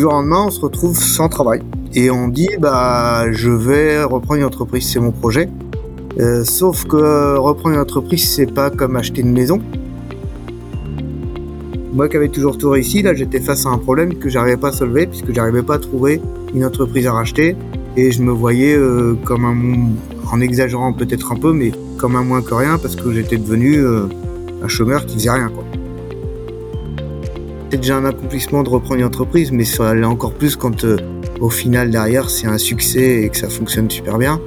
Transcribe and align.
jour 0.00 0.12
au 0.12 0.16
lendemain, 0.16 0.44
on 0.46 0.50
se 0.50 0.60
retrouve 0.60 0.98
sans 0.98 1.28
travail. 1.28 1.60
Et 1.94 2.10
on 2.10 2.28
dit, 2.28 2.48
bah, 2.58 3.30
je 3.30 3.50
vais 3.50 4.02
reprendre 4.02 4.40
une 4.40 4.46
entreprise, 4.46 4.88
c'est 4.90 5.00
mon 5.00 5.12
projet. 5.12 5.48
Euh, 6.18 6.44
sauf 6.44 6.84
que 6.86 7.36
reprendre 7.36 7.76
une 7.76 7.80
entreprise, 7.80 8.28
c'est 8.28 8.52
pas 8.52 8.70
comme 8.70 8.96
acheter 8.96 9.20
une 9.20 9.32
maison. 9.32 9.60
Moi 11.92 12.08
qui 12.08 12.16
avais 12.16 12.28
toujours 12.28 12.56
tout 12.56 12.70
réussi, 12.70 13.02
là 13.02 13.14
j'étais 13.14 13.40
face 13.40 13.66
à 13.66 13.70
un 13.70 13.78
problème 13.78 14.14
que 14.14 14.28
j'arrivais 14.28 14.56
pas 14.56 14.68
à 14.68 14.72
solver 14.72 15.06
puisque 15.06 15.32
j'arrivais 15.32 15.62
pas 15.62 15.74
à 15.74 15.78
trouver 15.78 16.22
une 16.54 16.64
entreprise 16.64 17.06
à 17.08 17.12
racheter 17.12 17.56
et 17.96 18.12
je 18.12 18.22
me 18.22 18.30
voyais 18.30 18.76
euh, 18.76 19.16
comme 19.24 19.44
un, 19.44 20.32
en 20.32 20.40
exagérant 20.40 20.92
peut-être 20.92 21.32
un 21.32 21.36
peu, 21.36 21.52
mais 21.52 21.72
comme 21.98 22.14
un 22.14 22.22
moins 22.22 22.42
que 22.42 22.54
rien 22.54 22.78
parce 22.78 22.94
que 22.94 23.12
j'étais 23.12 23.38
devenu 23.38 23.78
euh, 23.78 24.04
un 24.62 24.68
chômeur 24.68 25.04
qui 25.04 25.14
faisait 25.16 25.30
rien 25.30 25.48
quoi. 25.48 25.64
C'est 27.70 27.76
déjà 27.76 27.98
un 27.98 28.04
accomplissement 28.04 28.64
de 28.64 28.68
reprendre 28.68 28.96
une 28.96 29.06
entreprise, 29.06 29.52
mais 29.52 29.64
ça 29.64 29.94
l'est 29.94 30.04
encore 30.04 30.34
plus 30.34 30.56
quand 30.56 30.82
euh, 30.84 30.96
au 31.38 31.50
final 31.50 31.90
derrière 31.90 32.28
c'est 32.28 32.48
un 32.48 32.58
succès 32.58 33.22
et 33.22 33.28
que 33.28 33.36
ça 33.36 33.48
fonctionne 33.48 33.88
super 33.88 34.18
bien. 34.18 34.40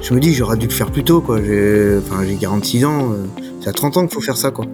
Je 0.00 0.14
me 0.14 0.20
dis 0.20 0.32
j'aurais 0.32 0.56
dû 0.56 0.68
le 0.68 0.72
faire 0.72 0.92
plus 0.92 1.02
tôt 1.02 1.20
quoi. 1.20 1.42
J'ai, 1.42 1.98
enfin 1.98 2.22
j'ai 2.24 2.36
46 2.36 2.84
ans, 2.84 3.14
c'est 3.60 3.68
à 3.68 3.72
30 3.72 3.96
ans 3.96 4.00
qu'il 4.02 4.14
faut 4.14 4.20
faire 4.20 4.36
ça 4.36 4.52
quoi. 4.52 4.64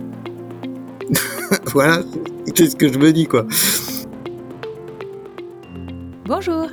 voilà, 1.72 2.02
c'est 2.54 2.68
ce 2.68 2.76
que 2.76 2.92
je 2.92 2.98
me 2.98 3.10
dis 3.10 3.26
quoi. 3.26 3.46
Bonjour, 6.26 6.66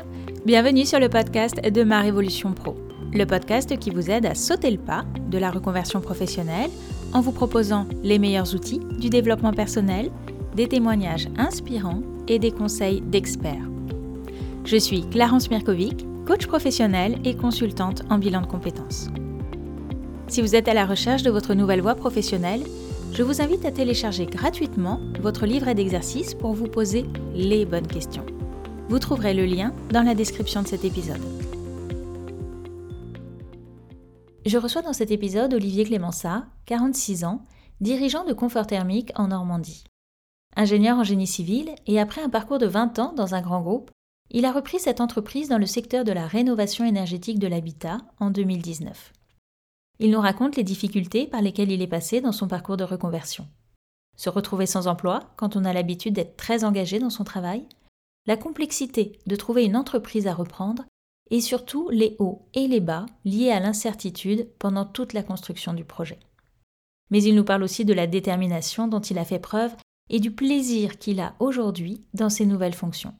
bienvenue 0.45 0.85
sur 0.85 0.99
le 0.99 1.07
podcast 1.07 1.55
de 1.63 1.83
Ma 1.85 2.01
Révolution 2.01 2.51
Pro, 2.51 2.75
le 3.17 3.25
podcast 3.25 3.77
qui 3.79 3.89
vous 3.89 4.09
aide 4.09 4.25
à 4.25 4.35
sauter 4.35 4.71
le 4.71 4.77
pas 4.77 5.03
de 5.29 5.37
la 5.37 5.51
reconversion 5.51 5.99
professionnelle 6.01 6.69
en 7.13 7.21
vous 7.21 7.31
proposant 7.31 7.87
les 8.03 8.19
meilleurs 8.19 8.53
outils 8.53 8.79
du 8.99 9.09
développement 9.09 9.53
personnel, 9.53 10.11
des 10.55 10.67
témoignages 10.67 11.27
inspirants 11.37 12.01
et 12.27 12.39
des 12.39 12.51
conseils 12.51 13.01
d'experts. 13.01 13.69
Je 14.65 14.77
suis 14.77 15.07
Clarence 15.09 15.49
Mirkovic, 15.49 16.05
coach 16.25 16.45
professionnel 16.45 17.17
et 17.23 17.35
consultante 17.35 18.03
en 18.09 18.17
bilan 18.17 18.41
de 18.41 18.47
compétences. 18.47 19.07
Si 20.27 20.41
vous 20.41 20.55
êtes 20.55 20.67
à 20.67 20.73
la 20.73 20.85
recherche 20.85 21.23
de 21.23 21.31
votre 21.31 21.53
nouvelle 21.53 21.81
voie 21.81 21.95
professionnelle, 21.95 22.63
je 23.13 23.23
vous 23.23 23.41
invite 23.41 23.65
à 23.65 23.71
télécharger 23.71 24.25
gratuitement 24.25 24.99
votre 25.21 25.45
livret 25.45 25.73
d'exercices 25.73 26.33
pour 26.33 26.53
vous 26.53 26.67
poser 26.67 27.05
les 27.33 27.65
bonnes 27.65 27.87
questions. 27.87 28.25
Vous 28.89 28.99
trouverez 28.99 29.33
le 29.33 29.45
lien 29.45 29.73
dans 29.91 30.03
la 30.03 30.15
description 30.15 30.61
de 30.61 30.67
cet 30.67 30.83
épisode. 30.83 31.46
Je 34.47 34.57
reçois 34.57 34.81
dans 34.81 34.93
cet 34.93 35.11
épisode 35.11 35.53
Olivier 35.53 35.83
Clémençat, 35.83 36.45
46 36.67 37.25
ans, 37.25 37.45
dirigeant 37.81 38.23
de 38.23 38.31
Confort 38.31 38.65
Thermique 38.65 39.11
en 39.15 39.27
Normandie. 39.27 39.83
Ingénieur 40.55 40.97
en 40.97 41.03
génie 41.03 41.27
civil 41.27 41.75
et 41.85 41.99
après 41.99 42.21
un 42.21 42.29
parcours 42.29 42.57
de 42.57 42.65
20 42.65 42.97
ans 42.99 43.11
dans 43.11 43.35
un 43.35 43.41
grand 43.41 43.61
groupe, 43.61 43.91
il 44.31 44.45
a 44.45 44.53
repris 44.53 44.79
cette 44.79 45.01
entreprise 45.01 45.49
dans 45.49 45.57
le 45.57 45.65
secteur 45.65 46.05
de 46.05 46.13
la 46.13 46.25
rénovation 46.25 46.85
énergétique 46.85 47.39
de 47.39 47.47
l'habitat 47.47 47.97
en 48.21 48.29
2019. 48.29 49.11
Il 49.99 50.11
nous 50.11 50.21
raconte 50.21 50.55
les 50.55 50.63
difficultés 50.63 51.27
par 51.27 51.41
lesquelles 51.41 51.71
il 51.71 51.81
est 51.81 51.85
passé 51.85 52.21
dans 52.21 52.31
son 52.31 52.47
parcours 52.47 52.77
de 52.77 52.85
reconversion. 52.85 53.49
Se 54.15 54.29
retrouver 54.29 54.65
sans 54.65 54.87
emploi 54.87 55.29
quand 55.35 55.57
on 55.57 55.65
a 55.65 55.73
l'habitude 55.73 56.13
d'être 56.13 56.37
très 56.37 56.63
engagé 56.63 56.99
dans 56.99 57.09
son 57.09 57.25
travail, 57.25 57.65
la 58.25 58.37
complexité 58.37 59.19
de 59.27 59.35
trouver 59.35 59.65
une 59.65 59.75
entreprise 59.75 60.25
à 60.25 60.33
reprendre 60.33 60.85
et 61.29 61.41
surtout 61.41 61.89
les 61.89 62.15
hauts 62.19 62.47
et 62.53 62.67
les 62.67 62.79
bas 62.79 63.05
liés 63.25 63.51
à 63.51 63.59
l'incertitude 63.59 64.47
pendant 64.59 64.85
toute 64.85 65.13
la 65.13 65.23
construction 65.23 65.73
du 65.73 65.83
projet. 65.83 66.19
Mais 67.09 67.23
il 67.23 67.35
nous 67.35 67.43
parle 67.43 67.63
aussi 67.63 67.85
de 67.85 67.93
la 67.93 68.07
détermination 68.07 68.87
dont 68.87 68.99
il 68.99 69.17
a 69.17 69.25
fait 69.25 69.39
preuve 69.39 69.75
et 70.09 70.19
du 70.19 70.31
plaisir 70.31 70.97
qu'il 70.99 71.19
a 71.19 71.35
aujourd'hui 71.39 72.03
dans 72.13 72.29
ses 72.29 72.45
nouvelles 72.45 72.73
fonctions. 72.73 73.13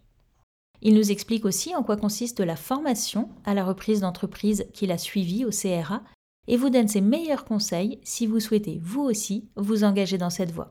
Il 0.82 0.94
nous 0.94 1.12
explique 1.12 1.46
aussi 1.46 1.76
en 1.76 1.84
quoi 1.84 1.98
consiste 1.98 2.40
la 2.40 2.56
formation 2.56 3.30
à 3.46 3.54
la 3.54 3.66
reprise 3.66 4.02
d'entreprise 4.02 4.68
qu'il 4.74 4.92
a 4.92 4.98
suivie 4.98 5.44
au 5.44 5.50
CRA 5.50 6.04
et 6.48 6.56
vous 6.56 6.70
donne 6.70 6.88
ses 6.88 7.02
meilleurs 7.02 7.46
conseils 7.46 8.00
si 8.04 8.28
vous 8.28 8.40
souhaitez 8.40 8.80
vous 8.82 9.02
aussi 9.02 9.50
vous 9.56 9.84
engager 9.84 10.18
dans 10.18 10.30
cette 10.30 10.52
voie. 10.52 10.70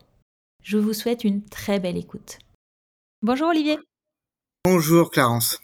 Je 0.62 0.78
vous 0.78 0.92
souhaite 0.92 1.24
une 1.24 1.44
très 1.44 1.80
belle 1.80 1.96
écoute. 1.96 2.38
Bonjour 3.22 3.48
Olivier. 3.48 3.78
Bonjour 4.64 5.10
Clarence. 5.10 5.60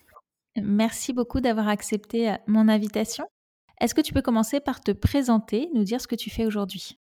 Merci 0.61 1.13
beaucoup 1.13 1.41
d'avoir 1.41 1.69
accepté 1.69 2.31
euh, 2.31 2.35
mon 2.47 2.69
invitation. 2.69 3.25
Est-ce 3.81 3.95
que 3.95 4.01
tu 4.01 4.13
peux 4.13 4.23
commencer 4.23 4.61
par 4.61 4.81
te 4.81 4.93
présenter, 4.93 5.69
nous 5.75 5.85
dire 5.85 6.01
ce 6.01 6.07
que 6.07 6.15
tu 6.15 6.31
fais 6.31 6.47
aujourd'hui? 6.47 6.99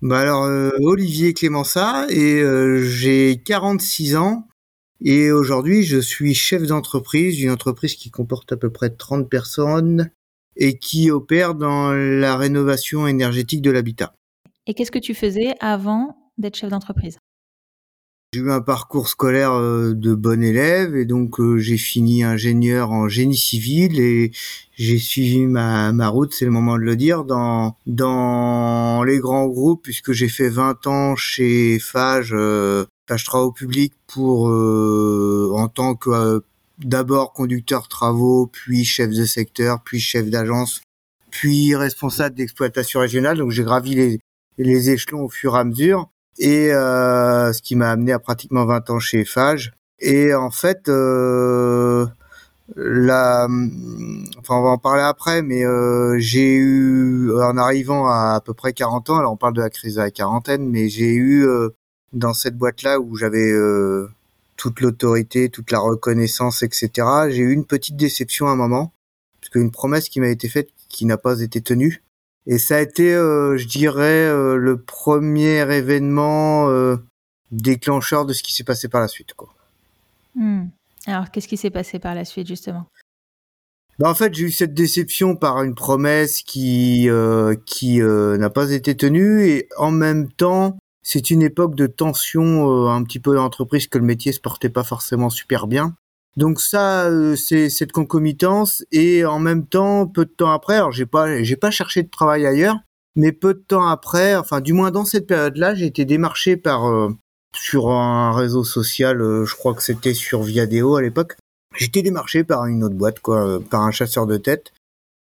Bah 0.00 0.20
alors 0.20 0.44
euh, 0.44 0.70
Olivier 0.80 1.34
Clémençat 1.34 2.06
et 2.08 2.40
euh, 2.40 2.78
j'ai 2.78 3.42
46 3.44 4.16
ans 4.16 4.46
et 5.00 5.32
aujourd'hui 5.32 5.82
je 5.82 5.98
suis 5.98 6.34
chef 6.34 6.62
d'entreprise 6.66 7.36
d'une 7.36 7.50
entreprise 7.50 7.96
qui 7.96 8.10
comporte 8.10 8.52
à 8.52 8.56
peu 8.56 8.70
près 8.70 8.90
30 8.90 9.28
personnes 9.28 10.10
et 10.56 10.78
qui 10.78 11.10
opère 11.10 11.54
dans 11.54 11.92
la 11.92 12.36
rénovation 12.36 13.08
énergétique 13.08 13.62
de 13.62 13.70
l'habitat. 13.70 14.14
Et 14.66 14.74
qu'est-ce 14.74 14.92
que 14.92 14.98
tu 14.98 15.14
faisais 15.14 15.54
avant 15.60 16.16
d'être 16.36 16.56
chef 16.56 16.70
d'entreprise? 16.70 17.18
J'ai 18.34 18.40
eu 18.40 18.50
un 18.50 18.60
parcours 18.60 19.08
scolaire 19.08 19.52
euh, 19.52 19.94
de 19.94 20.14
bon 20.14 20.42
élève 20.42 20.94
et 20.94 21.06
donc 21.06 21.40
euh, 21.40 21.56
j'ai 21.56 21.78
fini 21.78 22.24
ingénieur 22.24 22.90
en 22.90 23.08
génie 23.08 23.38
civil 23.38 23.98
et 23.98 24.32
j'ai 24.76 24.98
suivi 24.98 25.46
ma, 25.46 25.92
ma 25.92 26.08
route, 26.08 26.34
c'est 26.34 26.44
le 26.44 26.50
moment 26.50 26.76
de 26.76 26.82
le 26.82 26.94
dire, 26.94 27.24
dans 27.24 27.74
dans 27.86 29.02
les 29.02 29.18
grands 29.18 29.46
groupes 29.46 29.82
puisque 29.82 30.12
j'ai 30.12 30.28
fait 30.28 30.50
20 30.50 30.86
ans 30.86 31.16
chez 31.16 31.78
Fage, 31.78 32.34
euh, 32.34 32.84
Fage 33.08 33.24
Travaux 33.24 33.50
Publics 33.50 33.94
pour 34.06 34.50
euh, 34.50 35.50
en 35.54 35.68
tant 35.68 35.94
que 35.94 36.42
d'abord 36.78 37.32
conducteur 37.32 37.88
travaux, 37.88 38.46
puis 38.46 38.84
chef 38.84 39.10
de 39.10 39.24
secteur, 39.24 39.82
puis 39.82 40.00
chef 40.00 40.28
d'agence, 40.28 40.82
puis 41.30 41.74
responsable 41.74 42.36
d'exploitation 42.36 43.00
régionale. 43.00 43.38
Donc 43.38 43.52
j'ai 43.52 43.64
gravi 43.64 43.94
les, 43.94 44.20
les 44.58 44.90
échelons 44.90 45.22
au 45.24 45.30
fur 45.30 45.56
et 45.56 45.60
à 45.60 45.64
mesure. 45.64 46.10
Et 46.38 46.72
euh, 46.72 47.52
ce 47.52 47.62
qui 47.62 47.76
m'a 47.76 47.90
amené 47.90 48.12
à 48.12 48.18
pratiquement 48.18 48.64
20 48.64 48.90
ans 48.90 49.00
chez 49.00 49.24
Fage. 49.24 49.72
Et 50.00 50.32
en 50.34 50.50
fait, 50.50 50.88
euh, 50.88 52.06
la, 52.76 53.46
enfin 54.38 54.56
on 54.56 54.62
va 54.62 54.70
en 54.70 54.78
parler 54.78 55.02
après, 55.02 55.42
mais 55.42 55.64
euh, 55.64 56.16
j'ai 56.18 56.54
eu, 56.54 57.32
en 57.32 57.56
arrivant 57.56 58.06
à 58.06 58.34
à 58.34 58.40
peu 58.40 58.54
près 58.54 58.72
40 58.72 59.10
ans, 59.10 59.18
alors 59.18 59.32
on 59.32 59.36
parle 59.36 59.54
de 59.54 59.62
la 59.62 59.70
crise 59.70 59.94
de 59.96 60.00
la 60.00 60.10
quarantaine, 60.10 60.68
mais 60.68 60.88
j'ai 60.88 61.12
eu 61.14 61.46
euh, 61.46 61.70
dans 62.12 62.34
cette 62.34 62.56
boîte-là 62.56 63.00
où 63.00 63.16
j'avais 63.16 63.50
euh, 63.50 64.08
toute 64.56 64.80
l'autorité, 64.80 65.48
toute 65.48 65.70
la 65.72 65.78
reconnaissance, 65.78 66.62
etc. 66.62 66.90
J'ai 67.30 67.42
eu 67.42 67.52
une 67.52 67.64
petite 67.64 67.96
déception 67.96 68.48
à 68.48 68.50
un 68.50 68.56
moment, 68.56 68.92
parce 69.40 69.50
qu'une 69.50 69.70
promesse 69.70 70.08
qui 70.08 70.20
m'a 70.20 70.28
été 70.28 70.48
faite 70.48 70.68
qui 70.88 71.06
n'a 71.06 71.16
pas 71.18 71.40
été 71.40 71.60
tenue. 71.60 72.02
Et 72.48 72.58
ça 72.58 72.78
a 72.78 72.80
été, 72.80 73.14
euh, 73.14 73.56
je 73.56 73.66
dirais, 73.66 74.26
euh, 74.26 74.56
le 74.56 74.80
premier 74.80 75.60
événement 75.72 76.68
euh, 76.68 76.96
déclencheur 77.52 78.26
de 78.26 78.32
ce 78.32 78.42
qui 78.42 78.52
s'est 78.52 78.64
passé 78.64 78.88
par 78.88 79.00
la 79.00 79.08
suite. 79.08 79.34
Quoi. 79.34 79.54
Hmm. 80.34 80.64
Alors, 81.06 81.30
qu'est-ce 81.30 81.46
qui 81.46 81.56
s'est 81.56 81.70
passé 81.70 82.00
par 82.00 82.14
la 82.14 82.24
suite, 82.24 82.48
justement? 82.48 82.88
Bah, 83.98 84.08
en 84.08 84.14
fait, 84.14 84.32
j'ai 84.32 84.44
eu 84.44 84.50
cette 84.52 84.74
déception 84.74 85.34
par 85.34 85.62
une 85.62 85.74
promesse 85.74 86.42
qui 86.42 87.08
euh, 87.08 87.56
qui 87.66 88.00
euh, 88.00 88.38
n'a 88.38 88.50
pas 88.50 88.70
été 88.70 88.96
tenue 88.96 89.44
et 89.44 89.68
en 89.76 89.90
même 89.90 90.30
temps, 90.30 90.78
c'est 91.02 91.30
une 91.30 91.42
époque 91.42 91.74
de 91.74 91.88
tension 91.88 92.70
euh, 92.70 92.88
un 92.90 93.02
petit 93.02 93.18
peu 93.18 93.34
dans 93.34 93.42
l'entreprise 93.42 93.88
que 93.88 93.98
le 93.98 94.04
métier 94.04 94.32
se 94.32 94.40
portait 94.40 94.68
pas 94.68 94.84
forcément 94.84 95.30
super 95.30 95.66
bien. 95.66 95.96
Donc 96.36 96.60
ça, 96.60 97.06
euh, 97.06 97.36
c'est 97.36 97.68
cette 97.68 97.92
concomitance 97.92 98.84
et 98.92 99.24
en 99.24 99.38
même 99.38 99.66
temps, 99.66 100.06
peu 100.06 100.24
de 100.24 100.30
temps 100.30 100.52
après, 100.52 100.76
alors 100.76 100.92
j'ai 100.92 101.06
pas, 101.06 101.42
j'ai 101.42 101.56
pas 101.56 101.70
cherché 101.70 102.02
de 102.02 102.08
travail 102.08 102.46
ailleurs, 102.46 102.76
mais 103.16 103.32
peu 103.32 103.54
de 103.54 103.64
temps 103.66 103.88
après, 103.88 104.36
enfin 104.36 104.60
du 104.60 104.72
moins 104.72 104.90
dans 104.90 105.04
cette 105.04 105.26
période-là, 105.26 105.74
j'ai 105.74 105.86
été 105.86 106.04
démarché 106.04 106.56
par 106.56 106.88
euh, 106.88 107.10
sur 107.56 107.90
un 107.90 108.32
réseau 108.32 108.62
social, 108.62 109.20
euh, 109.20 109.44
je 109.44 109.54
crois 109.56 109.74
que 109.74 109.82
c'était 109.82 110.14
sur 110.14 110.42
Viadeo 110.42 110.96
à 110.96 111.02
l'époque. 111.02 111.36
J'étais 111.76 112.02
démarché 112.02 112.44
par 112.44 112.66
une 112.66 112.84
autre 112.84 112.94
boîte, 112.94 113.20
quoi, 113.20 113.60
par 113.70 113.82
un 113.82 113.90
chasseur 113.90 114.26
de 114.26 114.36
tête. 114.36 114.72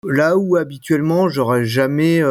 Là 0.06 0.38
où 0.38 0.56
habituellement 0.56 1.28
j'aurais 1.28 1.64
jamais 1.64 2.22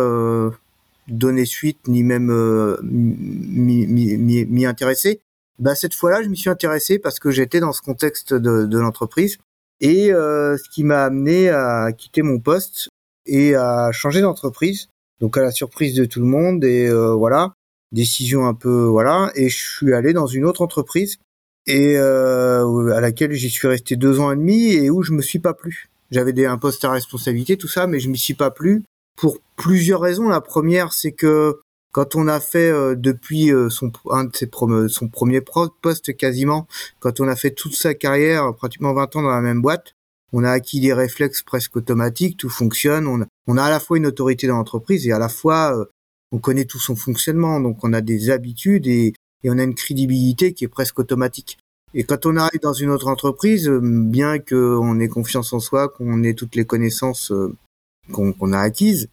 donné 1.07 1.45
suite 1.45 1.87
ni 1.87 2.03
même 2.03 2.29
euh, 2.29 2.77
m'y 2.83 4.65
intéresser. 4.65 5.21
Bah 5.59 5.75
cette 5.75 5.93
fois-là, 5.93 6.21
je 6.21 6.29
m'y 6.29 6.37
suis 6.37 6.49
intéressé 6.49 6.99
parce 6.99 7.19
que 7.19 7.31
j'étais 7.31 7.59
dans 7.59 7.73
ce 7.73 7.81
contexte 7.81 8.33
de, 8.33 8.65
de 8.65 8.79
l'entreprise 8.79 9.37
et 9.81 10.13
euh, 10.13 10.57
ce 10.57 10.69
qui 10.69 10.83
m'a 10.83 11.03
amené 11.03 11.49
à 11.49 11.91
quitter 11.91 12.21
mon 12.21 12.39
poste 12.39 12.89
et 13.25 13.55
à 13.55 13.91
changer 13.91 14.21
d'entreprise. 14.21 14.87
Donc 15.19 15.37
à 15.37 15.41
la 15.41 15.51
surprise 15.51 15.95
de 15.95 16.05
tout 16.05 16.19
le 16.19 16.27
monde 16.27 16.63
et 16.63 16.87
euh, 16.87 17.13
voilà, 17.13 17.53
décision 17.91 18.45
un 18.45 18.53
peu 18.53 18.85
voilà 18.85 19.31
et 19.35 19.49
je 19.49 19.57
suis 19.57 19.93
allé 19.93 20.13
dans 20.13 20.27
une 20.27 20.45
autre 20.45 20.61
entreprise 20.61 21.17
et 21.65 21.97
euh, 21.97 22.93
à 22.93 23.01
laquelle 23.01 23.33
j'y 23.33 23.49
suis 23.49 23.67
resté 23.67 23.95
deux 23.95 24.19
ans 24.19 24.31
et 24.31 24.35
demi 24.35 24.73
et 24.73 24.89
où 24.89 25.01
je 25.01 25.13
me 25.13 25.21
suis 25.21 25.39
pas 25.39 25.53
plu. 25.53 25.89
J'avais 26.11 26.33
des 26.33 26.45
un 26.45 26.57
poste 26.57 26.85
à 26.85 26.91
responsabilité 26.91 27.57
tout 27.57 27.67
ça, 27.67 27.87
mais 27.87 27.99
je 27.99 28.09
m'y 28.09 28.17
suis 28.17 28.33
pas 28.33 28.51
plu 28.51 28.83
pour 29.17 29.39
plusieurs 29.57 29.99
raisons. 29.99 30.29
La 30.29 30.39
première, 30.39 30.93
c'est 30.93 31.11
que 31.11 31.59
quand 31.97 32.15
on 32.15 32.27
a 32.27 32.39
fait 32.39 32.69
euh, 32.69 32.93
depuis 32.95 33.51
euh, 33.51 33.69
ses 33.71 34.47
son 34.87 35.07
premier 35.09 35.41
poste 35.41 36.15
quasiment, 36.15 36.67
quand 36.99 37.19
on 37.21 37.27
a 37.27 37.35
fait 37.35 37.49
toute 37.49 37.73
sa 37.73 37.95
carrière, 37.95 38.53
pratiquement 38.53 38.93
20 38.93 39.15
ans 39.15 39.23
dans 39.23 39.31
la 39.31 39.41
même 39.41 39.63
boîte, 39.63 39.95
on 40.31 40.43
a 40.43 40.51
acquis 40.51 40.79
des 40.79 40.93
réflexes 40.93 41.41
presque 41.41 41.75
automatiques, 41.75 42.37
tout 42.37 42.51
fonctionne, 42.51 43.07
on 43.07 43.57
a, 43.57 43.63
à 43.63 43.69
la 43.71 43.79
fois 43.79 43.97
une 43.97 44.05
autorité 44.05 44.45
dans 44.45 44.57
l'entreprise 44.57 45.07
et 45.07 45.11
à 45.11 45.17
la 45.17 45.27
fois 45.27 45.75
euh, 45.75 45.85
on 46.31 46.37
connaît 46.37 46.65
tout 46.65 46.77
son 46.77 46.95
fonctionnement, 46.95 47.59
donc 47.59 47.83
on 47.83 47.93
a 47.93 48.01
des 48.01 48.29
habitudes 48.29 48.85
et 48.85 49.15
on 49.45 49.57
a 49.57 49.63
une 49.63 49.73
crédibilité 49.73 50.53
qui 50.53 50.65
est 50.65 50.67
presque 50.67 50.99
automatique. 50.99 51.57
Et 51.95 52.03
quand 52.03 52.27
on 52.27 52.37
arrive 52.37 52.61
dans 52.61 52.73
une 52.73 52.91
autre 52.91 53.07
entreprise, 53.07 53.71
bien 53.71 54.37
qu'on 54.37 54.99
ait 54.99 55.07
confiance 55.07 55.51
en 55.51 55.59
soi, 55.59 55.89
qu'on 55.89 56.21
ait 56.21 56.35
toutes 56.35 56.55
les 56.55 56.65
connaissances 56.65 57.33
qu'on 58.11 58.53
a 58.53 58.59
acquises, 58.59 59.09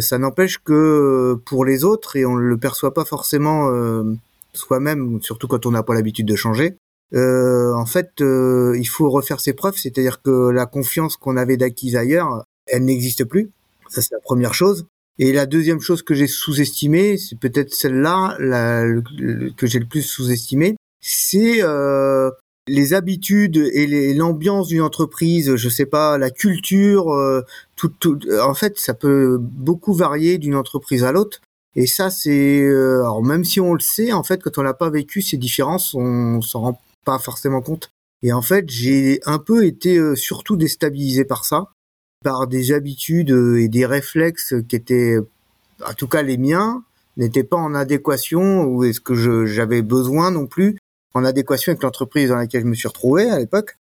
ça 0.00 0.18
n'empêche 0.18 0.58
que 0.58 0.72
euh, 0.72 1.42
pour 1.44 1.64
les 1.64 1.84
autres, 1.84 2.16
et 2.16 2.24
on 2.24 2.36
ne 2.36 2.42
le 2.42 2.56
perçoit 2.56 2.94
pas 2.94 3.04
forcément 3.04 3.70
euh, 3.70 4.04
soi-même, 4.52 5.20
surtout 5.22 5.48
quand 5.48 5.66
on 5.66 5.70
n'a 5.70 5.82
pas 5.82 5.94
l'habitude 5.94 6.26
de 6.26 6.36
changer, 6.36 6.76
euh, 7.14 7.72
en 7.74 7.86
fait, 7.86 8.20
euh, 8.20 8.76
il 8.78 8.86
faut 8.86 9.10
refaire 9.10 9.40
ses 9.40 9.54
preuves, 9.54 9.76
c'est-à-dire 9.76 10.20
que 10.22 10.50
la 10.50 10.66
confiance 10.66 11.16
qu'on 11.16 11.36
avait 11.36 11.56
d'acquise 11.56 11.96
ailleurs, 11.96 12.44
elle 12.66 12.84
n'existe 12.84 13.24
plus. 13.24 13.50
Ça, 13.88 14.02
c'est 14.02 14.14
la 14.14 14.20
première 14.20 14.54
chose. 14.54 14.86
Et 15.18 15.32
la 15.32 15.46
deuxième 15.46 15.80
chose 15.80 16.02
que 16.02 16.14
j'ai 16.14 16.26
sous-estimée, 16.26 17.16
c'est 17.16 17.38
peut-être 17.38 17.74
celle-là 17.74 18.36
que 19.56 19.66
j'ai 19.66 19.78
le 19.80 19.86
plus 19.86 20.02
sous-estimée, 20.02 20.76
c'est 21.00 21.62
euh, 21.62 22.30
les 22.68 22.94
habitudes 22.94 23.56
et 23.56 24.14
l'ambiance 24.14 24.68
d'une 24.68 24.82
entreprise, 24.82 25.56
je 25.56 25.68
sais 25.68 25.86
pas, 25.86 26.18
la 26.18 26.30
culture, 26.30 27.10
euh, 27.10 27.42
tout, 27.76 27.88
tout, 27.88 28.18
en 28.42 28.54
fait, 28.54 28.78
ça 28.78 28.94
peut 28.94 29.38
beaucoup 29.40 29.94
varier 29.94 30.38
d'une 30.38 30.54
entreprise 30.54 31.04
à 31.04 31.12
l'autre. 31.12 31.40
Et 31.74 31.86
ça, 31.86 32.10
c'est, 32.10 32.60
euh, 32.62 33.00
alors 33.00 33.24
même 33.24 33.44
si 33.44 33.60
on 33.60 33.74
le 33.74 33.80
sait, 33.80 34.12
en 34.12 34.22
fait, 34.22 34.42
quand 34.42 34.58
on 34.58 34.62
n'a 34.62 34.74
pas 34.74 34.90
vécu 34.90 35.22
ces 35.22 35.36
différences, 35.36 35.94
on 35.94 36.40
s'en 36.40 36.60
rend 36.60 36.80
pas 37.04 37.18
forcément 37.18 37.60
compte. 37.60 37.90
Et 38.22 38.32
en 38.32 38.42
fait, 38.42 38.68
j'ai 38.68 39.20
un 39.26 39.38
peu 39.38 39.64
été 39.64 39.96
euh, 39.96 40.14
surtout 40.14 40.56
déstabilisé 40.56 41.24
par 41.24 41.44
ça, 41.44 41.68
par 42.24 42.46
des 42.48 42.72
habitudes 42.72 43.30
et 43.30 43.68
des 43.68 43.86
réflexes 43.86 44.54
qui 44.68 44.76
étaient, 44.76 45.18
en 45.86 45.94
tout 45.94 46.08
cas 46.08 46.22
les 46.22 46.36
miens, 46.36 46.82
n'étaient 47.16 47.44
pas 47.44 47.56
en 47.56 47.74
adéquation 47.74 48.64
ou 48.64 48.84
est-ce 48.84 49.00
que 49.00 49.46
j'avais 49.46 49.82
besoin 49.82 50.30
non 50.30 50.46
plus 50.46 50.78
en 51.14 51.24
adéquation 51.24 51.72
avec 51.72 51.82
l'entreprise 51.82 52.30
dans 52.30 52.36
laquelle 52.36 52.62
je 52.62 52.66
me 52.66 52.74
suis 52.74 52.88
retrouvé 52.88 53.30
à 53.30 53.38
l'époque. 53.38 53.78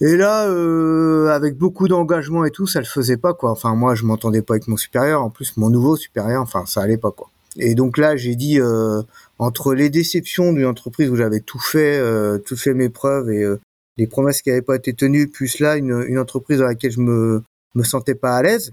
Et 0.00 0.16
là, 0.16 0.48
euh, 0.48 1.28
avec 1.28 1.56
beaucoup 1.56 1.86
d'engagement 1.86 2.44
et 2.44 2.50
tout, 2.50 2.66
ça 2.66 2.80
le 2.80 2.86
faisait 2.86 3.18
pas 3.18 3.34
quoi. 3.34 3.50
Enfin, 3.50 3.74
moi, 3.74 3.94
je 3.94 4.04
m'entendais 4.04 4.42
pas 4.42 4.54
avec 4.54 4.66
mon 4.66 4.76
supérieur. 4.76 5.22
En 5.22 5.30
plus, 5.30 5.56
mon 5.56 5.68
nouveau 5.68 5.96
supérieur, 5.96 6.42
enfin, 6.42 6.64
ça 6.66 6.80
allait 6.82 6.96
pas 6.96 7.10
quoi. 7.10 7.28
Et 7.56 7.74
donc 7.74 7.98
là, 7.98 8.16
j'ai 8.16 8.36
dit 8.36 8.60
euh, 8.60 9.02
entre 9.38 9.74
les 9.74 9.90
déceptions 9.90 10.52
d'une 10.52 10.66
entreprise 10.66 11.10
où 11.10 11.16
j'avais 11.16 11.40
tout 11.40 11.58
fait, 11.58 11.98
euh, 11.98 12.38
tout 12.38 12.56
fait 12.56 12.74
mes 12.74 12.88
preuves 12.88 13.30
et 13.30 13.42
euh, 13.42 13.60
les 13.96 14.06
promesses 14.06 14.42
qui 14.42 14.50
n'avaient 14.50 14.62
pas 14.62 14.76
été 14.76 14.94
tenues, 14.94 15.28
plus 15.28 15.58
là 15.58 15.76
une, 15.76 16.04
une, 16.06 16.18
entreprise 16.18 16.58
dans 16.58 16.66
laquelle 16.66 16.92
je 16.92 17.00
me 17.00 17.42
me 17.74 17.82
sentais 17.84 18.14
pas 18.14 18.36
à 18.36 18.42
l'aise, 18.42 18.72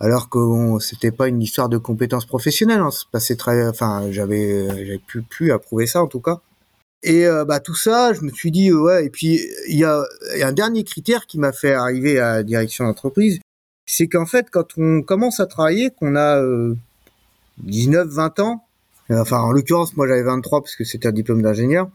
alors 0.00 0.28
que 0.28 0.38
bon, 0.38 0.78
c'était 0.78 1.10
pas 1.10 1.28
une 1.28 1.42
histoire 1.42 1.68
de 1.68 1.78
compétences 1.78 2.26
professionnelles. 2.26 2.80
Hein, 2.80 2.90
passait 3.12 3.36
très, 3.36 3.66
enfin, 3.68 4.10
j'avais 4.10 4.66
j'avais 4.86 4.98
pu 4.98 5.22
plus 5.22 5.52
approuver 5.52 5.86
ça 5.86 6.02
en 6.02 6.06
tout 6.06 6.20
cas. 6.20 6.40
Et 7.02 7.26
euh, 7.26 7.44
bah 7.44 7.60
tout 7.60 7.74
ça, 7.74 8.12
je 8.14 8.22
me 8.22 8.30
suis 8.30 8.50
dit 8.50 8.72
ouais. 8.72 9.06
Et 9.06 9.10
puis 9.10 9.40
il 9.68 9.78
y 9.78 9.84
a, 9.84 10.02
un 10.42 10.52
dernier 10.52 10.84
critère 10.84 11.26
qui 11.26 11.38
m'a 11.38 11.52
fait 11.52 11.72
arriver 11.72 12.18
à 12.18 12.42
direction 12.42 12.84
d'entreprise, 12.84 13.40
c'est 13.86 14.08
qu'en 14.08 14.26
fait 14.26 14.50
quand 14.50 14.76
on 14.78 15.02
commence 15.02 15.40
à 15.40 15.46
travailler, 15.46 15.90
qu'on 15.90 16.16
a 16.16 16.42
19, 17.58 18.08
20 18.08 18.40
ans, 18.40 18.64
euh, 19.10 19.20
enfin 19.20 19.38
en 19.40 19.52
l'occurrence 19.52 19.96
moi 19.96 20.08
j'avais 20.08 20.22
23 20.22 20.62
parce 20.62 20.76
que 20.76 20.84
c'était 20.84 21.08
un 21.08 21.12
diplôme 21.12 21.42
d'ingénieur. 21.42 21.88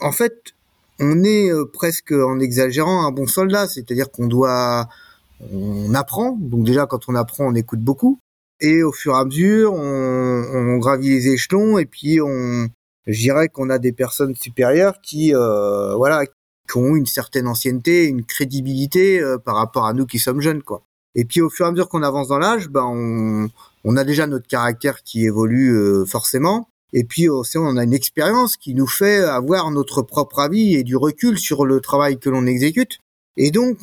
En 0.00 0.12
fait, 0.12 0.54
on 0.98 1.22
est 1.24 1.50
euh, 1.50 1.64
presque 1.66 2.12
en 2.12 2.40
exagérant 2.40 3.06
un 3.06 3.12
bon 3.12 3.26
soldat, 3.26 3.68
c'est-à-dire 3.68 4.10
qu'on 4.10 4.26
doit, 4.26 4.88
on 5.52 5.94
apprend. 5.94 6.32
Donc 6.32 6.64
déjà 6.64 6.86
quand 6.86 7.08
on 7.08 7.14
apprend, 7.14 7.46
on 7.46 7.54
écoute 7.54 7.80
beaucoup. 7.80 8.18
Et 8.60 8.82
au 8.82 8.92
fur 8.92 9.12
et 9.14 9.18
à 9.18 9.24
mesure, 9.26 9.74
on 9.74 10.78
gravit 10.78 11.10
les 11.10 11.28
échelons 11.28 11.76
et 11.76 11.84
puis 11.84 12.22
on, 12.22 12.68
je 13.06 13.20
dirais 13.20 13.48
qu'on 13.48 13.70
a 13.70 13.78
des 13.78 13.92
personnes 13.92 14.34
supérieures 14.34 15.00
qui, 15.00 15.34
euh, 15.34 15.94
voilà, 15.94 16.26
qui 16.26 16.76
ont 16.76 16.96
une 16.96 17.06
certaine 17.06 17.46
ancienneté, 17.46 18.06
une 18.06 18.24
crédibilité 18.24 19.20
euh, 19.20 19.38
par 19.38 19.56
rapport 19.56 19.86
à 19.86 19.92
nous 19.92 20.06
qui 20.06 20.18
sommes 20.18 20.40
jeunes, 20.40 20.62
quoi. 20.62 20.82
Et 21.14 21.24
puis 21.24 21.40
au 21.40 21.48
fur 21.48 21.64
et 21.64 21.68
à 21.68 21.72
mesure 21.72 21.88
qu'on 21.88 22.02
avance 22.02 22.28
dans 22.28 22.38
l'âge, 22.38 22.68
ben 22.68 22.84
on, 22.84 23.48
on, 23.84 23.96
a 23.96 24.04
déjà 24.04 24.26
notre 24.26 24.46
caractère 24.46 25.02
qui 25.02 25.24
évolue 25.24 25.74
euh, 25.74 26.04
forcément. 26.04 26.68
Et 26.92 27.04
puis 27.04 27.28
aussi, 27.28 27.56
on 27.56 27.76
a 27.76 27.84
une 27.84 27.94
expérience 27.94 28.56
qui 28.56 28.74
nous 28.74 28.86
fait 28.86 29.20
avoir 29.20 29.70
notre 29.70 30.02
propre 30.02 30.40
avis 30.40 30.74
et 30.74 30.84
du 30.84 30.96
recul 30.96 31.38
sur 31.38 31.64
le 31.64 31.80
travail 31.80 32.18
que 32.18 32.28
l'on 32.28 32.46
exécute. 32.46 32.98
Et 33.36 33.50
donc, 33.50 33.78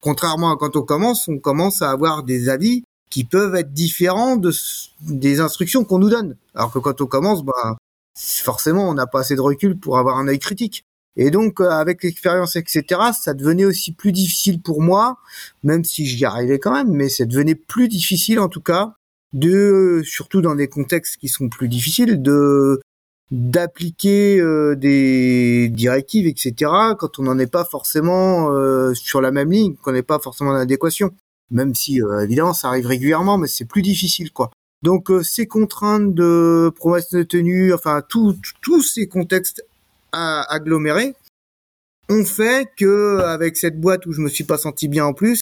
contrairement 0.00 0.52
à 0.52 0.56
quand 0.56 0.76
on 0.76 0.82
commence, 0.82 1.26
on 1.28 1.38
commence 1.38 1.80
à 1.80 1.90
avoir 1.90 2.22
des 2.22 2.48
avis 2.48 2.84
qui 3.10 3.24
peuvent 3.24 3.54
être 3.54 3.72
différents 3.72 4.36
de, 4.36 4.52
des 5.00 5.40
instructions 5.40 5.84
qu'on 5.84 5.98
nous 5.98 6.10
donne. 6.10 6.36
Alors 6.54 6.72
que 6.72 6.78
quand 6.78 7.00
on 7.00 7.06
commence, 7.06 7.44
ben, 7.44 7.76
forcément, 8.16 8.88
on 8.88 8.94
n'a 8.94 9.06
pas 9.06 9.20
assez 9.20 9.36
de 9.36 9.40
recul 9.40 9.78
pour 9.78 9.98
avoir 9.98 10.18
un 10.18 10.28
œil 10.28 10.38
critique. 10.38 10.84
Et 11.16 11.30
donc, 11.30 11.60
euh, 11.60 11.70
avec 11.70 12.02
l'expérience, 12.02 12.56
etc., 12.56 13.00
ça 13.18 13.34
devenait 13.34 13.64
aussi 13.64 13.92
plus 13.92 14.12
difficile 14.12 14.60
pour 14.60 14.82
moi, 14.82 15.18
même 15.62 15.84
si 15.84 16.06
j'y 16.06 16.24
arrivais 16.24 16.58
quand 16.58 16.72
même, 16.72 16.90
mais 16.90 17.08
ça 17.08 17.24
devenait 17.24 17.54
plus 17.54 17.88
difficile 17.88 18.40
en 18.40 18.48
tout 18.48 18.60
cas, 18.60 18.94
de, 19.32 20.02
surtout 20.04 20.40
dans 20.40 20.54
des 20.56 20.68
contextes 20.68 21.16
qui 21.16 21.28
sont 21.28 21.48
plus 21.48 21.68
difficiles, 21.68 22.22
de 22.22 22.80
d'appliquer 23.30 24.38
euh, 24.38 24.76
des 24.76 25.68
directives, 25.70 26.26
etc., 26.26 26.70
quand 26.98 27.18
on 27.18 27.22
n'en 27.22 27.38
est 27.38 27.50
pas 27.50 27.64
forcément 27.64 28.50
euh, 28.52 28.92
sur 28.94 29.20
la 29.20 29.30
même 29.32 29.50
ligne, 29.50 29.74
qu'on 29.76 29.92
n'est 29.92 30.02
pas 30.02 30.18
forcément 30.18 30.50
en 30.50 30.56
adéquation. 30.56 31.10
Même 31.50 31.74
si, 31.74 32.00
évidemment, 32.22 32.54
ça 32.54 32.68
arrive 32.68 32.86
régulièrement, 32.86 33.38
mais 33.38 33.48
c'est 33.48 33.64
plus 33.64 33.82
difficile, 33.82 34.32
quoi. 34.32 34.50
Donc 34.84 35.10
euh, 35.10 35.22
ces 35.22 35.46
contraintes 35.46 36.14
de 36.14 36.70
promesses 36.76 37.08
de 37.08 37.22
tenue, 37.22 37.72
enfin 37.72 38.02
tous 38.06 38.82
ces 38.82 39.08
contextes 39.08 39.64
agglomérés 40.12 41.14
ont 42.10 42.24
fait 42.26 42.68
que 42.76 43.18
avec 43.20 43.56
cette 43.56 43.80
boîte 43.80 44.04
où 44.04 44.12
je 44.12 44.20
me 44.20 44.28
suis 44.28 44.44
pas 44.44 44.58
senti 44.58 44.88
bien 44.88 45.06
en 45.06 45.14
plus, 45.14 45.40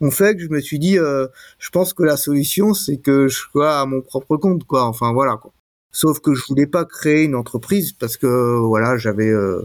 ont 0.00 0.10
fait 0.10 0.34
que 0.34 0.40
je 0.40 0.48
me 0.48 0.62
suis 0.62 0.78
dit, 0.78 0.98
euh, 0.98 1.26
je 1.58 1.68
pense 1.68 1.92
que 1.92 2.02
la 2.02 2.16
solution 2.16 2.72
c'est 2.72 2.96
que 2.96 3.28
je 3.28 3.40
sois 3.52 3.78
à 3.78 3.84
mon 3.84 4.00
propre 4.00 4.38
compte, 4.38 4.64
quoi. 4.64 4.84
Enfin 4.84 5.12
voilà 5.12 5.36
quoi. 5.36 5.52
Sauf 5.92 6.20
que 6.20 6.32
je 6.32 6.42
voulais 6.46 6.66
pas 6.66 6.86
créer 6.86 7.24
une 7.24 7.34
entreprise 7.34 7.92
parce 7.92 8.16
que 8.16 8.56
voilà 8.66 8.96
j'avais, 8.96 9.28
euh, 9.28 9.60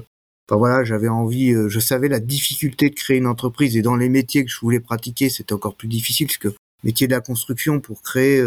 enfin 0.50 0.58
voilà 0.58 0.84
j'avais 0.84 1.08
envie, 1.08 1.54
je 1.70 1.80
savais 1.80 2.10
la 2.10 2.20
difficulté 2.20 2.90
de 2.90 2.96
créer 2.96 3.16
une 3.16 3.28
entreprise 3.28 3.78
et 3.78 3.82
dans 3.82 3.96
les 3.96 4.10
métiers 4.10 4.44
que 4.44 4.52
je 4.52 4.60
voulais 4.60 4.82
pratiquer 4.82 5.30
c'était 5.30 5.54
encore 5.54 5.76
plus 5.78 5.88
difficile 5.88 6.28
parce 6.28 6.38
que 6.38 6.54
métier 6.84 7.08
de 7.08 7.14
la 7.14 7.22
construction 7.22 7.80
pour 7.80 8.02
créer 8.02 8.44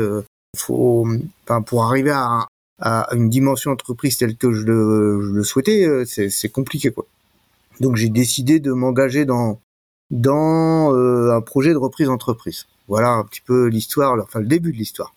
faut, 0.57 1.07
enfin, 1.45 1.63
pour 1.63 1.85
arriver 1.85 2.11
à, 2.11 2.47
à, 2.81 3.09
une 3.15 3.29
dimension 3.29 3.71
entreprise 3.71 4.17
telle 4.17 4.37
que 4.37 4.53
je 4.53 4.65
le, 4.65 5.21
je 5.23 5.33
le 5.33 5.45
souhaitais, 5.45 5.85
euh, 5.87 6.05
c'est 6.05 6.49
compliqué 6.49 6.91
quoi. 6.91 7.07
Donc 7.81 7.97
j'ai 7.97 8.09
décidé 8.09 8.61
de 8.61 8.73
m'engager 8.73 9.25
dans 9.25 9.61
dans 10.11 10.95
euh, 10.95 11.33
un 11.33 11.41
projet 11.43 11.73
de 11.73 11.77
reprise 11.77 12.07
d'entreprise. 12.07 12.67
Voilà 12.87 13.11
un 13.11 13.25
petit 13.25 13.43
peu 13.43 13.67
l'histoire, 13.67 14.19
enfin 14.23 14.41
le 14.41 14.47
début 14.47 14.73
de 14.73 14.79
l'histoire. 14.79 15.15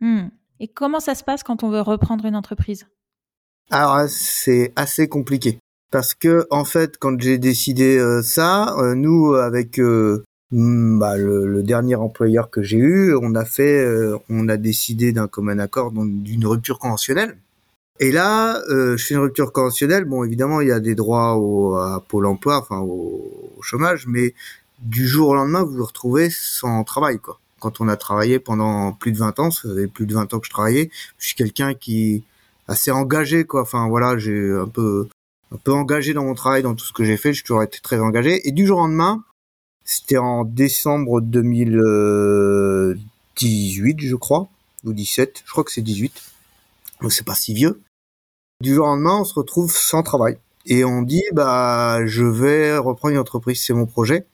Hmm. 0.00 0.28
Et 0.60 0.68
comment 0.68 1.00
ça 1.00 1.14
se 1.14 1.24
passe 1.24 1.42
quand 1.42 1.64
on 1.64 1.70
veut 1.70 1.80
reprendre 1.80 2.26
une 2.26 2.36
entreprise? 2.36 2.86
Alors 3.70 4.08
c'est 4.08 4.72
assez 4.76 5.08
compliqué 5.08 5.58
parce 5.90 6.14
que 6.14 6.46
en 6.50 6.64
fait 6.64 6.98
quand 6.98 7.18
j'ai 7.20 7.38
décidé 7.38 7.96
euh, 7.96 8.20
ça, 8.22 8.76
nous 8.94 9.34
avec 9.34 9.80
bah, 10.54 11.16
le, 11.16 11.46
le, 11.46 11.62
dernier 11.62 11.96
employeur 11.96 12.48
que 12.48 12.62
j'ai 12.62 12.76
eu, 12.76 13.14
on 13.20 13.34
a 13.34 13.44
fait, 13.44 13.84
euh, 13.84 14.16
on 14.28 14.48
a 14.48 14.56
décidé 14.56 15.12
d'un 15.12 15.26
commun 15.26 15.58
accord 15.58 15.90
d'une 15.92 16.46
rupture 16.46 16.78
conventionnelle. 16.78 17.36
Et 18.00 18.12
là, 18.12 18.60
euh, 18.70 18.96
je 18.96 19.04
fais 19.04 19.14
une 19.14 19.20
rupture 19.20 19.52
conventionnelle. 19.52 20.04
Bon, 20.04 20.24
évidemment, 20.24 20.60
il 20.60 20.68
y 20.68 20.72
a 20.72 20.80
des 20.80 20.94
droits 20.94 21.36
au, 21.36 21.76
à 21.76 22.04
Pôle 22.08 22.26
Emploi, 22.26 22.58
enfin 22.58 22.78
au, 22.78 23.52
au, 23.56 23.62
chômage, 23.62 24.06
mais 24.06 24.34
du 24.80 25.06
jour 25.06 25.28
au 25.30 25.34
lendemain, 25.34 25.62
vous 25.62 25.76
vous 25.76 25.84
retrouvez 25.84 26.30
sans 26.30 26.84
travail, 26.84 27.18
quoi. 27.18 27.40
Quand 27.60 27.80
on 27.80 27.88
a 27.88 27.96
travaillé 27.96 28.38
pendant 28.38 28.92
plus 28.92 29.10
de 29.12 29.18
20 29.18 29.40
ans, 29.40 29.50
ça 29.50 29.62
faisait 29.62 29.86
plus 29.86 30.06
de 30.06 30.14
20 30.14 30.34
ans 30.34 30.38
que 30.38 30.46
je 30.46 30.50
travaillais. 30.50 30.90
Je 31.18 31.26
suis 31.26 31.36
quelqu'un 31.36 31.74
qui 31.74 32.24
assez 32.68 32.90
engagé, 32.90 33.44
quoi. 33.44 33.62
Enfin, 33.62 33.88
voilà, 33.88 34.18
j'ai 34.18 34.52
un 34.52 34.68
peu, 34.68 35.08
un 35.52 35.56
peu 35.56 35.72
engagé 35.72 36.14
dans 36.14 36.24
mon 36.24 36.34
travail, 36.34 36.62
dans 36.62 36.74
tout 36.74 36.84
ce 36.84 36.92
que 36.92 37.04
j'ai 37.04 37.16
fait. 37.16 37.32
J'ai 37.32 37.42
toujours 37.42 37.62
été 37.62 37.78
très 37.80 37.98
engagé. 37.98 38.46
Et 38.46 38.52
du 38.52 38.66
jour 38.66 38.78
au 38.78 38.82
lendemain, 38.82 39.24
c'était 39.84 40.18
en 40.18 40.44
décembre 40.44 41.20
2018, 41.20 44.00
je 44.00 44.16
crois, 44.16 44.48
ou 44.84 44.92
17. 44.92 45.42
Je 45.44 45.52
crois 45.52 45.64
que 45.64 45.72
c'est 45.72 45.82
18. 45.82 46.12
Donc 47.02 47.12
c'est 47.12 47.24
pas 47.24 47.34
si 47.34 47.54
vieux. 47.54 47.80
Du 48.60 48.74
jour 48.74 48.86
au 48.86 48.88
lendemain, 48.88 49.18
on 49.20 49.24
se 49.24 49.34
retrouve 49.34 49.76
sans 49.76 50.02
travail. 50.02 50.38
Et 50.66 50.84
on 50.84 51.02
dit, 51.02 51.22
bah, 51.32 52.06
je 52.06 52.24
vais 52.24 52.76
reprendre 52.78 53.12
une 53.12 53.20
entreprise, 53.20 53.62
c'est 53.62 53.74
mon 53.74 53.86
projet. 53.86 54.26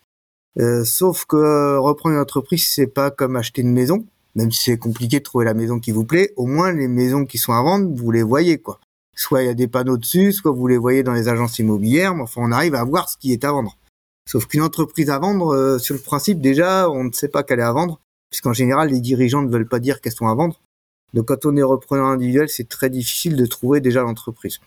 Euh, 0.58 0.84
sauf 0.84 1.24
que 1.24 1.76
reprendre 1.78 2.16
une 2.16 2.20
entreprise, 2.20 2.66
c'est 2.68 2.86
pas 2.86 3.10
comme 3.10 3.36
acheter 3.36 3.62
une 3.62 3.72
maison. 3.72 4.04
même 4.36 4.52
si 4.52 4.64
c'est 4.64 4.78
compliqué 4.78 5.18
de 5.18 5.24
trouver 5.24 5.44
la 5.44 5.54
maison 5.54 5.80
qui 5.80 5.90
vous 5.90 6.04
plaît, 6.04 6.32
au 6.36 6.46
moins 6.46 6.72
les 6.72 6.86
maisons 6.86 7.26
qui 7.26 7.38
sont 7.38 7.52
à 7.52 7.62
vendre, 7.62 7.90
vous 7.92 8.12
les 8.12 8.22
voyez 8.22 8.58
quoi. 8.58 8.78
Soit 9.16 9.42
il 9.42 9.46
y 9.46 9.48
a 9.48 9.54
des 9.54 9.66
panneaux 9.66 9.96
dessus, 9.96 10.32
soit 10.32 10.52
vous 10.52 10.68
les 10.68 10.78
voyez 10.78 11.02
dans 11.02 11.14
les 11.14 11.28
agences 11.28 11.58
immobilières, 11.58 12.14
mais 12.14 12.22
enfin 12.22 12.40
on 12.44 12.52
arrive 12.52 12.76
à 12.76 12.84
voir 12.84 13.08
ce 13.08 13.16
qui 13.18 13.32
est 13.32 13.44
à 13.44 13.50
vendre. 13.50 13.76
Sauf 14.30 14.46
qu'une 14.46 14.62
entreprise 14.62 15.10
à 15.10 15.18
vendre, 15.18 15.56
euh, 15.56 15.78
sur 15.80 15.92
le 15.92 16.00
principe 16.00 16.40
déjà, 16.40 16.88
on 16.88 17.02
ne 17.02 17.10
sait 17.10 17.26
pas 17.26 17.42
qu'elle 17.42 17.58
est 17.58 17.64
à 17.64 17.72
vendre, 17.72 18.00
puisqu'en 18.30 18.52
général 18.52 18.90
les 18.90 19.00
dirigeants 19.00 19.42
ne 19.42 19.50
veulent 19.50 19.66
pas 19.66 19.80
dire 19.80 20.00
qu'elles 20.00 20.12
sont 20.12 20.28
à 20.28 20.34
vendre. 20.36 20.60
Donc 21.14 21.26
quand 21.26 21.46
on 21.46 21.56
est 21.56 21.64
repreneur 21.64 22.06
individuel, 22.06 22.48
c'est 22.48 22.68
très 22.68 22.90
difficile 22.90 23.34
de 23.34 23.44
trouver 23.44 23.80
déjà 23.80 24.02
l'entreprise. 24.02 24.60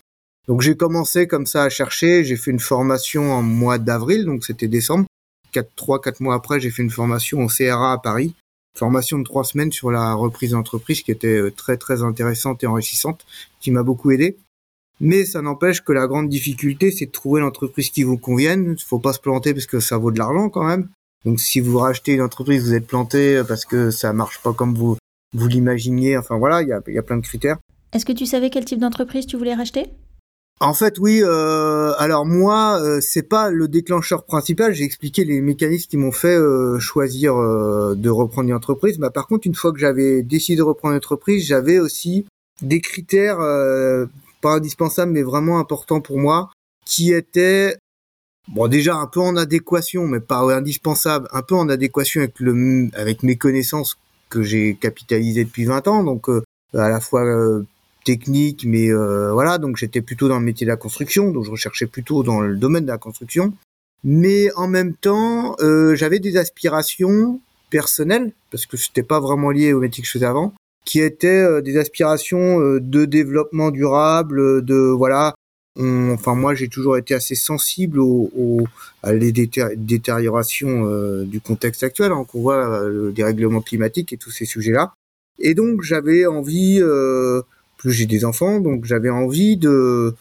Donc 0.49 0.59
j'ai 0.59 0.75
commencé 0.75 1.27
comme 1.27 1.45
ça 1.45 1.63
à 1.63 1.69
chercher, 1.69 2.25
j'ai 2.25 2.35
fait 2.35 2.51
une 2.51 2.59
formation 2.59 3.31
en 3.31 3.41
mois 3.41 3.77
d'avril, 3.77 4.25
donc 4.25 4.43
c'était 4.43 4.67
décembre. 4.67 5.05
Quatre, 5.53 5.71
trois, 5.77 6.01
quatre 6.01 6.19
mois 6.19 6.35
après, 6.35 6.59
j'ai 6.59 6.69
fait 6.69 6.83
une 6.83 6.89
formation 6.89 7.39
au 7.39 7.47
CRA 7.47 7.93
à 7.93 7.97
Paris, 7.99 8.35
formation 8.77 9.17
de 9.17 9.23
trois 9.23 9.45
semaines 9.45 9.71
sur 9.71 9.91
la 9.91 10.13
reprise 10.13 10.51
d'entreprise 10.51 11.03
qui 11.03 11.11
était 11.11 11.39
euh, 11.39 11.51
très 11.51 11.77
très 11.77 12.03
intéressante 12.03 12.61
et 12.65 12.67
enrichissante, 12.67 13.25
qui 13.61 13.71
m'a 13.71 13.83
beaucoup 13.83 14.11
aidé. 14.11 14.35
Mais 14.99 15.25
ça 15.25 15.41
n'empêche 15.41 15.81
que 15.81 15.91
la 15.91 16.07
grande 16.07 16.29
difficulté, 16.29 16.91
c'est 16.91 17.07
de 17.07 17.11
trouver 17.11 17.41
l'entreprise 17.41 17.89
qui 17.89 18.03
vous 18.03 18.17
convienne. 18.17 18.75
Il 18.77 18.83
faut 18.83 18.99
pas 18.99 19.13
se 19.13 19.19
planter 19.19 19.53
parce 19.53 19.65
que 19.65 19.79
ça 19.79 19.97
vaut 19.97 20.11
de 20.11 20.19
l'argent 20.19 20.49
quand 20.49 20.63
même. 20.63 20.89
Donc 21.25 21.39
si 21.39 21.59
vous 21.59 21.77
rachetez 21.77 22.13
une 22.13 22.21
entreprise, 22.21 22.63
vous 22.63 22.73
êtes 22.73 22.87
planté 22.87 23.41
parce 23.47 23.65
que 23.65 23.91
ça 23.91 24.13
marche 24.13 24.41
pas 24.41 24.53
comme 24.53 24.75
vous 24.75 24.97
vous 25.33 25.47
l'imaginiez. 25.47 26.17
Enfin 26.17 26.37
voilà, 26.37 26.61
il 26.61 26.67
y 26.69 26.73
a, 26.73 26.81
y 26.87 26.97
a 26.97 27.03
plein 27.03 27.17
de 27.17 27.21
critères. 27.21 27.57
Est-ce 27.93 28.05
que 28.05 28.11
tu 28.11 28.25
savais 28.25 28.49
quel 28.49 28.65
type 28.65 28.79
d'entreprise 28.79 29.25
tu 29.25 29.37
voulais 29.37 29.53
racheter? 29.53 29.85
En 30.59 30.73
fait, 30.73 30.97
oui. 30.99 31.21
Euh, 31.23 31.93
alors 31.97 32.25
moi, 32.25 32.79
euh, 32.81 32.99
c'est 33.01 33.27
pas 33.27 33.49
le 33.49 33.67
déclencheur 33.67 34.23
principal. 34.23 34.73
J'ai 34.73 34.85
expliqué 34.85 35.25
les 35.25 35.41
mécanismes 35.41 35.89
qui 35.89 35.97
m'ont 35.97 36.11
fait 36.11 36.35
euh, 36.35 36.79
choisir 36.79 37.35
euh, 37.35 37.95
de 37.95 38.09
reprendre 38.09 38.49
une 38.49 38.55
entreprise. 38.55 38.97
Mais 38.99 39.09
par 39.09 39.27
contre, 39.27 39.47
une 39.47 39.55
fois 39.55 39.73
que 39.73 39.79
j'avais 39.79 40.23
décidé 40.23 40.57
de 40.57 40.63
reprendre 40.63 40.93
une 40.93 40.97
entreprise, 40.97 41.45
j'avais 41.45 41.79
aussi 41.79 42.25
des 42.61 42.79
critères 42.79 43.39
pas 44.43 44.55
indispensables, 44.57 45.11
mais 45.11 45.23
vraiment 45.23 45.57
importants 45.59 46.01
pour 46.01 46.19
moi, 46.19 46.51
qui 46.85 47.13
étaient 47.13 47.75
bon 48.49 48.67
déjà 48.67 48.95
un 48.95 49.07
peu 49.07 49.21
en 49.21 49.35
adéquation, 49.37 50.05
mais 50.05 50.19
pas 50.19 50.41
indispensable, 50.53 51.27
un 51.31 51.41
peu 51.41 51.55
en 51.55 51.69
adéquation 51.69 52.21
avec 52.21 52.39
le 52.39 52.89
avec 52.93 53.23
mes 53.23 53.37
connaissances 53.37 53.97
que 54.29 54.43
j'ai 54.43 54.75
capitalisées 54.75 55.45
depuis 55.45 55.65
20 55.65 55.87
ans. 55.87 56.03
Donc 56.03 56.29
à 56.73 56.89
la 56.89 56.99
fois 56.99 57.23
technique, 58.03 58.65
mais 58.65 58.91
euh, 58.91 59.31
voilà, 59.31 59.57
donc 59.57 59.77
j'étais 59.77 60.01
plutôt 60.01 60.27
dans 60.27 60.39
le 60.39 60.45
métier 60.45 60.65
de 60.65 60.71
la 60.71 60.77
construction, 60.77 61.31
donc 61.31 61.45
je 61.45 61.51
recherchais 61.51 61.87
plutôt 61.87 62.23
dans 62.23 62.41
le 62.41 62.55
domaine 62.55 62.83
de 62.83 62.91
la 62.91 62.97
construction. 62.97 63.53
Mais 64.03 64.51
en 64.55 64.67
même 64.67 64.93
temps, 64.93 65.55
euh, 65.61 65.95
j'avais 65.95 66.19
des 66.19 66.37
aspirations 66.37 67.39
personnelles, 67.69 68.33
parce 68.51 68.65
que 68.65 68.77
c'était 68.77 69.03
pas 69.03 69.19
vraiment 69.19 69.51
lié 69.51 69.73
au 69.73 69.79
métier 69.79 70.01
que 70.01 70.07
je 70.07 70.11
faisais 70.11 70.25
avant, 70.25 70.53
qui 70.85 71.01
étaient 71.01 71.27
euh, 71.27 71.61
des 71.61 71.77
aspirations 71.77 72.59
de 72.79 73.05
développement 73.05 73.71
durable, 73.71 74.63
de 74.63 74.75
voilà. 74.75 75.33
enfin 75.79 76.35
moi 76.35 76.53
j'ai 76.55 76.67
toujours 76.67 76.97
été 76.97 77.13
assez 77.13 77.35
sensible 77.35 77.99
au, 77.99 78.61
à 79.01 79.13
les 79.13 79.31
détériorations 79.31 81.23
du 81.23 81.41
contexte 81.41 81.83
actuel, 81.83 82.11
hein, 82.11 82.25
qu'on 82.27 82.41
voit 82.41 82.87
le 82.87 83.11
dérèglement 83.11 83.61
climatique 83.61 84.13
et 84.13 84.17
tous 84.17 84.31
ces 84.31 84.45
sujets-là. 84.45 84.93
Et 85.39 85.55
donc 85.55 85.81
j'avais 85.81 86.25
envie 86.25 86.81
plus 87.77 87.91
j'ai 87.91 88.05
des 88.05 88.23
enfants, 88.25 88.59
donc 88.59 88.85
j'avais 88.85 89.09
envie 89.09 89.57
de 89.57 90.15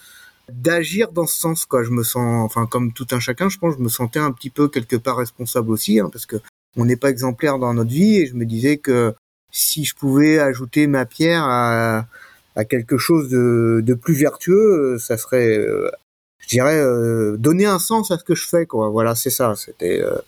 d'agir 0.50 1.12
dans 1.12 1.26
ce 1.26 1.38
sens 1.38 1.64
quoi. 1.64 1.82
Je 1.84 1.90
me 1.90 2.02
sens, 2.02 2.44
enfin 2.44 2.66
comme 2.66 2.92
tout 2.92 3.06
un 3.12 3.20
chacun, 3.20 3.48
je 3.48 3.58
pense, 3.58 3.76
je 3.76 3.82
me 3.82 3.88
sentais 3.88 4.18
un 4.18 4.32
petit 4.32 4.50
peu 4.50 4.68
quelque 4.68 4.96
part 4.96 5.16
responsable 5.16 5.70
aussi, 5.70 6.00
hein, 6.00 6.08
parce 6.12 6.26
que 6.26 6.36
on 6.76 6.84
n'est 6.84 6.96
pas 6.96 7.10
exemplaire 7.10 7.58
dans 7.58 7.72
notre 7.74 7.90
vie, 7.90 8.16
et 8.16 8.26
je 8.26 8.34
me 8.34 8.44
disais 8.44 8.78
que 8.78 9.14
si 9.52 9.84
je 9.84 9.94
pouvais 9.94 10.40
ajouter 10.40 10.88
ma 10.88 11.06
pierre 11.06 11.44
à, 11.44 12.06
à 12.56 12.64
quelque 12.64 12.98
chose 12.98 13.28
de, 13.28 13.80
de, 13.84 13.94
plus 13.94 14.14
vertueux, 14.14 14.98
ça 14.98 15.16
serait, 15.16 15.58
euh, 15.58 15.88
je 16.40 16.48
dirais, 16.48 16.80
euh, 16.80 17.36
donner 17.36 17.66
un 17.66 17.78
sens 17.78 18.10
à 18.10 18.18
ce 18.18 18.24
que 18.24 18.34
je 18.34 18.48
fais 18.48 18.66
quoi. 18.66 18.88
Voilà, 18.88 19.14
c'est 19.14 19.30
ça. 19.30 19.54
C'était 19.54 20.02
euh, 20.02 20.18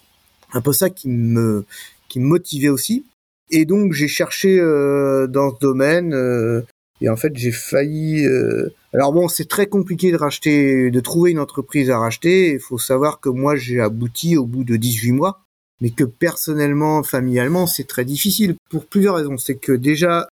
un 0.52 0.60
peu 0.60 0.72
ça 0.72 0.90
qui 0.90 1.08
me 1.08 1.64
qui 2.08 2.20
me 2.20 2.26
motivait 2.26 2.68
aussi. 2.68 3.04
Et 3.50 3.64
donc 3.64 3.92
j'ai 3.92 4.08
cherché 4.08 4.58
dans 4.58 5.50
ce 5.50 5.58
domaine 5.60 6.64
et 7.00 7.08
en 7.08 7.16
fait, 7.16 7.36
j'ai 7.36 7.52
failli. 7.52 8.24
Euh, 8.24 8.72
alors 8.92 9.12
bon, 9.12 9.28
c'est 9.28 9.48
très 9.48 9.66
compliqué 9.66 10.12
de 10.12 10.16
racheter, 10.16 10.90
de 10.90 11.00
trouver 11.00 11.32
une 11.32 11.38
entreprise 11.38 11.90
à 11.90 11.98
racheter. 11.98 12.52
Il 12.52 12.60
faut 12.60 12.78
savoir 12.78 13.20
que 13.20 13.28
moi, 13.28 13.56
j'ai 13.56 13.80
abouti 13.80 14.36
au 14.36 14.46
bout 14.46 14.64
de 14.64 14.76
18 14.76 15.12
mois, 15.12 15.43
mais 15.80 15.90
que 15.90 16.04
personnellement, 16.04 17.02
familialement, 17.02 17.66
c'est 17.66 17.86
très 17.86 18.04
difficile 18.04 18.56
pour 18.70 18.86
plusieurs 18.86 19.16
raisons. 19.16 19.38
C'est 19.38 19.56
que 19.56 19.72
déjà, 19.72 20.28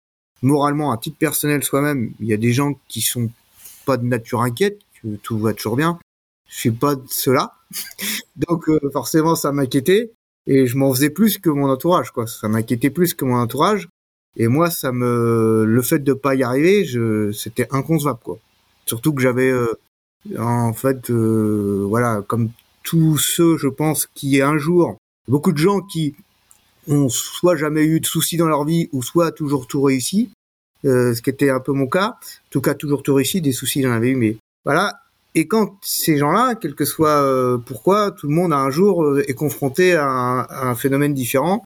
moralement, 0.41 0.91
à 0.91 0.97
titre 0.97 1.17
personnel 1.17 1.63
soi-même, 1.63 2.11
il 2.19 2.27
y 2.27 2.33
a 2.33 2.37
des 2.37 2.53
gens 2.53 2.79
qui 2.87 3.01
sont 3.01 3.29
pas 3.85 3.97
de 3.97 4.05
nature 4.05 4.41
inquiète, 4.41 4.79
que 5.01 5.15
tout 5.17 5.39
va 5.39 5.53
toujours 5.53 5.77
bien. 5.77 5.99
Je 6.47 6.55
suis 6.55 6.71
pas 6.71 6.95
de 6.95 7.03
cela, 7.09 7.53
donc 8.35 8.69
euh, 8.69 8.79
forcément, 8.91 9.35
ça 9.35 9.51
m'inquiétait 9.51 10.11
et 10.47 10.65
je 10.65 10.77
m'en 10.77 10.93
faisais 10.93 11.09
plus 11.09 11.37
que 11.37 11.49
mon 11.49 11.69
entourage, 11.69 12.11
quoi. 12.11 12.25
Ça 12.25 12.47
m'inquiétait 12.47 12.89
plus 12.89 13.13
que 13.13 13.25
mon 13.25 13.35
entourage. 13.35 13.89
Et 14.37 14.47
moi, 14.47 14.69
ça 14.69 14.91
me, 14.91 15.65
le 15.65 15.81
fait 15.81 15.99
de 15.99 16.13
pas 16.13 16.35
y 16.35 16.43
arriver, 16.43 16.85
je, 16.85 17.31
c'était 17.31 17.67
inconcevable, 17.71 18.19
quoi. 18.23 18.39
Surtout 18.85 19.13
que 19.13 19.21
j'avais, 19.21 19.51
euh, 19.51 19.77
en 20.37 20.73
fait, 20.73 21.09
euh, 21.09 21.85
voilà, 21.87 22.23
comme 22.25 22.49
tous 22.83 23.17
ceux, 23.17 23.57
je 23.57 23.67
pense, 23.67 24.07
qui 24.13 24.41
un 24.41 24.57
jour, 24.57 24.97
beaucoup 25.27 25.51
de 25.51 25.57
gens 25.57 25.81
qui 25.81 26.15
ont 26.87 27.09
soit 27.09 27.55
jamais 27.55 27.85
eu 27.85 27.99
de 27.99 28.05
soucis 28.05 28.37
dans 28.37 28.47
leur 28.47 28.63
vie, 28.63 28.89
ou 28.93 29.03
soit 29.03 29.31
toujours 29.31 29.67
tout 29.67 29.81
réussi, 29.81 30.29
euh, 30.85 31.13
ce 31.13 31.21
qui 31.21 31.29
était 31.29 31.49
un 31.49 31.59
peu 31.59 31.73
mon 31.73 31.87
cas. 31.87 32.09
En 32.09 32.49
tout 32.49 32.61
cas, 32.61 32.73
toujours 32.73 33.03
tout 33.03 33.13
réussi, 33.13 33.41
des 33.41 33.51
soucis 33.51 33.81
j'en 33.81 33.91
avais 33.91 34.09
eu, 34.09 34.15
mais 34.15 34.37
voilà. 34.63 34.99
Et 35.35 35.47
quand 35.47 35.77
ces 35.81 36.17
gens-là, 36.17 36.55
quel 36.55 36.73
que 36.73 36.85
soit 36.85 37.61
pourquoi, 37.65 38.11
tout 38.11 38.27
le 38.27 38.33
monde 38.33 38.53
un 38.53 38.71
jour 38.71 39.19
est 39.19 39.35
confronté 39.35 39.93
à 39.93 40.47
un 40.49 40.73
phénomène 40.73 41.13
différent 41.13 41.63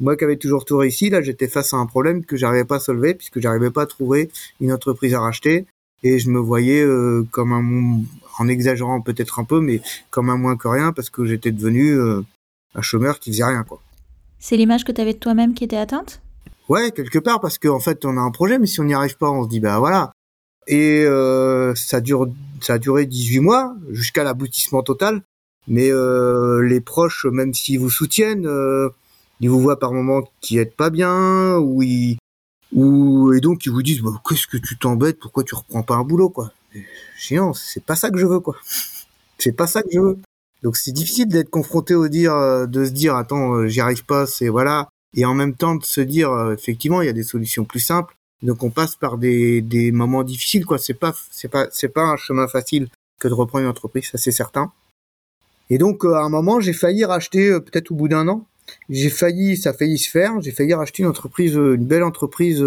moi 0.00 0.16
qui 0.16 0.24
avais 0.24 0.36
toujours 0.36 0.64
tout 0.64 0.78
réussi, 0.78 1.10
là 1.10 1.20
j'étais 1.20 1.46
face 1.46 1.74
à 1.74 1.76
un 1.76 1.86
problème 1.86 2.24
que 2.24 2.36
j'arrivais 2.36 2.64
pas 2.64 2.76
à 2.76 2.80
solver 2.80 3.14
puisque 3.14 3.38
j'arrivais 3.38 3.70
pas 3.70 3.82
à 3.82 3.86
trouver 3.86 4.30
une 4.60 4.72
entreprise 4.72 5.14
à 5.14 5.20
racheter 5.20 5.66
et 6.02 6.18
je 6.18 6.30
me 6.30 6.38
voyais 6.38 6.82
euh, 6.82 7.26
comme 7.30 7.52
un 7.52 8.02
en 8.38 8.48
exagérant 8.48 9.02
peut-être 9.02 9.38
un 9.38 9.44
peu 9.44 9.60
mais 9.60 9.82
comme 10.08 10.30
un 10.30 10.36
moins 10.36 10.56
que 10.56 10.68
rien 10.68 10.92
parce 10.92 11.10
que 11.10 11.26
j'étais 11.26 11.52
devenu 11.52 11.90
euh, 11.90 12.22
un 12.74 12.82
chômeur 12.82 13.18
qui 13.18 13.30
faisait 13.30 13.44
rien 13.44 13.64
quoi. 13.64 13.80
C'est 14.38 14.56
l'image 14.56 14.84
que 14.84 14.92
tu 14.92 15.00
avais 15.00 15.14
de 15.14 15.18
toi-même 15.18 15.54
qui 15.54 15.64
était 15.64 15.76
atteinte? 15.76 16.22
Ouais, 16.68 16.92
quelque 16.92 17.18
part 17.18 17.40
parce 17.40 17.58
qu'en 17.58 17.80
fait 17.80 18.04
on 18.04 18.16
a 18.16 18.20
un 18.20 18.30
projet 18.30 18.58
mais 18.58 18.66
si 18.66 18.80
on 18.80 18.84
n'y 18.84 18.94
arrive 18.94 19.16
pas, 19.16 19.30
on 19.30 19.44
se 19.44 19.48
dit 19.48 19.60
bah 19.60 19.78
voilà. 19.78 20.12
Et 20.66 21.04
euh, 21.04 21.74
ça 21.74 22.00
dure 22.00 22.28
ça 22.60 22.74
a 22.74 22.78
duré 22.78 23.06
18 23.06 23.40
mois 23.40 23.74
jusqu'à 23.90 24.24
l'aboutissement 24.24 24.82
total 24.82 25.22
mais 25.68 25.90
les 26.62 26.80
proches 26.80 27.26
même 27.26 27.54
s'ils 27.54 27.78
vous 27.78 27.90
soutiennent 27.90 28.48
ils 29.40 29.48
vous 29.48 29.60
voient 29.60 29.78
par 29.78 29.92
moments 29.92 30.22
qui 30.40 30.58
êtes 30.58 30.76
pas 30.76 30.90
bien, 30.90 31.56
ou 31.56 31.82
ils, 31.82 32.18
ou, 32.72 33.32
et 33.32 33.40
donc 33.40 33.64
ils 33.66 33.72
vous 33.72 33.82
disent, 33.82 34.02
bah, 34.02 34.10
qu'est-ce 34.28 34.46
que 34.46 34.58
tu 34.58 34.78
t'embêtes, 34.78 35.18
pourquoi 35.18 35.44
tu 35.44 35.54
reprends 35.54 35.82
pas 35.82 35.96
un 35.96 36.04
boulot, 36.04 36.28
quoi? 36.28 36.52
Chiant, 37.16 37.52
c'est 37.54 37.84
pas 37.84 37.96
ça 37.96 38.10
que 38.10 38.18
je 38.18 38.26
veux, 38.26 38.40
quoi. 38.40 38.56
C'est 39.42 39.52
pas 39.52 39.66
ça 39.66 39.82
que 39.82 39.88
je 39.90 39.98
veux. 39.98 40.18
Donc 40.62 40.76
c'est 40.76 40.92
difficile 40.92 41.28
d'être 41.28 41.50
confronté 41.50 41.94
au 41.94 42.08
dire, 42.08 42.34
euh, 42.34 42.66
de 42.66 42.84
se 42.84 42.90
dire, 42.90 43.16
attends, 43.16 43.54
euh, 43.54 43.66
j'y 43.66 43.80
arrive 43.80 44.04
pas, 44.04 44.26
c'est 44.26 44.48
voilà. 44.48 44.88
Et 45.16 45.24
en 45.24 45.34
même 45.34 45.54
temps 45.54 45.74
de 45.74 45.84
se 45.84 46.00
dire, 46.00 46.30
euh, 46.30 46.54
effectivement, 46.54 47.02
il 47.02 47.06
y 47.06 47.08
a 47.08 47.14
des 47.14 47.22
solutions 47.22 47.64
plus 47.64 47.80
simples. 47.80 48.14
Donc 48.42 48.62
on 48.62 48.70
passe 48.70 48.94
par 48.94 49.18
des, 49.18 49.60
des 49.60 49.92
moments 49.92 50.22
difficiles, 50.22 50.64
quoi. 50.64 50.78
C'est 50.78 50.94
pas, 50.94 51.14
c'est 51.30 51.48
pas, 51.48 51.66
c'est 51.72 51.88
pas 51.88 52.04
un 52.04 52.16
chemin 52.16 52.48
facile 52.48 52.88
que 53.18 53.28
de 53.28 53.34
reprendre 53.34 53.64
une 53.64 53.70
entreprise, 53.70 54.08
ça 54.10 54.18
c'est 54.18 54.32
certain. 54.32 54.72
Et 55.68 55.78
donc 55.78 56.04
à 56.04 56.22
un 56.22 56.28
moment, 56.28 56.60
j'ai 56.60 56.72
failli 56.72 57.04
racheter, 57.04 57.50
peut-être 57.60 57.90
au 57.90 57.94
bout 57.94 58.08
d'un 58.08 58.28
an, 58.28 58.46
j'ai 58.88 59.10
failli, 59.10 59.56
ça 59.56 59.70
a 59.70 59.72
failli 59.72 59.98
se 59.98 60.08
faire. 60.08 60.40
J'ai 60.40 60.52
failli 60.52 60.74
racheter 60.74 61.02
une 61.02 61.08
entreprise, 61.08 61.54
une 61.54 61.84
belle 61.84 62.02
entreprise 62.02 62.64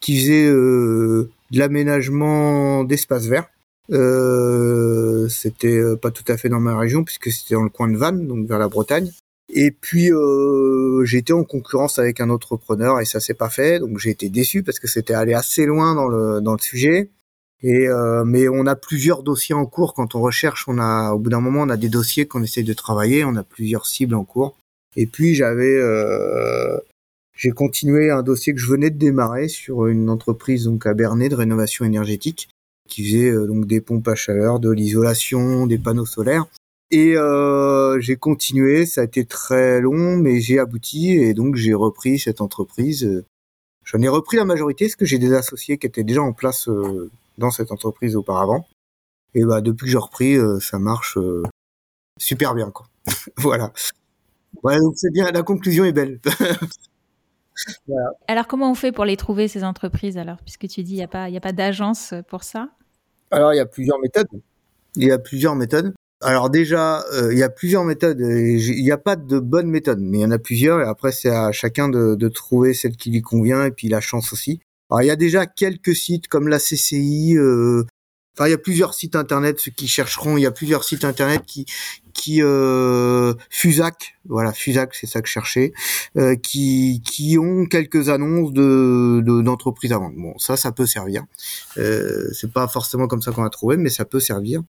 qui 0.00 0.18
faisait 0.18 0.46
euh, 0.46 1.30
de 1.50 1.58
l'aménagement 1.58 2.84
d'espaces 2.84 3.26
verts. 3.26 3.48
Euh, 3.92 5.28
c'était 5.28 5.80
pas 6.00 6.10
tout 6.10 6.24
à 6.28 6.36
fait 6.36 6.48
dans 6.48 6.60
ma 6.60 6.78
région 6.78 7.04
puisque 7.04 7.30
c'était 7.30 7.54
dans 7.54 7.62
le 7.62 7.70
coin 7.70 7.88
de 7.88 7.96
Vannes, 7.96 8.26
donc 8.26 8.46
vers 8.46 8.58
la 8.58 8.68
Bretagne. 8.68 9.10
Et 9.52 9.72
puis 9.72 10.12
euh, 10.12 11.04
été 11.12 11.32
en 11.32 11.44
concurrence 11.44 11.98
avec 11.98 12.20
un 12.20 12.30
entrepreneur 12.30 13.00
et 13.00 13.04
ça 13.04 13.20
s'est 13.20 13.34
pas 13.34 13.50
fait, 13.50 13.80
donc 13.80 13.98
j'ai 13.98 14.10
été 14.10 14.28
déçu 14.28 14.62
parce 14.62 14.78
que 14.78 14.86
c'était 14.86 15.14
allé 15.14 15.34
assez 15.34 15.66
loin 15.66 15.94
dans 15.94 16.08
le 16.08 16.40
dans 16.40 16.52
le 16.52 16.60
sujet. 16.60 17.10
Et 17.62 17.88
euh, 17.88 18.24
mais 18.24 18.48
on 18.48 18.66
a 18.66 18.76
plusieurs 18.76 19.22
dossiers 19.22 19.54
en 19.54 19.66
cours 19.66 19.94
quand 19.94 20.14
on 20.14 20.20
recherche. 20.20 20.66
On 20.68 20.78
a 20.78 21.12
au 21.12 21.18
bout 21.18 21.30
d'un 21.30 21.40
moment 21.40 21.62
on 21.62 21.68
a 21.68 21.76
des 21.76 21.88
dossiers 21.88 22.26
qu'on 22.26 22.42
essaie 22.42 22.62
de 22.62 22.72
travailler. 22.72 23.24
On 23.24 23.36
a 23.36 23.42
plusieurs 23.42 23.86
cibles 23.86 24.14
en 24.14 24.24
cours. 24.24 24.56
Et 24.96 25.06
puis 25.06 25.34
j'avais 25.34 25.76
euh, 25.76 26.78
j'ai 27.34 27.50
continué 27.50 28.10
un 28.10 28.22
dossier 28.22 28.54
que 28.54 28.60
je 28.60 28.70
venais 28.70 28.90
de 28.90 28.98
démarrer 28.98 29.48
sur 29.48 29.86
une 29.86 30.08
entreprise 30.10 30.64
donc 30.64 30.86
à 30.86 30.94
Bernay 30.94 31.28
de 31.28 31.34
rénovation 31.34 31.84
énergétique 31.84 32.48
qui 32.90 33.04
faisait 33.04 33.30
euh, 33.30 33.46
donc 33.46 33.66
des 33.66 33.80
pompes 33.80 34.06
à 34.08 34.14
chaleur, 34.14 34.60
de 34.60 34.70
l'isolation, 34.70 35.66
des 35.66 35.78
panneaux 35.78 36.06
solaires. 36.06 36.46
Et 36.90 37.16
euh, 37.16 38.00
j'ai 38.00 38.16
continué, 38.16 38.84
ça 38.84 39.02
a 39.02 39.04
été 39.04 39.24
très 39.24 39.80
long, 39.80 40.16
mais 40.16 40.40
j'ai 40.40 40.58
abouti 40.58 41.12
et 41.12 41.34
donc 41.34 41.56
j'ai 41.56 41.74
repris 41.74 42.18
cette 42.18 42.40
entreprise 42.40 43.24
J'en 43.82 44.00
ai 44.02 44.08
repris 44.08 44.36
la 44.36 44.44
majorité 44.44 44.84
parce 44.84 44.94
que 44.94 45.06
j'ai 45.06 45.18
des 45.18 45.32
associés 45.32 45.78
qui 45.78 45.86
étaient 45.86 46.04
déjà 46.04 46.22
en 46.22 46.32
place 46.32 46.68
dans 47.38 47.50
cette 47.50 47.72
entreprise 47.72 48.14
auparavant. 48.14 48.68
Et 49.34 49.42
bah 49.42 49.62
depuis 49.62 49.86
que 49.86 49.90
j'ai 49.90 49.98
repris, 49.98 50.36
ça 50.60 50.78
marche 50.78 51.18
super 52.18 52.54
bien 52.54 52.70
quoi. 52.70 52.86
voilà. 53.36 53.72
Ouais, 54.62 54.78
donc 54.78 54.94
c'est 54.96 55.10
bien, 55.10 55.30
la 55.32 55.42
conclusion 55.42 55.84
est 55.84 55.92
belle. 55.92 56.20
Alors 58.28 58.46
comment 58.46 58.70
on 58.70 58.74
fait 58.74 58.92
pour 58.92 59.04
les 59.04 59.16
trouver 59.16 59.48
ces 59.48 59.64
entreprises 59.64 60.16
alors, 60.18 60.38
puisque 60.38 60.68
tu 60.68 60.82
dis 60.82 60.92
il 60.92 60.96
n'y 60.96 61.02
a 61.02 61.08
pas, 61.08 61.24
a 61.24 61.40
pas 61.40 61.52
d'agence 61.52 62.14
pour 62.28 62.42
ça? 62.42 62.70
Alors 63.30 63.52
il 63.52 63.56
y 63.56 63.60
a 63.60 63.66
plusieurs 63.66 63.98
méthodes. 63.98 64.28
Il 64.96 65.04
y 65.04 65.12
a 65.12 65.18
plusieurs 65.18 65.54
méthodes. 65.54 65.94
Alors 66.22 66.50
déjà, 66.50 67.02
euh, 67.14 67.32
il 67.32 67.38
y 67.38 67.42
a 67.42 67.48
plusieurs 67.48 67.84
méthodes. 67.84 68.20
Il 68.20 68.82
n'y 68.82 68.90
a 68.90 68.98
pas 68.98 69.16
de 69.16 69.38
bonne 69.38 69.68
méthode, 69.68 70.00
mais 70.00 70.18
il 70.18 70.20
y 70.20 70.24
en 70.24 70.30
a 70.30 70.38
plusieurs. 70.38 70.80
Et 70.80 70.84
après, 70.84 71.12
c'est 71.12 71.30
à 71.30 71.50
chacun 71.52 71.88
de, 71.88 72.28
trouver 72.28 72.74
celle 72.74 72.96
qui 72.96 73.10
lui 73.10 73.22
convient 73.22 73.64
et 73.64 73.70
puis 73.70 73.88
la 73.88 74.00
chance 74.00 74.32
aussi. 74.32 74.60
Alors 74.90 75.02
il 75.02 75.06
y 75.06 75.10
a 75.10 75.16
déjà 75.16 75.46
quelques 75.46 75.94
sites 75.94 76.26
comme 76.28 76.48
la 76.48 76.58
CCI, 76.58 77.36
euh, 77.36 77.84
Il 78.46 78.50
y 78.50 78.54
a 78.54 78.58
plusieurs 78.58 78.94
sites 78.94 79.16
internet, 79.16 79.58
ceux 79.60 79.70
qui 79.70 79.88
chercheront, 79.88 80.36
il 80.36 80.42
y 80.42 80.46
a 80.46 80.50
plusieurs 80.50 80.84
sites 80.84 81.04
internet 81.04 81.42
qui 81.46 81.66
qui 82.12 82.42
euh, 82.42 83.34
Fusac, 83.48 84.14
voilà 84.28 84.52
Fusac, 84.52 84.94
c'est 84.94 85.06
ça 85.06 85.22
que 85.22 85.28
je 85.28 85.32
cherchais, 85.32 85.72
euh, 86.16 86.36
qui 86.36 87.02
qui 87.04 87.38
ont 87.38 87.66
quelques 87.66 88.08
annonces 88.08 88.52
de 88.52 89.20
d'entreprises 89.42 89.92
à 89.92 89.98
vendre. 89.98 90.16
Bon, 90.16 90.38
ça, 90.38 90.56
ça 90.56 90.72
peut 90.72 90.86
servir. 90.86 91.24
Euh, 91.78 92.28
c'est 92.32 92.52
pas 92.52 92.68
forcément 92.68 93.06
comme 93.08 93.22
ça 93.22 93.32
qu'on 93.32 93.42
va 93.42 93.50
trouver, 93.50 93.76
mais 93.76 93.90
ça 93.90 94.04
peut 94.04 94.20
servir. 94.20 94.62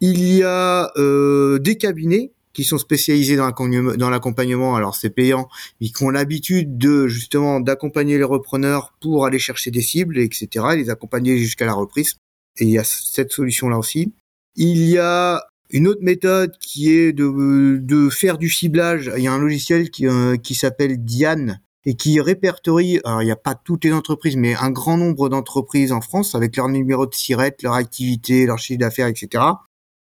Il 0.00 0.22
y 0.22 0.42
a 0.42 0.90
euh, 0.96 1.58
des 1.58 1.76
cabinets 1.76 2.32
qui 2.52 2.64
sont 2.64 2.78
spécialisés 2.78 3.36
dans 3.36 4.10
l'accompagnement. 4.10 4.76
Alors 4.76 4.94
c'est 4.94 5.10
payant, 5.10 5.48
mais 5.80 5.88
qui 5.88 6.02
ont 6.04 6.10
l'habitude 6.10 6.78
de 6.78 7.08
justement 7.08 7.60
d'accompagner 7.60 8.16
les 8.16 8.24
repreneurs 8.24 8.94
pour 9.00 9.26
aller 9.26 9.38
chercher 9.38 9.70
des 9.70 9.82
cibles, 9.82 10.18
etc. 10.18 10.66
Et 10.72 10.76
les 10.76 10.90
accompagner 10.90 11.38
jusqu'à 11.38 11.66
la 11.66 11.74
reprise 11.74 12.16
et 12.58 12.64
il 12.64 12.70
y 12.70 12.78
a 12.78 12.84
cette 12.84 13.32
solution-là 13.32 13.78
aussi. 13.78 14.12
Il 14.56 14.86
y 14.86 14.98
a 14.98 15.44
une 15.70 15.88
autre 15.88 16.02
méthode 16.02 16.56
qui 16.60 16.92
est 16.92 17.12
de, 17.12 17.78
de 17.78 18.08
faire 18.08 18.38
du 18.38 18.48
ciblage. 18.48 19.10
Il 19.16 19.22
y 19.22 19.26
a 19.26 19.32
un 19.32 19.38
logiciel 19.38 19.90
qui, 19.90 20.06
euh, 20.06 20.36
qui 20.36 20.54
s'appelle 20.54 21.04
Diane 21.04 21.60
et 21.86 21.94
qui 21.94 22.20
répertorie, 22.20 23.00
alors 23.04 23.22
il 23.22 23.26
n'y 23.26 23.32
a 23.32 23.36
pas 23.36 23.54
toutes 23.54 23.84
les 23.84 23.92
entreprises, 23.92 24.36
mais 24.36 24.54
un 24.54 24.70
grand 24.70 24.96
nombre 24.96 25.28
d'entreprises 25.28 25.92
en 25.92 26.00
France 26.00 26.34
avec 26.34 26.56
leur 26.56 26.68
numéro 26.68 27.06
de 27.06 27.14
SIRET, 27.14 27.56
leur 27.62 27.74
activité, 27.74 28.46
leur 28.46 28.58
chiffre 28.58 28.78
d'affaires, 28.78 29.08
etc. 29.08 29.44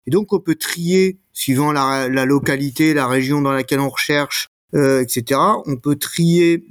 Et 0.06 0.12
donc 0.12 0.34
on 0.34 0.40
peut 0.40 0.56
trier, 0.56 1.20
suivant 1.32 1.72
la, 1.72 2.10
la, 2.10 2.26
localité, 2.26 2.94
la 2.94 3.08
région 3.08 3.42
dans 3.42 3.54
laquelle 3.54 3.80
on 3.80 3.90
recherche, 3.90 4.50
euh, 4.74 5.02
etc. 5.02 5.40
On 5.66 5.78
peut 5.78 5.96
trier 5.96 6.66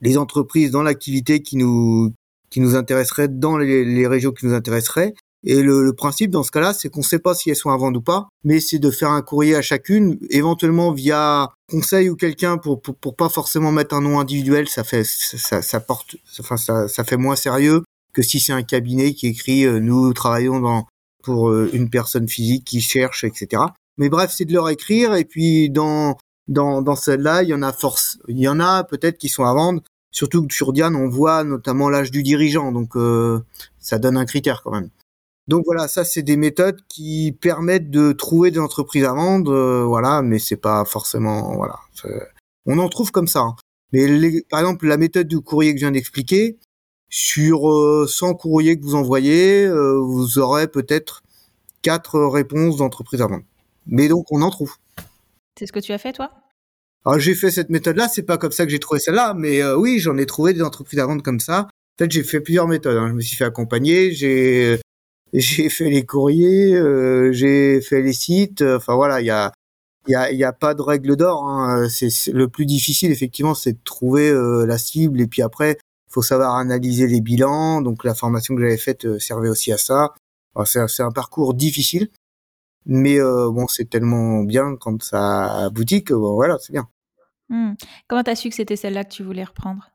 les 0.00 0.16
entreprises 0.16 0.70
dans 0.70 0.82
l'activité 0.82 1.42
qui 1.42 1.56
nous 1.56 2.12
qui 2.50 2.60
nous 2.60 2.74
intéresserait 2.74 3.28
dans 3.28 3.56
les, 3.56 4.06
régions 4.06 4.32
qui 4.32 4.46
nous 4.46 4.54
intéresseraient. 4.54 5.14
Et 5.42 5.62
le, 5.62 5.92
principe 5.94 6.30
dans 6.30 6.42
ce 6.42 6.50
cas-là, 6.50 6.74
c'est 6.74 6.90
qu'on 6.90 7.00
ne 7.00 7.04
sait 7.04 7.18
pas 7.18 7.34
si 7.34 7.48
elles 7.48 7.56
sont 7.56 7.70
à 7.70 7.76
vendre 7.76 7.98
ou 7.98 8.02
pas, 8.02 8.28
mais 8.44 8.60
c'est 8.60 8.78
de 8.78 8.90
faire 8.90 9.10
un 9.10 9.22
courrier 9.22 9.56
à 9.56 9.62
chacune, 9.62 10.18
éventuellement 10.28 10.92
via 10.92 11.48
conseil 11.70 12.10
ou 12.10 12.16
quelqu'un 12.16 12.58
pour, 12.58 12.82
pour, 12.82 12.94
pour 12.96 13.16
pas 13.16 13.30
forcément 13.30 13.72
mettre 13.72 13.94
un 13.94 14.02
nom 14.02 14.20
individuel, 14.20 14.68
ça 14.68 14.84
fait 14.84 15.04
ça, 15.04 15.62
ça 15.62 15.80
porte, 15.80 16.16
enfin 16.40 16.58
ça, 16.58 16.88
ça 16.88 17.04
fait 17.04 17.16
moins 17.16 17.36
sérieux 17.36 17.82
que 18.12 18.22
si 18.22 18.40
c'est 18.40 18.52
un 18.52 18.62
cabinet 18.62 19.14
qui 19.14 19.28
écrit 19.28 19.64
euh, 19.64 19.78
nous 19.80 20.12
travaillons 20.12 20.60
dans 20.60 20.86
pour 21.22 21.50
euh, 21.50 21.70
une 21.72 21.90
personne 21.90 22.28
physique 22.28 22.64
qui 22.64 22.80
cherche, 22.80 23.24
etc. 23.24 23.62
Mais 23.98 24.08
bref, 24.08 24.32
c'est 24.34 24.44
de 24.44 24.52
leur 24.52 24.68
écrire 24.68 25.14
et 25.14 25.24
puis 25.24 25.70
dans 25.70 26.16
dans, 26.48 26.82
dans 26.82 26.96
celle-là, 26.96 27.44
il 27.44 27.48
y 27.48 27.54
en 27.54 27.62
a 27.62 27.72
force, 27.72 28.18
il 28.28 28.38
y 28.38 28.48
en 28.48 28.58
a 28.58 28.82
peut-être 28.82 29.18
qui 29.18 29.28
sont 29.28 29.44
à 29.44 29.54
vendre, 29.54 29.82
Surtout 30.12 30.46
que 30.46 30.54
sur 30.54 30.72
Diane, 30.72 30.96
on 30.96 31.08
voit 31.08 31.44
notamment 31.44 31.88
l'âge 31.88 32.10
du 32.10 32.22
dirigeant, 32.22 32.72
donc 32.72 32.96
euh, 32.96 33.40
ça 33.78 33.98
donne 33.98 34.16
un 34.16 34.24
critère 34.24 34.62
quand 34.62 34.72
même. 34.72 34.90
Donc 35.46 35.64
voilà, 35.64 35.88
ça 35.88 36.04
c'est 36.04 36.22
des 36.22 36.36
méthodes 36.36 36.80
qui 36.88 37.36
permettent 37.40 37.90
de 37.90 38.12
trouver 38.12 38.50
des 38.50 38.58
entreprises 38.58 39.04
à 39.04 39.12
vendre, 39.12 39.52
euh, 39.52 39.84
voilà, 39.84 40.22
mais 40.22 40.38
c'est 40.38 40.56
pas 40.56 40.84
forcément 40.84 41.56
voilà. 41.56 41.78
On 42.66 42.78
en 42.78 42.88
trouve 42.88 43.12
comme 43.12 43.28
ça. 43.28 43.40
Hein. 43.40 43.56
Mais 43.92 44.42
par 44.48 44.60
exemple, 44.60 44.86
la 44.86 44.96
méthode 44.96 45.28
du 45.28 45.40
courrier 45.40 45.72
que 45.72 45.78
je 45.78 45.84
viens 45.84 45.92
d'expliquer, 45.92 46.58
sur 47.08 47.62
100 48.08 48.30
euh, 48.30 48.34
courriers 48.34 48.78
que 48.78 48.84
vous 48.84 48.94
envoyez, 48.94 49.68
vous 49.68 50.38
aurez 50.38 50.68
peut-être 50.68 51.22
quatre 51.82 52.20
réponses 52.20 52.76
d'entreprises 52.76 53.22
à 53.22 53.26
vendre. 53.26 53.44
Mais 53.86 54.08
donc 54.08 54.26
on 54.30 54.42
en 54.42 54.50
trouve. 54.50 54.76
C'est 55.58 55.66
ce 55.66 55.72
que 55.72 55.80
tu 55.80 55.92
as 55.92 55.98
fait 55.98 56.12
toi? 56.12 56.30
Alors 57.06 57.18
j'ai 57.18 57.34
fait 57.34 57.50
cette 57.50 57.70
méthode-là, 57.70 58.08
c'est 58.08 58.22
pas 58.22 58.36
comme 58.36 58.52
ça 58.52 58.64
que 58.66 58.70
j'ai 58.70 58.78
trouvé 58.78 59.00
celle-là, 59.00 59.34
mais 59.34 59.62
euh, 59.62 59.76
oui, 59.76 59.98
j'en 60.00 60.18
ai 60.18 60.26
trouvé 60.26 60.52
des 60.52 60.62
entreprises 60.62 60.98
à 60.98 61.06
vendre 61.06 61.22
comme 61.22 61.40
ça. 61.40 61.68
Fait, 61.98 62.10
j'ai 62.10 62.22
fait 62.22 62.40
plusieurs 62.40 62.68
méthodes. 62.68 62.96
Hein. 62.96 63.08
Je 63.08 63.14
me 63.14 63.20
suis 63.20 63.36
fait 63.36 63.44
accompagner, 63.44 64.12
j'ai 64.12 64.78
j'ai 65.32 65.70
fait 65.70 65.88
les 65.88 66.04
courriers, 66.04 66.74
euh, 66.74 67.32
j'ai 67.32 67.80
fait 67.80 68.02
les 68.02 68.12
sites. 68.12 68.62
Enfin 68.62 68.94
voilà, 68.94 69.20
il 69.20 69.26
y 69.26 69.30
a 69.30 69.52
il 70.08 70.12
y 70.12 70.14
a, 70.14 70.32
y 70.32 70.44
a 70.44 70.52
pas 70.52 70.74
de 70.74 70.82
règle 70.82 71.16
d'or. 71.16 71.48
Hein. 71.48 71.88
C'est 71.88 72.10
le 72.32 72.48
plus 72.48 72.66
difficile 72.66 73.12
effectivement, 73.12 73.54
c'est 73.54 73.72
de 73.72 73.78
trouver 73.84 74.28
euh, 74.30 74.66
la 74.66 74.76
cible 74.78 75.20
et 75.20 75.26
puis 75.26 75.42
après, 75.42 75.78
faut 76.10 76.22
savoir 76.22 76.56
analyser 76.56 77.06
les 77.06 77.20
bilans. 77.22 77.80
Donc 77.80 78.04
la 78.04 78.14
formation 78.14 78.54
que 78.54 78.60
j'avais 78.60 78.76
faite 78.76 79.18
servait 79.18 79.48
aussi 79.48 79.72
à 79.72 79.78
ça. 79.78 80.14
C'est 80.66 81.02
un 81.02 81.12
parcours 81.12 81.54
difficile. 81.54 82.08
Mais 82.86 83.20
euh, 83.20 83.50
bon, 83.50 83.66
c'est 83.68 83.88
tellement 83.88 84.42
bien 84.42 84.76
quand 84.76 85.02
ça 85.02 85.64
aboutit 85.64 86.02
que 86.02 86.14
bon, 86.14 86.34
voilà, 86.34 86.58
c'est 86.60 86.72
bien. 86.72 86.88
Mmh. 87.48 87.72
Comment 88.08 88.22
t'as 88.22 88.34
su 88.34 88.48
que 88.48 88.54
c'était 88.54 88.76
celle-là 88.76 89.04
que 89.04 89.12
tu 89.12 89.22
voulais 89.22 89.44
reprendre? 89.44 89.90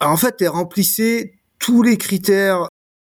En 0.00 0.16
fait, 0.16 0.40
elle 0.40 0.48
remplissait 0.48 1.34
tous 1.58 1.82
les 1.82 1.96
critères 1.96 2.68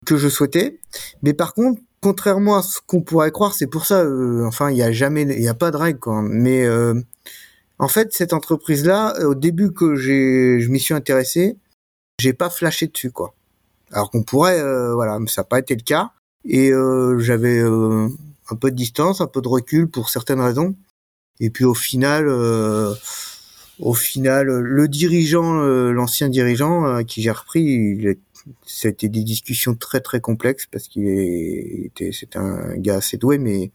que 0.07 0.17
je 0.17 0.29
souhaitais, 0.29 0.81
mais 1.23 1.33
par 1.33 1.55
contre, 1.55 1.81
contrairement 2.01 2.57
à 2.57 2.63
ce 2.63 2.81
qu'on 2.87 3.03
pourrait 3.03 3.31
croire, 3.31 3.55
c'est 3.55 3.67
pour 3.67 3.87
ça, 3.87 4.03
euh, 4.03 4.45
enfin, 4.47 4.71
il 4.71 4.77
y 4.77 4.83
a 4.83 4.93
jamais, 4.93 5.23
il 5.23 5.43
y 5.43 5.49
a 5.49 5.55
pas 5.55 5.71
de 5.71 5.77
règle, 5.77 5.99
quoi. 5.99 6.23
Mais 6.23 6.65
euh, 6.65 6.95
en 7.79 7.89
fait, 7.89 8.13
cette 8.13 8.33
entreprise-là, 8.33 9.15
au 9.27 9.35
début 9.35 9.73
que 9.73 9.97
j'ai, 9.97 10.61
je 10.61 10.71
m'y 10.71 10.79
suis 10.79 10.95
intéressé, 10.95 11.57
j'ai 12.19 12.33
pas 12.33 12.51
flashé 12.51 12.87
dessus, 12.87 13.11
quoi. 13.11 13.35
Alors 13.93 14.11
qu'on 14.11 14.23
pourrait, 14.23 14.61
voilà, 14.93 15.19
mais 15.19 15.29
ça 15.29 15.43
n'a 15.43 15.47
pas 15.47 15.59
été 15.59 15.75
le 15.75 15.83
cas. 15.83 16.13
Et 16.45 16.73
j'avais 17.19 17.63
un 18.51 18.57
peu 18.57 18.71
de 18.71 18.77
distance, 18.77 19.21
un 19.21 19.27
peu 19.27 19.41
de 19.41 19.49
recul 19.49 19.89
pour 19.89 20.11
certaines 20.11 20.41
raisons. 20.41 20.77
Et 21.41 21.51
puis 21.51 21.65
au 21.65 21.75
final, 21.75 22.27
euh, 22.29 22.95
au 23.81 23.95
final, 23.95 24.47
le 24.47 24.89
dirigeant, 24.89 25.61
euh, 25.61 25.91
l'ancien 25.93 26.29
dirigeant 26.29 26.87
euh, 26.87 27.03
qui 27.03 27.23
j'ai 27.23 27.31
repris, 27.31 27.63
il 27.63 28.17
c'était 28.67 29.09
des 29.09 29.25
discussions 29.25 29.75
très 29.75 30.01
très 30.03 30.21
complexes 30.21 30.67
parce 30.71 30.87
qu'il 30.89 31.09
était, 31.09 32.11
c'est 32.13 32.37
un 32.37 32.77
gars 32.77 32.97
assez 32.97 33.17
doué, 33.17 33.39
mais 33.39 33.73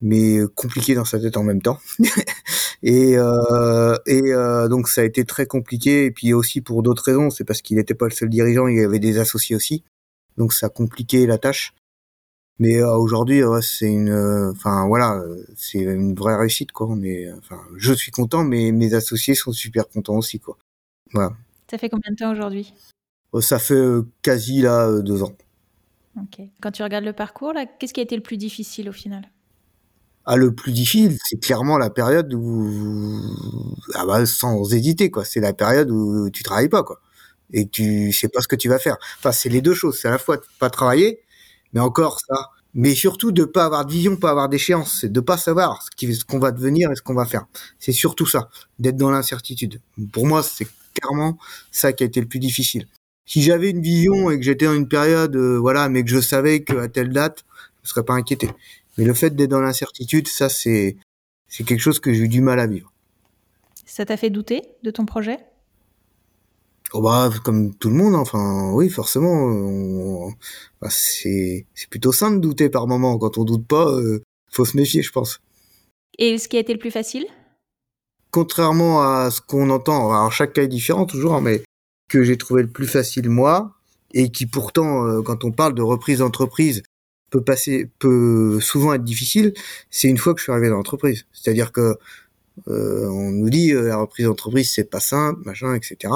mais 0.00 0.40
compliqué 0.56 0.94
dans 0.96 1.04
sa 1.04 1.20
tête 1.20 1.36
en 1.36 1.44
même 1.44 1.62
temps. 1.62 1.78
et 2.82 3.16
euh, 3.16 3.96
et 4.06 4.32
donc 4.68 4.88
ça 4.88 5.02
a 5.02 5.04
été 5.04 5.24
très 5.24 5.46
compliqué. 5.46 6.06
Et 6.06 6.10
puis 6.10 6.34
aussi 6.34 6.60
pour 6.60 6.82
d'autres 6.82 7.04
raisons, 7.04 7.30
c'est 7.30 7.44
parce 7.44 7.62
qu'il 7.62 7.76
n'était 7.76 7.94
pas 7.94 8.06
le 8.06 8.12
seul 8.12 8.30
dirigeant, 8.30 8.66
il 8.66 8.78
y 8.78 8.84
avait 8.84 8.98
des 8.98 9.18
associés 9.18 9.56
aussi. 9.56 9.84
Donc 10.38 10.52
ça 10.52 10.66
a 10.66 10.70
compliqué 10.70 11.26
la 11.26 11.38
tâche. 11.38 11.72
Mais 12.58 12.76
euh, 12.76 12.96
aujourd'hui, 12.96 13.42
c'est 13.62 13.90
une, 13.90 14.10
euh, 14.10 14.52
enfin 14.52 14.86
voilà, 14.86 15.20
c'est 15.56 15.80
une 15.80 16.14
vraie 16.14 16.36
réussite 16.36 16.72
quoi. 16.72 16.86
Enfin, 16.86 17.60
je 17.76 17.92
suis 17.92 18.12
content, 18.12 18.44
mais 18.44 18.70
mes 18.70 18.94
associés 18.94 19.34
sont 19.34 19.52
super 19.52 19.88
contents 19.88 20.16
aussi 20.16 20.38
quoi. 20.38 20.56
Voilà. 21.12 21.32
Ça 21.70 21.78
fait 21.78 21.88
combien 21.88 22.12
de 22.12 22.16
temps 22.16 22.32
aujourd'hui? 22.32 22.72
Euh, 23.34 23.40
Ça 23.40 23.58
fait 23.58 23.82
quasi 24.22 24.62
là 24.62 25.00
deux 25.02 25.22
ans. 25.22 25.32
Ok. 26.16 26.46
Quand 26.60 26.70
tu 26.70 26.82
regardes 26.84 27.04
le 27.04 27.12
parcours 27.12 27.52
là, 27.52 27.66
qu'est-ce 27.66 27.92
qui 27.92 28.00
a 28.00 28.04
été 28.04 28.14
le 28.14 28.22
plus 28.22 28.36
difficile 28.36 28.88
au 28.88 28.92
final? 28.92 29.28
Ah, 30.26 30.36
le 30.36 30.54
plus 30.54 30.72
difficile, 30.72 31.18
c'est 31.22 31.38
clairement 31.38 31.76
la 31.76 31.90
période 31.90 32.32
où, 32.32 33.20
ah 33.94 34.06
bah, 34.06 34.24
sans 34.24 34.72
hésiter, 34.72 35.10
quoi. 35.10 35.24
C'est 35.24 35.40
la 35.40 35.52
période 35.52 35.90
où 35.90 36.30
tu 36.30 36.42
travailles 36.42 36.70
pas, 36.70 36.82
quoi. 36.82 37.00
Et 37.52 37.68
tu 37.68 38.10
sais 38.12 38.28
pas 38.28 38.40
ce 38.40 38.48
que 38.48 38.56
tu 38.56 38.70
vas 38.70 38.78
faire. 38.78 38.96
Enfin, 39.18 39.32
c'est 39.32 39.50
les 39.50 39.60
deux 39.60 39.74
choses. 39.74 39.98
C'est 40.00 40.08
à 40.08 40.12
la 40.12 40.18
fois 40.18 40.40
pas 40.58 40.70
travailler, 40.70 41.20
mais 41.74 41.80
encore 41.80 42.20
ça. 42.20 42.50
Mais 42.76 42.94
surtout 42.94 43.30
de 43.30 43.44
pas 43.44 43.66
avoir 43.66 43.86
de 43.86 43.92
vision, 43.92 44.16
pas 44.16 44.30
avoir 44.30 44.48
d'échéance, 44.48 44.98
c'est 45.00 45.12
de 45.12 45.20
pas 45.20 45.36
savoir 45.36 45.80
ce 45.82 46.24
qu'on 46.24 46.40
va 46.40 46.50
devenir 46.50 46.90
et 46.90 46.96
ce 46.96 47.02
qu'on 47.02 47.14
va 47.14 47.24
faire. 47.24 47.46
C'est 47.78 47.92
surtout 47.92 48.26
ça, 48.26 48.48
d'être 48.80 48.96
dans 48.96 49.10
l'incertitude. 49.10 49.80
Pour 50.12 50.26
moi, 50.26 50.42
c'est 50.42 50.66
clairement 50.94 51.38
ça 51.70 51.92
qui 51.92 52.02
a 52.02 52.06
été 52.06 52.20
le 52.20 52.26
plus 52.26 52.40
difficile. 52.40 52.88
Si 53.26 53.42
j'avais 53.42 53.70
une 53.70 53.80
vision 53.80 54.30
et 54.30 54.38
que 54.38 54.44
j'étais 54.44 54.66
dans 54.66 54.74
une 54.74 54.88
période, 54.88 55.36
euh, 55.36 55.56
voilà, 55.56 55.88
mais 55.88 56.02
que 56.02 56.10
je 56.10 56.20
savais 56.20 56.64
qu'à 56.64 56.88
telle 56.88 57.10
date, 57.10 57.44
je 57.84 57.90
serais 57.90 58.02
pas 58.02 58.14
inquiété. 58.14 58.50
Mais 58.98 59.04
le 59.04 59.14
fait 59.14 59.30
d'être 59.30 59.50
dans 59.50 59.60
l'incertitude, 59.60 60.26
ça, 60.26 60.48
c'est, 60.48 60.96
c'est 61.48 61.64
quelque 61.64 61.80
chose 61.80 62.00
que 62.00 62.12
j'ai 62.12 62.24
eu 62.24 62.28
du 62.28 62.40
mal 62.40 62.58
à 62.58 62.66
vivre. 62.66 62.92
Ça 63.86 64.04
t'a 64.04 64.16
fait 64.16 64.30
douter 64.30 64.62
de 64.82 64.90
ton 64.90 65.06
projet? 65.06 65.38
Oh 66.96 67.02
bah, 67.02 67.28
comme 67.42 67.74
tout 67.74 67.90
le 67.90 67.96
monde, 67.96 68.14
enfin, 68.14 68.70
oui, 68.72 68.88
forcément, 68.88 70.30
bah, 70.80 70.86
c'est 70.90 71.66
plutôt 71.90 72.12
sain 72.12 72.30
de 72.30 72.38
douter 72.38 72.68
par 72.68 72.86
moment. 72.86 73.18
Quand 73.18 73.36
on 73.36 73.42
doute 73.42 73.66
pas, 73.66 73.88
euh, 73.88 74.22
faut 74.48 74.64
se 74.64 74.76
méfier, 74.76 75.02
je 75.02 75.10
pense. 75.10 75.40
Et 76.18 76.38
ce 76.38 76.46
qui 76.46 76.56
a 76.56 76.60
été 76.60 76.72
le 76.72 76.78
plus 76.78 76.92
facile? 76.92 77.26
Contrairement 78.30 79.02
à 79.02 79.32
ce 79.32 79.40
qu'on 79.40 79.70
entend, 79.70 80.12
alors 80.12 80.30
chaque 80.30 80.52
cas 80.52 80.62
est 80.62 80.68
différent 80.68 81.04
toujours, 81.04 81.34
hein, 81.34 81.40
mais 81.40 81.62
que 82.08 82.22
j'ai 82.22 82.36
trouvé 82.36 82.62
le 82.62 82.70
plus 82.70 82.86
facile 82.86 83.28
moi, 83.28 83.72
et 84.12 84.30
qui 84.30 84.46
pourtant, 84.46 85.04
euh, 85.04 85.20
quand 85.20 85.42
on 85.42 85.50
parle 85.50 85.74
de 85.74 85.82
reprise 85.82 86.18
d'entreprise, 86.18 86.84
peut 87.30 87.42
passer, 87.42 87.90
peut 87.98 88.60
souvent 88.60 88.94
être 88.94 89.02
difficile, 89.02 89.52
c'est 89.90 90.06
une 90.06 90.18
fois 90.18 90.32
que 90.32 90.38
je 90.38 90.44
suis 90.44 90.52
arrivé 90.52 90.68
dans 90.68 90.76
l'entreprise. 90.76 91.26
C'est-à-dire 91.32 91.72
que 91.72 91.96
euh, 92.68 93.08
on 93.08 93.32
nous 93.32 93.50
dit 93.50 93.72
euh, 93.72 93.88
la 93.88 93.96
reprise 93.96 94.26
d'entreprise 94.26 94.70
c'est 94.72 94.88
pas 94.88 95.00
simple, 95.00 95.40
machin, 95.44 95.74
etc. 95.74 96.12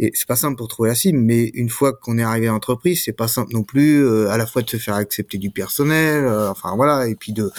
Et 0.00 0.12
c'est 0.14 0.28
pas 0.28 0.36
simple 0.36 0.56
pour 0.56 0.68
trouver 0.68 0.90
la 0.90 0.94
cible, 0.94 1.18
mais 1.18 1.46
une 1.54 1.68
fois 1.68 1.92
qu'on 1.92 2.18
est 2.18 2.22
arrivé 2.22 2.46
à 2.46 2.52
l'entreprise, 2.52 3.02
c'est 3.04 3.12
pas 3.12 3.26
simple 3.26 3.52
non 3.52 3.64
plus 3.64 4.04
euh, 4.04 4.30
à 4.30 4.36
la 4.36 4.46
fois 4.46 4.62
de 4.62 4.70
se 4.70 4.76
faire 4.76 4.94
accepter 4.94 5.38
du 5.38 5.50
personnel, 5.50 6.24
euh, 6.24 6.50
enfin 6.50 6.76
voilà, 6.76 7.08
et 7.08 7.16
puis 7.16 7.32
de 7.32 7.50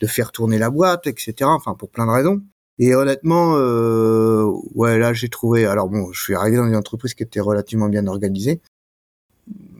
de 0.00 0.06
faire 0.06 0.32
tourner 0.32 0.58
la 0.58 0.70
boîte, 0.70 1.06
etc. 1.06 1.34
Enfin 1.42 1.74
pour 1.74 1.90
plein 1.90 2.06
de 2.06 2.12
raisons. 2.12 2.42
Et 2.78 2.94
honnêtement, 2.94 3.56
euh, 3.56 4.50
ouais 4.74 4.98
là 4.98 5.12
j'ai 5.12 5.28
trouvé. 5.28 5.66
Alors 5.66 5.88
bon, 5.88 6.12
je 6.12 6.22
suis 6.22 6.34
arrivé 6.34 6.56
dans 6.56 6.66
une 6.66 6.76
entreprise 6.76 7.14
qui 7.14 7.22
était 7.22 7.40
relativement 7.40 7.88
bien 7.88 8.06
organisée. 8.06 8.60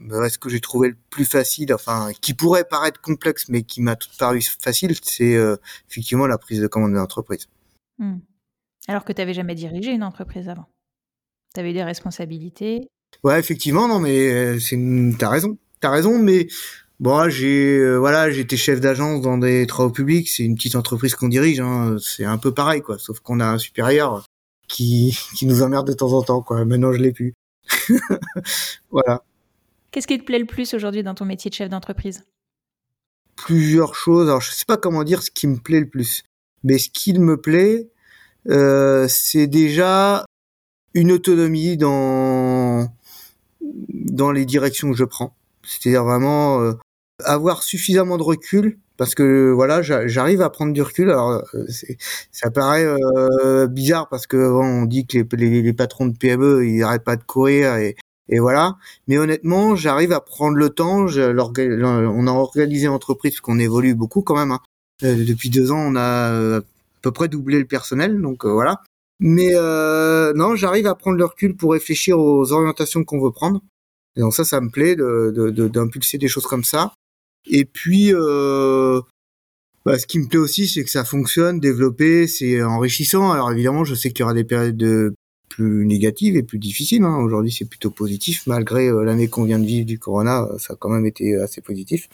Ce 0.09 0.37
que 0.37 0.49
j'ai 0.49 0.59
trouvé 0.59 0.89
le 0.89 0.97
plus 1.09 1.25
facile, 1.25 1.73
enfin 1.73 2.11
qui 2.21 2.35
pourrait 2.35 2.65
paraître 2.65 3.01
complexe, 3.01 3.45
mais 3.49 3.63
qui 3.63 3.81
m'a 3.81 3.95
tout 3.95 4.09
paru 4.19 4.41
facile, 4.61 4.95
c'est 5.01 5.35
euh, 5.35 5.55
effectivement 5.89 6.27
la 6.27 6.37
prise 6.37 6.61
de 6.61 6.67
commande 6.67 6.91
de 6.91 6.97
l'entreprise. 6.97 7.47
Hmm. 7.97 8.19
Alors 8.87 9.03
que 9.05 9.13
tu 9.13 9.21
n'avais 9.21 9.33
jamais 9.33 9.55
dirigé 9.55 9.91
une 9.91 10.03
entreprise 10.03 10.49
avant. 10.49 10.67
Tu 11.53 11.59
avais 11.59 11.73
des 11.73 11.83
responsabilités. 11.83 12.89
Ouais, 13.23 13.39
effectivement, 13.39 13.87
non, 13.87 13.99
mais 13.99 14.31
euh, 14.31 14.59
c'est 14.59 14.77
t'as 15.17 15.29
raison, 15.29 15.57
t'as 15.79 15.91
raison, 15.91 16.17
mais 16.17 16.47
bon, 16.99 17.29
j'ai 17.29 17.77
euh, 17.77 17.97
voilà, 17.97 18.31
j'étais 18.31 18.57
chef 18.57 18.81
d'agence 18.81 19.21
dans 19.21 19.37
des 19.37 19.67
travaux 19.67 19.91
publics, 19.91 20.29
c'est 20.29 20.43
une 20.43 20.55
petite 20.55 20.75
entreprise 20.75 21.15
qu'on 21.15 21.27
dirige, 21.27 21.59
hein, 21.59 21.97
c'est 22.01 22.25
un 22.25 22.37
peu 22.37 22.53
pareil, 22.53 22.81
quoi, 22.81 22.97
sauf 22.97 23.19
qu'on 23.19 23.39
a 23.39 23.45
un 23.45 23.59
supérieur 23.59 24.25
qui 24.67 25.17
qui 25.35 25.45
nous 25.45 25.61
emmerde 25.61 25.87
de 25.87 25.93
temps 25.93 26.13
en 26.13 26.23
temps, 26.23 26.41
quoi. 26.41 26.65
Maintenant, 26.65 26.91
je 26.91 26.99
l'ai 26.99 27.11
plus. 27.11 27.33
voilà. 28.91 29.23
Qu'est-ce 29.91 30.07
qui 30.07 30.17
te 30.17 30.23
plaît 30.23 30.39
le 30.39 30.45
plus 30.45 30.73
aujourd'hui 30.73 31.03
dans 31.03 31.13
ton 31.13 31.25
métier 31.25 31.49
de 31.49 31.55
chef 31.55 31.69
d'entreprise? 31.69 32.23
Plusieurs 33.35 33.93
choses. 33.93 34.27
Alors, 34.27 34.41
je 34.41 34.51
sais 34.51 34.65
pas 34.67 34.77
comment 34.77 35.03
dire 35.03 35.21
ce 35.21 35.29
qui 35.29 35.45
me 35.47 35.57
plaît 35.57 35.79
le 35.79 35.87
plus, 35.87 36.23
mais 36.63 36.79
ce 36.79 36.89
qui 36.89 37.13
me 37.13 37.39
plaît, 37.39 37.91
euh, 38.49 39.07
c'est 39.07 39.47
déjà 39.47 40.25
une 40.93 41.11
autonomie 41.11 41.77
dans 41.77 42.87
dans 43.89 44.31
les 44.31 44.45
directions 44.45 44.91
que 44.91 44.97
je 44.97 45.03
prends. 45.03 45.35
C'est-à-dire 45.63 46.03
vraiment 46.03 46.61
euh, 46.61 46.73
avoir 47.23 47.63
suffisamment 47.63 48.17
de 48.17 48.23
recul 48.23 48.77
parce 48.97 49.15
que 49.15 49.51
voilà, 49.51 49.81
j'arrive 49.81 50.41
à 50.41 50.49
prendre 50.49 50.73
du 50.73 50.81
recul. 50.81 51.09
Alors 51.09 51.43
euh, 51.53 51.65
ça 52.31 52.51
paraît 52.51 52.85
euh, 52.85 53.67
bizarre 53.67 54.07
parce 54.09 54.27
que 54.27 54.37
bon, 54.37 54.63
on 54.63 54.85
dit 54.85 55.07
que 55.07 55.17
les, 55.17 55.49
les, 55.49 55.61
les, 55.61 55.73
patrons 55.73 56.07
de 56.07 56.17
PME 56.17 56.67
ils 56.67 56.83
arrêtent 56.83 57.03
pas 57.03 57.15
de 57.15 57.23
courir 57.23 57.75
et, 57.75 57.95
et 58.29 58.39
voilà. 58.39 58.77
Mais 59.07 59.17
honnêtement, 59.17 59.75
j'arrive 59.75 60.11
à 60.11 60.19
prendre 60.19 60.57
le 60.57 60.69
temps. 60.69 61.07
Je, 61.07 61.21
on 61.21 62.27
a 62.27 62.31
organisé 62.31 62.87
l'entreprise 62.87 63.39
qu'on 63.39 63.59
évolue 63.59 63.95
beaucoup 63.95 64.21
quand 64.21 64.35
même. 64.35 64.51
Hein. 64.51 64.61
depuis 65.01 65.49
deux 65.49 65.71
ans, 65.71 65.79
on 65.79 65.95
a 65.95 66.57
à 66.57 66.61
peu 67.01 67.11
près 67.11 67.27
doublé 67.27 67.59
le 67.59 67.65
personnel, 67.65 68.21
donc 68.21 68.45
voilà. 68.45 68.81
Mais 69.19 69.51
euh, 69.53 70.33
non, 70.33 70.55
j'arrive 70.55 70.87
à 70.87 70.95
prendre 70.95 71.17
le 71.17 71.25
recul 71.25 71.55
pour 71.55 71.73
réfléchir 71.73 72.19
aux 72.19 72.51
orientations 72.51 73.03
qu'on 73.03 73.21
veut 73.21 73.31
prendre. 73.31 73.61
Donc 74.17 74.33
ça, 74.33 74.43
ça 74.43 74.61
me 74.61 74.69
plaît 74.69 74.95
d'impulser 74.95 76.17
de, 76.17 76.21
de, 76.21 76.25
des 76.25 76.27
choses 76.27 76.45
comme 76.45 76.63
ça. 76.63 76.93
Et 77.45 77.65
puis, 77.65 78.13
euh, 78.13 79.01
bah, 79.85 79.99
ce 79.99 80.07
qui 80.07 80.19
me 80.19 80.27
plaît 80.27 80.39
aussi, 80.39 80.67
c'est 80.67 80.83
que 80.83 80.89
ça 80.89 81.03
fonctionne, 81.03 81.59
développer, 81.59 82.27
c'est 82.27 82.61
enrichissant. 82.63 83.31
Alors 83.31 83.51
évidemment, 83.51 83.83
je 83.83 83.95
sais 83.95 84.09
qu'il 84.09 84.21
y 84.21 84.23
aura 84.23 84.33
des 84.33 84.43
périodes 84.45 84.77
de 84.77 85.13
plus 85.53 85.85
négatives 85.85 86.35
et 86.35 86.43
plus 86.43 86.57
difficiles. 86.57 87.03
Hein. 87.03 87.17
Aujourd'hui, 87.17 87.51
c'est 87.51 87.65
plutôt 87.65 87.91
positif, 87.91 88.47
malgré 88.47 88.87
euh, 88.87 89.03
l'année 89.03 89.27
qu'on 89.27 89.43
vient 89.43 89.59
de 89.59 89.65
vivre 89.65 89.85
du 89.85 89.99
Corona, 89.99 90.47
ça 90.57 90.73
a 90.73 90.75
quand 90.75 90.89
même 90.89 91.05
été 91.05 91.35
assez 91.35 91.61
positif. 91.61 92.09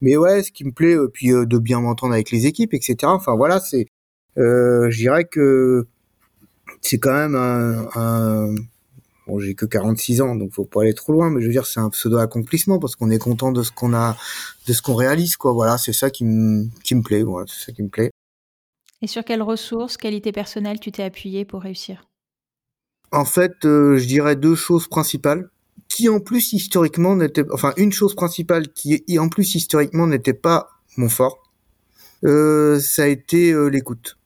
Mais 0.00 0.16
ouais, 0.16 0.42
ce 0.42 0.52
qui 0.52 0.64
me 0.64 0.72
plaît, 0.72 0.94
euh, 0.94 1.08
puis 1.12 1.32
euh, 1.32 1.44
de 1.44 1.58
bien 1.58 1.80
m'entendre 1.80 2.14
avec 2.14 2.30
les 2.30 2.46
équipes, 2.46 2.72
etc. 2.72 2.96
Enfin 3.04 3.36
voilà, 3.36 3.60
c'est, 3.60 3.86
je 4.36 4.96
dirais 4.96 5.24
que 5.24 5.86
c'est 6.82 6.98
quand 6.98 7.12
même 7.12 7.34
un, 7.34 7.88
un... 7.94 8.54
bon 9.26 9.38
j'ai 9.38 9.54
que 9.54 9.66
46 9.66 10.20
ans 10.20 10.34
donc 10.34 10.52
faut 10.52 10.64
pas 10.64 10.82
aller 10.82 10.94
trop 10.94 11.12
loin 11.12 11.30
mais 11.30 11.40
je 11.40 11.46
veux 11.46 11.52
dire 11.52 11.66
c'est 11.66 11.80
un 11.80 11.90
pseudo 11.90 12.18
accomplissement 12.18 12.78
parce 12.78 12.96
qu'on 12.96 13.10
est 13.10 13.18
content 13.18 13.52
de 13.52 13.62
ce 13.62 13.72
qu'on 13.72 13.94
a 13.94 14.16
de 14.66 14.72
ce 14.72 14.82
qu'on 14.82 14.94
réalise 14.94 15.36
quoi. 15.36 15.52
Voilà 15.52 15.78
c'est 15.78 15.92
ça 15.92 16.10
qui 16.10 16.24
me 16.24 16.66
qui 16.84 16.94
me 16.94 17.02
plaît 17.02 17.22
voilà 17.22 17.46
c'est 17.48 17.66
ça 17.66 17.72
qui 17.72 17.82
me 17.82 17.88
plaît. 17.88 18.10
Et 19.00 19.06
sur 19.06 19.24
quelles 19.24 19.42
ressources 19.42 19.96
qualités 19.96 20.32
personnelles 20.32 20.80
tu 20.80 20.90
t'es 20.90 21.04
appuyé 21.04 21.44
pour 21.44 21.62
réussir? 21.62 22.04
En 23.12 23.24
fait 23.24 23.64
euh, 23.64 23.98
je 23.98 24.06
dirais 24.06 24.36
deux 24.36 24.54
choses 24.54 24.88
principales 24.88 25.48
qui 25.88 26.08
en 26.08 26.20
plus 26.20 26.52
historiquement 26.52 27.16
n'était 27.16 27.44
enfin 27.52 27.72
une 27.76 27.92
chose 27.92 28.14
principale 28.14 28.72
qui 28.72 29.02
en 29.18 29.28
plus 29.28 29.54
historiquement 29.54 30.06
n'était 30.06 30.34
pas 30.34 30.68
mon 30.96 31.08
fort 31.08 31.48
euh, 32.24 32.80
ça 32.80 33.04
a 33.04 33.06
été 33.06 33.52
euh, 33.52 33.68
l'écoute 33.68 34.17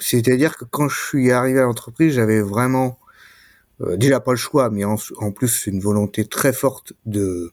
c'est-à-dire 0.00 0.56
que 0.56 0.64
quand 0.64 0.88
je 0.88 1.00
suis 1.00 1.32
arrivé 1.32 1.60
à 1.60 1.62
l'entreprise, 1.62 2.14
j'avais 2.14 2.40
vraiment 2.40 2.98
euh, 3.80 3.96
déjà 3.96 4.20
pas 4.20 4.32
le 4.32 4.36
choix, 4.36 4.70
mais 4.70 4.84
en, 4.84 4.96
plus 5.32 5.66
une 5.66 5.80
volonté 5.80 6.24
très 6.24 6.52
forte 6.52 6.92
de 7.06 7.52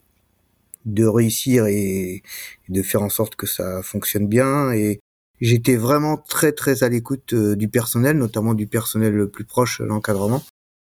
de 0.85 1.05
réussir 1.05 1.65
et, 1.67 2.23
de 2.69 2.81
faire 2.81 3.01
en 3.01 3.09
sorte 3.09 3.35
que 3.35 3.45
ça 3.45 3.83
fonctionne 3.83 4.27
bien. 4.27 4.71
Et 4.71 5.01
j'étais 5.41 5.75
vraiment 5.75 6.17
très 6.17 6.53
très 6.53 6.83
à 6.83 6.89
l'écoute 6.89 7.33
euh, 7.33 7.55
du 7.55 7.67
personnel, 7.67 8.17
notamment 8.17 8.53
du 8.53 8.67
personnel 8.67 9.13
le 9.13 9.29
plus 9.29 9.43
proche, 9.45 9.81
l'encadrement. 9.81 10.43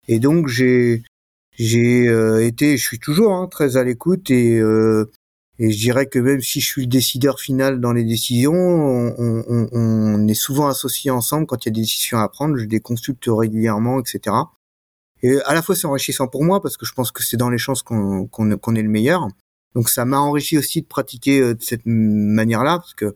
Et 0.07 0.19
donc 0.19 0.47
j'ai 0.47 1.03
j'ai 1.59 2.07
euh, 2.07 2.45
été, 2.45 2.77
je 2.77 2.83
suis 2.83 2.99
toujours 2.99 3.33
hein, 3.33 3.47
très 3.47 3.75
à 3.75 3.83
l'écoute 3.83 4.31
et 4.31 4.57
euh, 4.59 5.11
et 5.61 5.71
je 5.71 5.77
dirais 5.77 6.07
que 6.07 6.19
même 6.19 6.41
si 6.41 6.61
je 6.61 6.65
suis 6.65 6.83
le 6.83 6.87
décideur 6.87 7.39
final 7.39 7.81
dans 7.81 7.91
les 7.91 8.05
décisions, 8.05 8.53
on, 8.53 10.27
est 10.27 10.33
souvent 10.33 10.67
associés 10.67 11.11
ensemble 11.11 11.47
quand 11.47 11.65
il 11.65 11.69
y 11.69 11.71
a 11.71 11.73
des 11.73 11.81
décisions 11.81 12.17
à 12.19 12.29
prendre. 12.29 12.57
Je 12.57 12.65
les 12.65 12.79
consulte 12.79 13.25
régulièrement, 13.27 13.99
etc. 13.99 14.35
Et 15.21 15.37
à 15.41 15.53
la 15.53 15.61
fois 15.61 15.75
c'est 15.75 15.85
enrichissant 15.85 16.27
pour 16.27 16.45
moi 16.45 16.61
parce 16.61 16.77
que 16.77 16.85
je 16.85 16.93
pense 16.93 17.11
que 17.11 17.23
c'est 17.23 17.35
dans 17.35 17.49
les 17.49 17.57
chances 17.57 17.83
qu'on 17.83 18.25
qu'on 18.27 18.49
qu 18.57 18.79
est 18.79 18.81
le 18.81 18.89
meilleur. 18.89 19.27
Donc 19.75 19.89
ça 19.89 20.05
m'a 20.05 20.17
enrichi 20.19 20.57
aussi 20.57 20.81
de 20.81 20.87
pratiquer 20.87 21.41
euh, 21.41 21.55
de 21.55 21.61
cette 21.61 21.85
manière-là 21.85 22.79
parce 22.79 22.93
que 22.93 23.15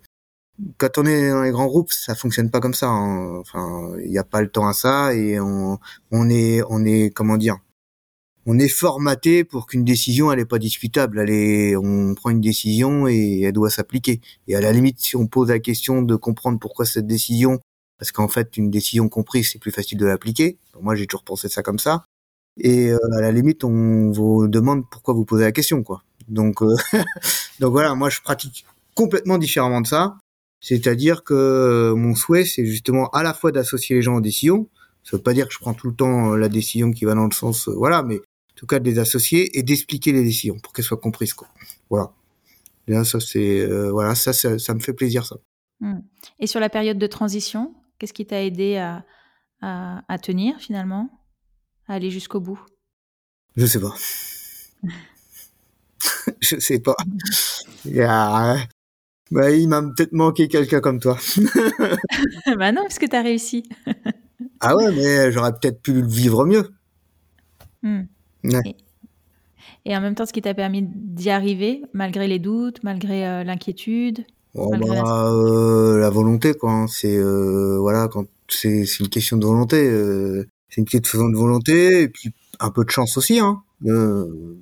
quand 0.77 0.97
on 0.97 1.05
est 1.05 1.29
dans 1.29 1.43
les 1.43 1.51
grands 1.51 1.67
groupes, 1.67 1.91
ça 1.91 2.13
fonctionne 2.13 2.51
pas 2.51 2.59
comme 2.59 2.73
ça. 2.73 2.87
Hein. 2.87 3.37
Enfin, 3.39 3.93
il 4.03 4.11
n'y 4.11 4.17
a 4.17 4.23
pas 4.23 4.41
le 4.41 4.49
temps 4.49 4.67
à 4.67 4.73
ça 4.73 5.15
et 5.15 5.39
on 5.39 5.79
est, 6.29 6.61
on 6.69 6.85
est, 6.85 7.11
comment 7.13 7.37
dire, 7.37 7.57
on 8.45 8.59
est 8.59 8.67
formaté 8.67 9.43
pour 9.43 9.67
qu'une 9.67 9.83
décision 9.83 10.31
elle 10.31 10.39
est 10.39 10.45
pas 10.45 10.59
discutable. 10.59 11.19
Elle 11.19 11.29
est, 11.29 11.75
on 11.75 12.13
prend 12.15 12.29
une 12.29 12.41
décision 12.41 13.07
et 13.07 13.41
elle 13.41 13.53
doit 13.53 13.69
s'appliquer. 13.69 14.21
Et 14.47 14.55
à 14.55 14.61
la 14.61 14.71
limite, 14.71 14.99
si 14.99 15.15
on 15.15 15.27
pose 15.27 15.49
la 15.49 15.59
question 15.59 16.01
de 16.01 16.15
comprendre 16.15 16.59
pourquoi 16.59 16.85
cette 16.85 17.07
décision, 17.07 17.59
parce 17.97 18.11
qu'en 18.11 18.27
fait 18.27 18.57
une 18.57 18.69
décision 18.69 19.09
comprise 19.09 19.51
c'est 19.51 19.59
plus 19.59 19.71
facile 19.71 19.97
de 19.97 20.05
l'appliquer. 20.05 20.57
Moi 20.81 20.95
j'ai 20.95 21.07
toujours 21.07 21.23
pensé 21.23 21.49
ça 21.49 21.63
comme 21.63 21.79
ça. 21.79 22.05
Et 22.57 22.91
euh, 22.91 22.97
à 23.17 23.21
la 23.21 23.31
limite, 23.31 23.63
on 23.63 24.11
vous 24.11 24.47
demande 24.47 24.89
pourquoi 24.89 25.13
vous 25.13 25.25
posez 25.25 25.43
la 25.43 25.51
question, 25.51 25.83
quoi. 25.83 26.03
Donc, 26.27 26.61
euh, 26.61 26.75
donc 27.59 27.71
voilà, 27.71 27.95
moi 27.95 28.09
je 28.09 28.21
pratique 28.21 28.65
complètement 28.95 29.37
différemment 29.37 29.81
de 29.81 29.87
ça. 29.87 30.17
C'est-à-dire 30.61 31.23
que 31.23 31.33
euh, 31.33 31.95
mon 31.95 32.15
souhait, 32.15 32.45
c'est 32.45 32.65
justement 32.65 33.09
à 33.09 33.23
la 33.23 33.33
fois 33.33 33.51
d'associer 33.51 33.95
les 33.95 34.01
gens 34.01 34.15
aux 34.15 34.21
décisions. 34.21 34.69
Ça 35.03 35.17
veut 35.17 35.23
pas 35.23 35.33
dire 35.33 35.47
que 35.47 35.53
je 35.53 35.59
prends 35.59 35.73
tout 35.73 35.87
le 35.87 35.95
temps 35.95 36.35
la 36.35 36.47
décision 36.47 36.91
qui 36.91 37.05
va 37.05 37.15
dans 37.15 37.25
le 37.25 37.33
sens, 37.33 37.67
voilà, 37.67 38.03
mais 38.03 38.21
tout 38.63 38.67
cas 38.67 38.79
de 38.79 38.89
les 38.89 38.97
associer 38.97 39.57
et 39.59 39.61
d'expliquer 39.61 40.13
les 40.13 40.23
décisions 40.23 40.57
pour 40.57 40.71
qu'elles 40.71 40.85
soient 40.85 40.97
comprises 40.97 41.33
quoi. 41.33 41.49
Voilà. 41.89 42.13
Là 42.87 43.03
ça 43.03 43.19
c'est 43.19 43.59
euh, 43.59 43.91
voilà 43.91 44.15
ça, 44.15 44.31
ça, 44.31 44.57
ça 44.57 44.73
me 44.73 44.79
fait 44.79 44.93
plaisir 44.93 45.25
ça. 45.25 45.35
Mmh. 45.81 45.99
Et 46.39 46.47
sur 46.47 46.61
la 46.61 46.69
période 46.69 46.97
de 46.97 47.07
transition, 47.07 47.75
qu'est-ce 47.99 48.13
qui 48.13 48.25
t'a 48.25 48.41
aidé 48.41 48.77
à, 48.77 49.05
à, 49.59 50.01
à, 50.07 50.17
tenir 50.17 50.57
finalement, 50.59 51.09
à 51.87 51.95
aller 51.95 52.09
jusqu'au 52.09 52.39
bout? 52.39 52.59
Je 53.57 53.65
sais 53.65 53.81
pas. 53.81 53.93
je 56.39 56.57
sais 56.57 56.79
pas. 56.79 56.95
Il, 57.83 58.01
a... 58.01 58.55
bah, 59.29 59.51
il 59.51 59.67
m'a 59.67 59.81
peut-être 59.81 60.13
manqué 60.13 60.47
quelqu'un 60.47 60.79
comme 60.79 61.01
toi. 61.01 61.17
bah 62.57 62.71
non, 62.71 62.83
parce 62.83 62.99
que 62.99 63.07
t'as 63.07 63.21
réussi. 63.21 63.63
ah 64.61 64.77
ouais, 64.77 64.89
mais 64.93 65.33
j'aurais 65.33 65.51
peut-être 65.51 65.81
pu 65.81 65.91
le 65.91 66.07
vivre 66.07 66.45
mieux. 66.45 66.73
Mmh. 67.81 68.03
Ouais. 68.43 68.61
Et, 69.85 69.91
et, 69.91 69.97
en 69.97 70.01
même 70.01 70.15
temps, 70.15 70.25
ce 70.25 70.33
qui 70.33 70.41
t'a 70.41 70.53
permis 70.53 70.83
d'y 70.83 71.29
arriver, 71.29 71.83
malgré 71.93 72.27
les 72.27 72.39
doutes, 72.39 72.83
malgré 72.83 73.27
euh, 73.27 73.43
l'inquiétude 73.43 74.25
oh, 74.55 74.71
bah, 74.71 74.77
la... 74.77 75.27
Euh, 75.27 75.99
la... 75.99 76.09
volonté, 76.09 76.53
quoi. 76.53 76.71
Hein. 76.71 76.87
C'est 76.87 77.15
euh, 77.15 77.77
voilà, 77.79 78.07
quand 78.07 78.25
c'est 78.49 78.83
une 78.99 79.09
question 79.09 79.37
de 79.37 79.45
volonté. 79.45 80.45
C'est 80.69 80.81
une 80.81 80.87
question 80.87 81.29
de 81.29 81.37
volonté 81.37 82.01
et 82.01 82.09
puis 82.09 82.31
un 82.59 82.71
peu 82.71 82.83
de 82.83 82.89
chance 82.89 83.17
aussi. 83.17 83.39
Hein. 83.39 83.61
Il 83.81 84.59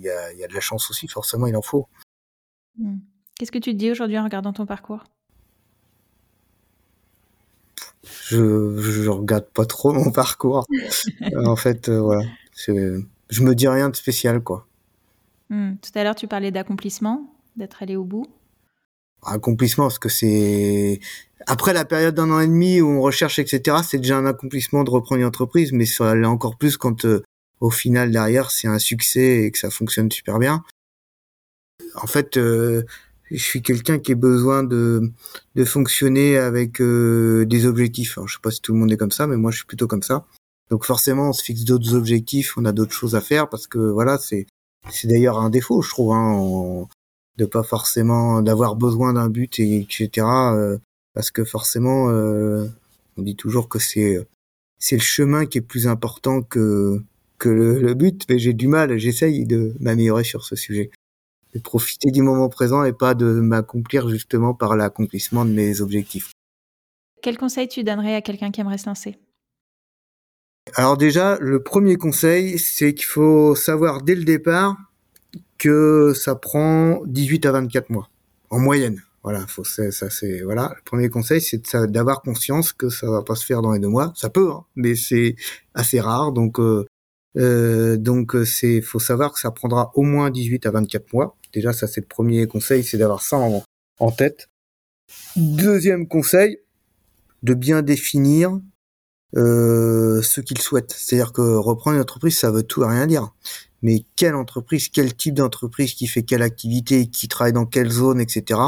y, 0.00 0.08
a, 0.08 0.32
y, 0.32 0.44
a, 0.44 0.48
de 0.48 0.54
la 0.54 0.60
chance 0.60 0.90
aussi, 0.90 1.06
forcément, 1.08 1.46
il 1.46 1.56
en 1.56 1.62
faut. 1.62 1.86
Mmh. 2.78 2.96
Qu'est-ce 3.38 3.52
que 3.52 3.58
tu 3.58 3.72
te 3.72 3.76
dis 3.76 3.90
aujourd'hui 3.90 4.18
en 4.18 4.24
regardant 4.24 4.52
ton 4.52 4.66
parcours? 4.66 5.04
Je, 8.04 8.76
je 8.78 9.08
regarde 9.08 9.46
pas 9.52 9.66
trop 9.66 9.92
mon 9.92 10.10
parcours. 10.12 10.66
en 11.36 11.56
fait, 11.56 11.88
voilà. 11.88 12.24
Je 12.66 13.42
me 13.42 13.54
dis 13.54 13.68
rien 13.68 13.88
de 13.88 13.96
spécial, 13.96 14.42
quoi. 14.42 14.66
Hmm. 15.50 15.74
Tout 15.82 15.90
à 15.98 16.04
l'heure, 16.04 16.14
tu 16.14 16.26
parlais 16.26 16.50
d'accomplissement, 16.50 17.30
d'être 17.56 17.82
allé 17.82 17.96
au 17.96 18.04
bout. 18.04 18.26
Accomplissement, 19.22 19.84
parce 19.84 19.98
que 19.98 20.08
c'est 20.08 20.98
après 21.46 21.72
la 21.72 21.84
période 21.84 22.14
d'un 22.14 22.30
an 22.30 22.40
et 22.40 22.46
demi 22.46 22.80
où 22.80 22.88
on 22.88 23.00
recherche, 23.00 23.38
etc. 23.38 23.78
C'est 23.84 23.98
déjà 23.98 24.16
un 24.16 24.26
accomplissement 24.26 24.84
de 24.84 24.90
reprendre 24.90 25.20
une 25.20 25.26
entreprise, 25.26 25.72
mais 25.72 25.86
ça 25.86 26.14
l'est 26.14 26.26
encore 26.26 26.56
plus 26.56 26.76
quand 26.76 27.04
euh, 27.04 27.22
au 27.60 27.70
final 27.70 28.10
derrière 28.10 28.50
c'est 28.50 28.68
un 28.68 28.78
succès 28.78 29.44
et 29.44 29.50
que 29.50 29.58
ça 29.58 29.70
fonctionne 29.70 30.10
super 30.10 30.38
bien. 30.38 30.64
En 31.94 32.06
fait, 32.06 32.36
euh, 32.36 32.84
je 33.32 33.44
suis 33.44 33.62
quelqu'un 33.62 33.98
qui 33.98 34.12
a 34.12 34.14
besoin 34.14 34.62
de 34.62 35.10
de 35.54 35.64
fonctionner 35.64 36.36
avec 36.36 36.80
euh, 36.80 37.44
des 37.46 37.66
objectifs. 37.66 38.18
Alors, 38.18 38.28
je 38.28 38.34
sais 38.34 38.40
pas 38.42 38.50
si 38.50 38.60
tout 38.60 38.72
le 38.72 38.78
monde 38.78 38.92
est 38.92 38.96
comme 38.96 39.10
ça, 39.10 39.26
mais 39.26 39.36
moi 39.36 39.50
je 39.50 39.58
suis 39.58 39.66
plutôt 39.66 39.86
comme 39.86 40.02
ça. 40.02 40.26
Donc 40.70 40.84
forcément, 40.84 41.30
on 41.30 41.32
se 41.32 41.42
fixe 41.42 41.64
d'autres 41.64 41.94
objectifs, 41.94 42.56
on 42.56 42.64
a 42.64 42.72
d'autres 42.72 42.92
choses 42.92 43.14
à 43.14 43.20
faire 43.20 43.48
parce 43.48 43.66
que 43.66 43.78
voilà, 43.78 44.18
c'est 44.18 44.46
c'est 44.90 45.08
d'ailleurs 45.08 45.38
un 45.38 45.50
défaut, 45.50 45.82
je 45.82 45.90
trouve, 45.90 46.12
hein, 46.12 46.86
de 47.38 47.44
pas 47.46 47.62
forcément 47.62 48.42
d'avoir 48.42 48.76
besoin 48.76 49.12
d'un 49.14 49.28
but 49.28 49.58
et 49.58 49.80
etc. 49.80 50.26
Euh, 50.54 50.78
parce 51.14 51.30
que 51.30 51.44
forcément, 51.44 52.10
euh, 52.10 52.66
on 53.16 53.22
dit 53.22 53.36
toujours 53.36 53.68
que 53.68 53.78
c'est 53.78 54.18
c'est 54.78 54.96
le 54.96 55.02
chemin 55.02 55.46
qui 55.46 55.58
est 55.58 55.62
plus 55.62 55.86
important 55.86 56.42
que 56.42 57.02
que 57.38 57.48
le, 57.48 57.80
le 57.80 57.94
but, 57.94 58.24
mais 58.28 58.38
j'ai 58.38 58.52
du 58.52 58.68
mal, 58.68 58.98
j'essaye 58.98 59.46
de 59.46 59.74
m'améliorer 59.80 60.24
sur 60.24 60.44
ce 60.44 60.56
sujet, 60.56 60.90
de 61.54 61.60
profiter 61.60 62.10
du 62.10 62.22
moment 62.22 62.48
présent 62.48 62.84
et 62.84 62.92
pas 62.92 63.14
de 63.14 63.26
m'accomplir 63.26 64.08
justement 64.08 64.54
par 64.54 64.76
l'accomplissement 64.76 65.44
de 65.44 65.50
mes 65.50 65.80
objectifs. 65.80 66.32
Quel 67.22 67.38
conseil 67.38 67.68
tu 67.68 67.84
donnerais 67.84 68.14
à 68.14 68.22
quelqu'un 68.22 68.50
qui 68.50 68.60
aimerait 68.60 68.78
se 68.78 68.86
lancer? 68.86 69.18
Alors 70.74 70.96
déjà, 70.96 71.38
le 71.40 71.62
premier 71.62 71.96
conseil, 71.96 72.58
c'est 72.58 72.94
qu'il 72.94 73.06
faut 73.06 73.54
savoir 73.54 74.02
dès 74.02 74.14
le 74.14 74.24
départ 74.24 74.76
que 75.58 76.12
ça 76.14 76.34
prend 76.34 77.02
18 77.06 77.46
à 77.46 77.52
24 77.52 77.90
mois 77.90 78.08
en 78.50 78.58
moyenne. 78.58 79.02
Voilà, 79.22 79.46
faut 79.46 79.62
ça 79.64 79.90
c'est 80.10 80.42
voilà. 80.42 80.72
Le 80.76 80.82
premier 80.82 81.08
conseil, 81.08 81.40
c'est 81.40 81.76
d'avoir 81.86 82.22
conscience 82.22 82.72
que 82.72 82.88
ça 82.88 83.08
va 83.08 83.22
pas 83.22 83.36
se 83.36 83.46
faire 83.46 83.62
dans 83.62 83.72
les 83.72 83.78
deux 83.78 83.88
mois. 83.88 84.12
Ça 84.16 84.30
peut, 84.30 84.50
hein, 84.50 84.64
mais 84.74 84.96
c'est 84.96 85.36
assez 85.74 86.00
rare. 86.00 86.32
Donc 86.32 86.58
euh, 86.58 86.86
euh, 87.36 87.96
donc 87.96 88.34
c'est 88.44 88.80
faut 88.80 88.98
savoir 88.98 89.32
que 89.32 89.38
ça 89.38 89.52
prendra 89.52 89.92
au 89.94 90.02
moins 90.02 90.30
18 90.30 90.66
à 90.66 90.72
24 90.72 91.12
mois. 91.12 91.36
Déjà, 91.52 91.72
ça 91.72 91.86
c'est 91.86 92.00
le 92.00 92.06
premier 92.06 92.46
conseil, 92.46 92.84
c'est 92.84 92.98
d'avoir 92.98 93.22
ça 93.22 93.36
en, 93.98 94.10
tête. 94.10 94.48
Deuxième 95.36 96.08
conseil, 96.08 96.58
de 97.42 97.54
bien 97.54 97.82
définir 97.82 98.58
euh, 99.36 100.22
ce 100.22 100.40
qu'ils 100.40 100.60
souhaitent. 100.60 100.94
C'est-à-dire 100.96 101.32
que 101.32 101.42
reprendre 101.42 101.96
une 101.96 102.02
entreprise, 102.02 102.38
ça 102.38 102.50
veut 102.50 102.62
tout 102.62 102.82
et 102.82 102.86
rien 102.86 103.06
dire. 103.06 103.32
Mais 103.82 104.04
quelle 104.16 104.34
entreprise, 104.34 104.88
quel 104.88 105.14
type 105.14 105.34
d'entreprise 105.34 105.94
qui 105.94 106.06
fait 106.06 106.22
quelle 106.22 106.42
activité, 106.42 107.08
qui 107.08 107.28
travaille 107.28 107.52
dans 107.52 107.66
quelle 107.66 107.90
zone, 107.90 108.20
etc. 108.20 108.60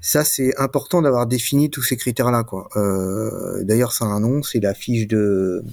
Ça, 0.00 0.22
c'est 0.22 0.54
important 0.58 1.00
d'avoir 1.00 1.26
défini 1.26 1.70
tous 1.70 1.82
ces 1.82 1.96
critères-là. 1.96 2.44
Euh, 2.76 3.64
D'ailleurs, 3.64 3.92
ça 3.92 4.04
un 4.04 4.20
nom, 4.20 4.42
c'est 4.42 4.60
la 4.60 4.74
fiche 4.74 5.08
de, 5.08 5.64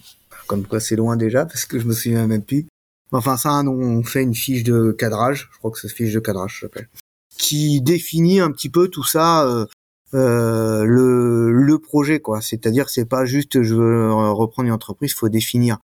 comme 0.47 0.65
quoi 0.65 0.79
c'est 0.79 0.95
loin 0.95 1.17
déjà, 1.17 1.45
parce 1.45 1.65
que 1.65 1.79
je 1.79 1.85
me 1.85 1.93
souviens 1.93 2.27
même 2.27 2.43
plus. 2.43 2.67
Enfin, 3.11 3.37
ça. 3.37 3.61
On 3.61 4.03
fait 4.03 4.23
une 4.23 4.35
fiche 4.35 4.63
de 4.63 4.91
cadrage. 4.91 5.49
Je 5.53 5.57
crois 5.59 5.71
que 5.71 5.79
c'est 5.79 5.89
fiche 5.89 6.13
de 6.13 6.19
cadrage, 6.19 6.61
s'appelle, 6.61 6.89
qui 7.37 7.81
définit 7.81 8.39
un 8.39 8.51
petit 8.51 8.69
peu 8.69 8.87
tout 8.87 9.03
ça. 9.03 9.45
Euh, 9.45 9.65
euh, 10.13 10.83
le, 10.83 11.53
le 11.53 11.79
projet 11.79 12.19
quoi. 12.19 12.41
C'est-à-dire 12.41 12.89
c'est 12.89 13.05
pas 13.05 13.23
juste 13.23 13.61
je 13.63 13.75
veux 13.75 14.13
reprendre 14.13 14.67
une 14.67 14.73
entreprise, 14.73 15.13
faut 15.13 15.29
définir, 15.29 15.77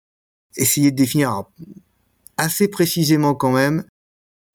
essayer 0.57 0.91
de 0.91 0.97
définir 0.97 1.45
assez 2.37 2.67
précisément 2.67 3.37
quand 3.37 3.53
même 3.53 3.85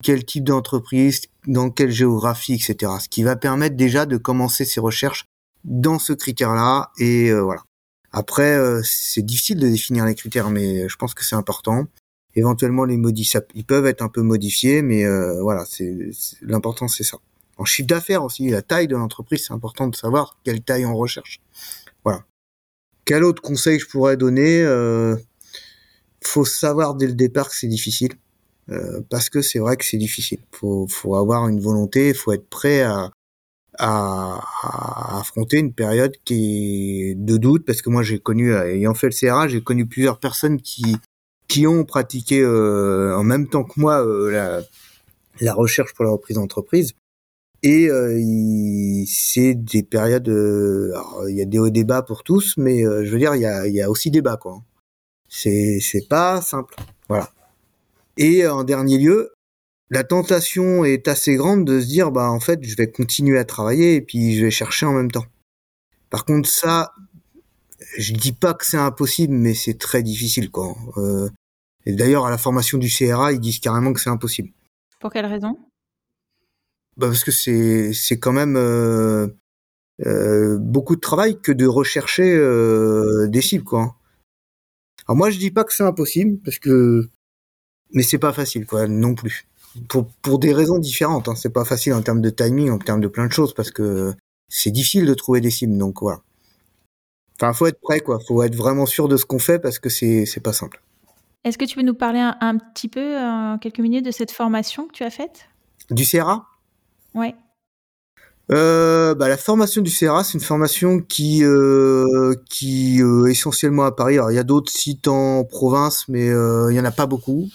quel 0.02 0.24
type 0.24 0.44
d'entreprise, 0.44 1.22
dans 1.46 1.70
quelle 1.70 1.90
géographie, 1.90 2.54
etc. 2.54 2.92
Ce 3.00 3.08
qui 3.08 3.22
va 3.22 3.36
permettre 3.36 3.76
déjà 3.76 4.04
de 4.04 4.16
commencer 4.16 4.64
ses 4.64 4.80
recherches 4.80 5.24
dans 5.64 5.98
ce 5.98 6.12
critère-là 6.12 6.90
et 6.98 7.30
euh, 7.30 7.40
voilà. 7.40 7.62
Après, 8.10 8.56
euh, 8.56 8.82
c'est 8.84 9.22
difficile 9.22 9.58
de 9.58 9.68
définir 9.68 10.04
les 10.04 10.14
critères, 10.14 10.50
mais 10.50 10.86
je 10.88 10.96
pense 10.96 11.14
que 11.14 11.24
c'est 11.24 11.36
important. 11.36 11.86
Éventuellement, 12.34 12.84
les 12.84 12.98
ils 13.54 13.64
peuvent 13.64 13.86
être 13.86 14.02
un 14.02 14.08
peu 14.08 14.22
modifiés, 14.22 14.82
mais 14.82 15.04
voilà, 15.40 15.64
c'est 15.66 16.10
l'important, 16.42 16.88
c'est 16.88 17.04
ça 17.04 17.18
en 17.62 17.64
chiffre 17.64 17.86
d'affaires 17.86 18.24
aussi, 18.24 18.48
la 18.50 18.62
taille 18.62 18.88
de 18.88 18.96
l'entreprise, 18.96 19.44
c'est 19.46 19.52
important 19.52 19.86
de 19.86 19.94
savoir 19.94 20.38
quelle 20.44 20.62
taille 20.62 20.86
on 20.86 20.96
recherche. 20.96 21.40
Voilà. 22.04 22.24
Quel 23.04 23.24
autre 23.24 23.42
conseil 23.42 23.78
je 23.78 23.86
pourrais 23.86 24.16
donner 24.16 24.62
euh, 24.62 25.16
Faut 26.24 26.44
savoir 26.44 26.94
dès 26.94 27.06
le 27.06 27.14
départ 27.14 27.48
que 27.48 27.56
c'est 27.56 27.68
difficile, 27.68 28.12
euh, 28.70 29.00
parce 29.10 29.28
que 29.28 29.42
c'est 29.42 29.58
vrai 29.58 29.76
que 29.76 29.84
c'est 29.84 29.96
difficile. 29.96 30.40
Faut, 30.50 30.86
faut 30.88 31.16
avoir 31.16 31.48
une 31.48 31.60
volonté, 31.60 32.14
faut 32.14 32.32
être 32.32 32.48
prêt 32.48 32.82
à, 32.82 33.10
à, 33.78 34.40
à, 34.62 35.20
affronter 35.20 35.58
une 35.58 35.72
période 35.72 36.16
qui 36.24 37.10
est 37.10 37.14
de 37.14 37.36
doute, 37.36 37.64
parce 37.64 37.82
que 37.82 37.90
moi 37.90 38.02
j'ai 38.02 38.18
connu, 38.18 38.54
ayant 38.54 38.94
fait 38.94 39.08
le 39.08 39.14
CRA, 39.14 39.46
j'ai 39.46 39.62
connu 39.62 39.86
plusieurs 39.86 40.18
personnes 40.18 40.60
qui 40.60 40.96
qui 41.52 41.66
ont 41.66 41.84
pratiqué 41.84 42.40
euh, 42.40 43.14
en 43.14 43.24
même 43.24 43.46
temps 43.46 43.62
que 43.62 43.78
moi 43.78 44.02
euh, 44.02 44.62
la, 45.38 45.52
recherche 45.52 45.92
pour 45.92 46.06
la 46.06 46.10
reprise 46.10 46.36
d'entreprise 46.36 46.94
et 47.62 47.90
euh, 47.90 49.04
c'est 49.06 49.54
des 49.54 49.82
périodes. 49.82 50.30
Euh, 50.30 50.94
il 51.28 51.36
y 51.36 51.42
a 51.42 51.44
des 51.44 51.58
hauts 51.58 51.68
débats 51.68 52.00
pour 52.00 52.24
tous, 52.24 52.54
mais 52.56 52.82
je 52.82 53.10
veux 53.10 53.18
dire, 53.18 53.34
il 53.34 53.42
y 53.42 53.46
a, 53.46 53.68
y 53.68 53.82
a 53.82 53.90
aussi 53.90 54.10
débat 54.10 54.38
quoi. 54.38 54.62
C'est 55.28 55.78
c'est 55.80 56.08
pas 56.08 56.40
simple. 56.40 56.74
Voilà. 57.08 57.30
Et 58.16 58.46
en 58.46 58.64
dernier 58.64 58.96
lieu, 58.96 59.32
la 59.90 60.04
tentation 60.04 60.86
est 60.86 61.06
assez 61.06 61.34
grande 61.36 61.66
de 61.66 61.80
se 61.80 61.86
dire 61.86 62.12
bah 62.12 62.30
en 62.30 62.40
fait 62.40 62.60
je 62.64 62.76
vais 62.76 62.90
continuer 62.90 63.38
à 63.38 63.44
travailler 63.44 63.96
et 63.96 64.00
puis 64.00 64.36
je 64.36 64.46
vais 64.46 64.50
chercher 64.50 64.86
en 64.86 64.94
même 64.94 65.10
temps. 65.10 65.26
Par 66.08 66.24
contre 66.24 66.48
ça, 66.48 66.92
je 67.98 68.14
dis 68.14 68.32
pas 68.32 68.54
que 68.54 68.64
c'est 68.64 68.78
impossible, 68.78 69.34
mais 69.34 69.54
c'est 69.54 69.78
très 69.78 70.02
difficile 70.02 70.50
quoi. 70.50 70.74
Euh, 70.96 71.28
et 71.86 71.94
d'ailleurs 71.94 72.26
à 72.26 72.30
la 72.30 72.38
formation 72.38 72.78
du 72.78 72.88
CRA 72.88 73.32
ils 73.32 73.40
disent 73.40 73.60
carrément 73.60 73.92
que 73.92 74.00
c'est 74.00 74.10
impossible. 74.10 74.50
Pour 75.00 75.12
quelle 75.12 75.26
raison? 75.26 75.58
Bah 76.96 77.08
parce 77.08 77.24
que 77.24 77.30
c'est 77.30 77.92
c'est 77.92 78.18
quand 78.18 78.32
même 78.32 78.56
euh, 78.56 79.26
euh, 80.06 80.58
beaucoup 80.58 80.94
de 80.94 81.00
travail 81.00 81.40
que 81.40 81.52
de 81.52 81.66
rechercher 81.66 82.34
euh, 82.34 83.26
des 83.28 83.40
cibles 83.40 83.64
quoi. 83.64 83.96
Alors 85.06 85.16
moi 85.16 85.30
je 85.30 85.38
dis 85.38 85.50
pas 85.50 85.64
que 85.64 85.72
c'est 85.72 85.82
impossible 85.82 86.38
parce 86.44 86.58
que 86.58 87.08
mais 87.92 88.02
c'est 88.02 88.18
pas 88.18 88.32
facile 88.32 88.66
quoi 88.66 88.86
non 88.86 89.14
plus 89.14 89.46
pour 89.88 90.06
pour 90.22 90.38
des 90.38 90.52
raisons 90.52 90.78
différentes. 90.78 91.28
Hein. 91.28 91.34
C'est 91.34 91.52
pas 91.52 91.64
facile 91.64 91.94
en 91.94 92.02
termes 92.02 92.20
de 92.20 92.30
timing, 92.30 92.70
en 92.70 92.78
termes 92.78 93.00
de 93.00 93.08
plein 93.08 93.26
de 93.26 93.32
choses 93.32 93.54
parce 93.54 93.70
que 93.70 94.14
c'est 94.48 94.70
difficile 94.70 95.06
de 95.06 95.14
trouver 95.14 95.40
des 95.40 95.50
cibles 95.50 95.78
donc 95.78 96.02
voilà. 96.02 96.20
Enfin 97.40 97.52
faut 97.54 97.66
être 97.66 97.80
prêt 97.80 98.00
quoi, 98.00 98.20
faut 98.20 98.42
être 98.42 98.54
vraiment 98.54 98.86
sûr 98.86 99.08
de 99.08 99.16
ce 99.16 99.24
qu'on 99.24 99.38
fait 99.38 99.58
parce 99.58 99.78
que 99.78 99.88
c'est 99.88 100.26
c'est 100.26 100.40
pas 100.40 100.52
simple. 100.52 100.82
Est-ce 101.44 101.58
que 101.58 101.64
tu 101.64 101.76
peux 101.76 101.82
nous 101.82 101.94
parler 101.94 102.20
un, 102.20 102.36
un 102.40 102.58
petit 102.58 102.88
peu, 102.88 103.18
en 103.18 103.58
quelques 103.58 103.80
minutes, 103.80 104.04
de 104.04 104.10
cette 104.10 104.30
formation 104.30 104.86
que 104.86 104.92
tu 104.92 105.02
as 105.02 105.10
faite? 105.10 105.48
Du 105.90 106.04
CRA 106.04 106.46
Ouais. 107.14 107.34
Euh, 108.50 109.14
bah, 109.14 109.28
la 109.28 109.36
formation 109.36 109.82
du 109.82 109.90
CRA, 109.90 110.24
c'est 110.24 110.34
une 110.34 110.44
formation 110.44 111.00
qui 111.00 111.44
euh, 111.44 112.34
qui 112.50 113.00
euh, 113.02 113.26
essentiellement 113.26 113.84
à 113.84 113.92
Paris. 113.92 114.14
Alors 114.14 114.30
il 114.30 114.34
y 114.34 114.38
a 114.38 114.44
d'autres 114.44 114.72
sites 114.72 115.08
en 115.08 115.44
province, 115.44 116.08
mais 116.08 116.28
euh, 116.28 116.70
il 116.70 116.76
y 116.76 116.80
en 116.80 116.84
a 116.84 116.90
pas 116.90 117.06
beaucoup. 117.06 117.48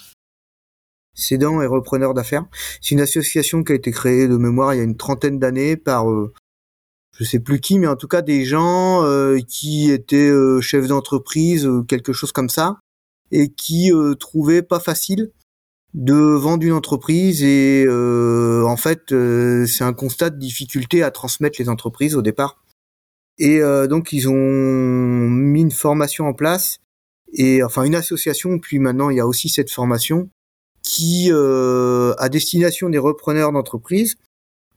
Cédant 1.14 1.60
et 1.60 1.66
repreneurs 1.66 2.14
d'affaires. 2.14 2.46
C'est 2.80 2.92
une 2.92 3.00
association 3.00 3.62
qui 3.64 3.72
a 3.72 3.74
été 3.74 3.90
créée 3.90 4.28
de 4.28 4.36
mémoire 4.36 4.74
il 4.74 4.78
y 4.78 4.80
a 4.80 4.84
une 4.84 4.96
trentaine 4.96 5.38
d'années 5.38 5.76
par 5.76 6.10
euh, 6.10 6.32
je 7.16 7.24
sais 7.24 7.40
plus 7.40 7.60
qui, 7.60 7.78
mais 7.78 7.88
en 7.88 7.96
tout 7.96 8.08
cas 8.08 8.22
des 8.22 8.44
gens 8.44 9.04
euh, 9.04 9.38
qui 9.46 9.90
étaient 9.90 10.30
chefs 10.60 10.86
d'entreprise, 10.86 11.68
quelque 11.88 12.12
chose 12.12 12.32
comme 12.32 12.48
ça, 12.48 12.78
et 13.30 13.50
qui 13.50 13.90
trouvaient 14.18 14.62
pas 14.62 14.80
facile 14.80 15.30
de 15.94 16.14
vendre 16.14 16.64
une 16.64 16.72
entreprise 16.72 17.42
et 17.42 17.84
euh, 17.86 18.64
en 18.66 18.76
fait 18.76 19.12
euh, 19.12 19.66
c'est 19.66 19.84
un 19.84 19.94
constat 19.94 20.30
de 20.30 20.38
difficulté 20.38 21.02
à 21.02 21.10
transmettre 21.10 21.56
les 21.60 21.68
entreprises 21.68 22.14
au 22.14 22.22
départ. 22.22 22.62
Et 23.38 23.60
euh, 23.62 23.86
donc 23.86 24.12
ils 24.12 24.28
ont 24.28 25.28
mis 25.28 25.62
une 25.62 25.70
formation 25.70 26.26
en 26.26 26.34
place 26.34 26.78
et 27.32 27.62
enfin 27.62 27.84
une 27.84 27.94
association. 27.94 28.58
Puis 28.58 28.78
maintenant 28.78 29.10
il 29.10 29.16
y 29.16 29.20
a 29.20 29.26
aussi 29.26 29.48
cette 29.48 29.70
formation 29.70 30.28
qui 30.82 31.30
à 31.32 32.28
destination 32.30 32.88
des 32.88 32.98
repreneurs 32.98 33.52
d'entreprise 33.52 34.16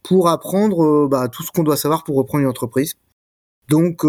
pour 0.02 0.28
apprendre 0.28 1.06
bah, 1.08 1.28
tout 1.28 1.42
ce 1.42 1.52
qu'on 1.52 1.62
doit 1.62 1.76
savoir 1.76 2.04
pour 2.04 2.16
reprendre 2.16 2.42
une 2.42 2.50
entreprise 2.50 2.96
donc 3.68 4.02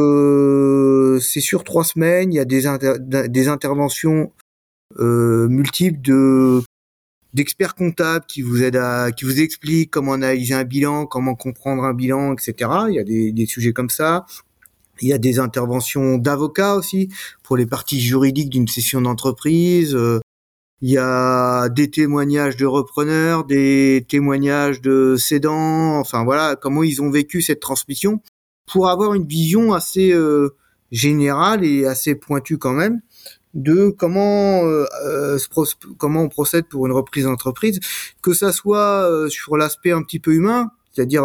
c'est 1.21 1.41
sur 1.41 1.63
trois 1.63 1.83
semaines 1.83 2.33
il 2.33 2.35
y 2.35 2.39
a 2.39 2.45
des, 2.45 3.47
interventions 3.47 4.31
multiples 4.99 6.01
de 6.01 6.61
d'experts 7.33 7.75
comptables 7.75 8.25
qui 8.27 8.41
vous 8.41 8.61
aident 8.63 8.77
à, 8.77 9.11
qui 9.11 9.25
vous 9.25 9.41
expliquent 9.41 9.91
comment 9.91 10.13
analyser 10.13 10.53
un 10.53 10.63
bilan, 10.63 11.05
comment 11.07 11.35
comprendre 11.35 11.83
un 11.83 11.93
bilan, 11.93 12.33
etc. 12.33 12.69
Il 12.89 12.93
y 12.93 12.99
a 12.99 13.03
des, 13.03 13.31
des 13.31 13.45
sujets 13.47 13.73
comme 13.73 13.89
ça. 13.89 14.25
Il 15.01 15.07
y 15.07 15.13
a 15.13 15.17
des 15.17 15.39
interventions 15.39 16.17
d'avocats 16.17 16.75
aussi 16.75 17.09
pour 17.41 17.57
les 17.57 17.65
parties 17.65 17.99
juridiques 17.99 18.49
d'une 18.49 18.67
session 18.67 19.01
d'entreprise. 19.01 19.97
Il 20.81 20.89
y 20.89 20.97
a 20.97 21.69
des 21.69 21.89
témoignages 21.89 22.57
de 22.57 22.65
repreneurs, 22.65 23.45
des 23.45 24.05
témoignages 24.07 24.81
de 24.81 25.15
cédants, 25.17 25.97
enfin 25.99 26.23
voilà, 26.23 26.55
comment 26.55 26.83
ils 26.83 27.01
ont 27.01 27.09
vécu 27.09 27.41
cette 27.41 27.61
transmission 27.61 28.21
pour 28.65 28.89
avoir 28.89 29.13
une 29.13 29.27
vision 29.27 29.73
assez 29.73 30.11
euh, 30.11 30.55
générale 30.91 31.63
et 31.65 31.85
assez 31.85 32.15
pointue 32.15 32.57
quand 32.57 32.73
même 32.73 33.01
de 33.53 33.89
comment 33.89 34.63
euh, 34.65 34.85
euh, 35.05 35.37
comment 35.97 36.23
on 36.23 36.29
procède 36.29 36.65
pour 36.65 36.87
une 36.87 36.91
reprise 36.91 37.25
d'entreprise, 37.25 37.79
que 38.21 38.33
ça 38.33 38.51
soit 38.51 39.07
sur 39.29 39.57
l'aspect 39.57 39.91
un 39.91 40.01
petit 40.01 40.19
peu 40.19 40.33
humain, 40.33 40.71
c'est-à-dire 40.91 41.23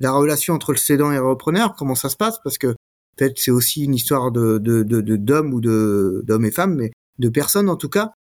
la 0.00 0.12
relation 0.12 0.54
entre 0.54 0.72
le 0.72 0.78
cédant 0.78 1.12
et 1.12 1.16
le 1.16 1.26
repreneur, 1.26 1.74
comment 1.76 1.94
ça 1.94 2.08
se 2.08 2.16
passe, 2.16 2.38
parce 2.42 2.56
que 2.56 2.74
peut-être 3.16 3.38
c'est 3.38 3.50
aussi 3.50 3.84
une 3.84 3.94
histoire 3.94 4.32
de 4.32 4.58
d'hommes 4.58 5.52
ou 5.52 5.60
de 5.60 6.22
d'hommes 6.24 6.46
et 6.46 6.50
femmes, 6.50 6.76
mais 6.76 6.92
de 7.18 7.28
personnes 7.28 7.68
en 7.68 7.76
tout 7.76 7.90
cas, 7.90 8.12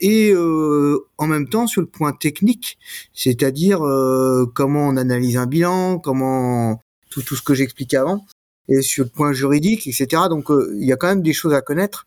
et 0.00 0.32
euh, 0.32 0.98
en 1.18 1.26
même 1.26 1.48
temps 1.48 1.66
sur 1.66 1.82
le 1.82 1.86
point 1.86 2.12
technique, 2.12 2.78
c'est-à-dire 3.12 3.82
euh, 3.86 4.46
comment 4.54 4.88
on 4.88 4.96
analyse 4.96 5.36
un 5.36 5.46
bilan, 5.46 5.98
comment 5.98 6.80
tout, 7.10 7.22
tout 7.22 7.36
ce 7.36 7.42
que 7.42 7.54
j'expliquais 7.54 7.98
avant, 7.98 8.24
et 8.68 8.82
sur 8.82 9.04
le 9.04 9.10
point 9.10 9.32
juridique, 9.32 9.86
etc. 9.86 10.06
Donc 10.30 10.50
euh, 10.50 10.74
il 10.80 10.86
y 10.86 10.92
a 10.92 10.96
quand 10.96 11.08
même 11.08 11.22
des 11.22 11.32
choses 11.32 11.54
à 11.54 11.60
connaître. 11.60 12.04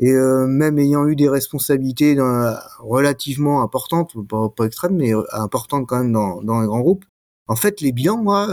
Et 0.00 0.12
même 0.12 0.76
ayant 0.80 1.06
eu 1.06 1.14
des 1.14 1.28
responsabilités 1.28 2.16
relativement 2.80 3.62
importantes, 3.62 4.12
pas, 4.28 4.48
pas, 4.48 4.64
extrêmes, 4.64 4.96
mais 4.96 5.12
importantes 5.30 5.86
quand 5.86 5.98
même 5.98 6.10
dans, 6.12 6.42
dans 6.42 6.60
les 6.60 6.66
grands 6.66 6.80
groupes, 6.80 7.04
en 7.46 7.54
fait 7.54 7.80
les 7.80 7.92
bilans, 7.92 8.16
moi, 8.16 8.48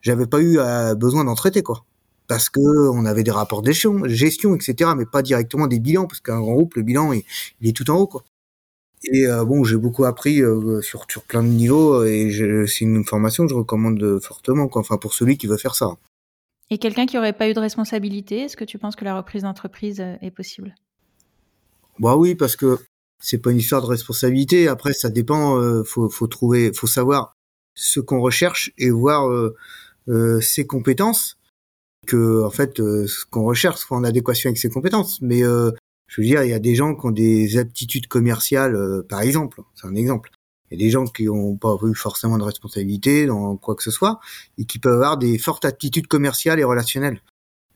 j'avais 0.00 0.26
pas 0.26 0.40
eu 0.40 0.58
besoin 0.96 1.22
d'en 1.22 1.36
traiter 1.36 1.62
quoi 1.62 1.84
parce 2.26 2.48
que 2.48 2.88
on 2.88 3.04
avait 3.04 3.22
des 3.22 3.30
rapports 3.30 3.62
de 3.62 3.72
gestion, 3.72 4.54
etc., 4.54 4.90
mais 4.96 5.06
pas 5.06 5.22
directement 5.22 5.66
des 5.66 5.80
bilans, 5.80 6.06
parce 6.06 6.20
qu'un 6.20 6.40
grand 6.40 6.54
groupe, 6.54 6.74
le 6.74 6.82
bilan, 6.82 7.12
il, 7.12 7.22
est 7.68 7.76
tout 7.76 7.90
en 7.90 7.96
haut, 7.96 8.06
quoi. 8.06 8.24
Et 9.12 9.26
euh, 9.26 9.44
bon, 9.44 9.64
j'ai 9.64 9.76
beaucoup 9.76 10.04
appris 10.04 10.40
euh, 10.40 10.80
sur, 10.80 11.06
sur 11.10 11.22
plein 11.22 11.42
de 11.42 11.48
niveaux, 11.48 12.04
et 12.04 12.30
c'est 12.66 12.84
une 12.84 13.04
formation 13.04 13.44
que 13.44 13.50
je 13.50 13.56
recommande 13.56 14.18
fortement, 14.20 14.68
quoi. 14.68 14.80
Enfin, 14.80 14.96
pour 14.96 15.14
celui 15.14 15.36
qui 15.36 15.46
veut 15.46 15.56
faire 15.56 15.74
ça. 15.74 15.96
Et 16.70 16.78
quelqu'un 16.78 17.06
qui 17.06 17.18
aurait 17.18 17.34
pas 17.34 17.48
eu 17.48 17.54
de 17.54 17.60
responsabilité, 17.60 18.40
est-ce 18.40 18.56
que 18.56 18.64
tu 18.64 18.78
penses 18.78 18.96
que 18.96 19.04
la 19.04 19.16
reprise 19.16 19.42
d'entreprise 19.42 20.00
euh, 20.00 20.16
est 20.22 20.30
possible? 20.30 20.74
Bah 21.98 22.16
oui, 22.16 22.34
parce 22.34 22.56
que 22.56 22.78
c'est 23.22 23.38
pas 23.38 23.50
une 23.50 23.58
histoire 23.58 23.82
de 23.82 23.86
responsabilité. 23.86 24.68
Après, 24.68 24.92
ça 24.92 25.10
dépend. 25.10 25.62
faut, 25.84 26.08
faut 26.08 26.26
trouver, 26.26 26.72
faut 26.74 26.88
savoir 26.88 27.36
ce 27.74 28.00
qu'on 28.00 28.20
recherche 28.20 28.72
et 28.76 28.90
voir 28.90 29.30
ses 30.40 30.66
compétences 30.66 31.38
que 32.04 32.42
en 32.44 32.50
fait 32.50 32.80
euh, 32.80 33.06
ce 33.06 33.24
qu'on 33.24 33.44
recherche 33.44 33.80
soit 33.80 33.96
en 33.96 34.04
adéquation 34.04 34.48
avec 34.48 34.58
ses 34.58 34.70
compétences. 34.70 35.20
Mais 35.20 35.42
euh, 35.42 35.70
je 36.14 36.20
veux 36.20 36.26
dire, 36.26 36.44
il 36.44 36.50
y 36.50 36.54
a 36.54 36.58
des 36.58 36.74
gens 36.74 36.94
qui 36.94 37.06
ont 37.06 37.10
des 37.10 37.58
aptitudes 37.58 38.06
commerciales, 38.06 38.76
euh, 38.76 39.02
par 39.08 39.22
exemple, 39.22 39.62
c'est 39.74 39.86
un 39.86 39.94
exemple. 39.94 40.30
Il 40.70 40.78
y 40.78 40.82
a 40.82 40.86
des 40.86 40.90
gens 40.90 41.06
qui 41.06 41.24
n'ont 41.24 41.56
pas 41.56 41.76
eu 41.82 41.94
forcément 41.94 42.38
de 42.38 42.44
responsabilité 42.44 43.26
dans 43.26 43.56
quoi 43.56 43.74
que 43.74 43.82
ce 43.82 43.90
soit 43.90 44.20
et 44.58 44.64
qui 44.64 44.78
peuvent 44.78 44.94
avoir 44.94 45.18
des 45.18 45.38
fortes 45.38 45.64
aptitudes 45.64 46.06
commerciales 46.06 46.58
et 46.58 46.64
relationnelles. 46.64 47.20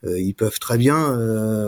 ils 0.04 0.34
peuvent 0.34 0.58
très 0.58 0.78
bien 0.78 0.96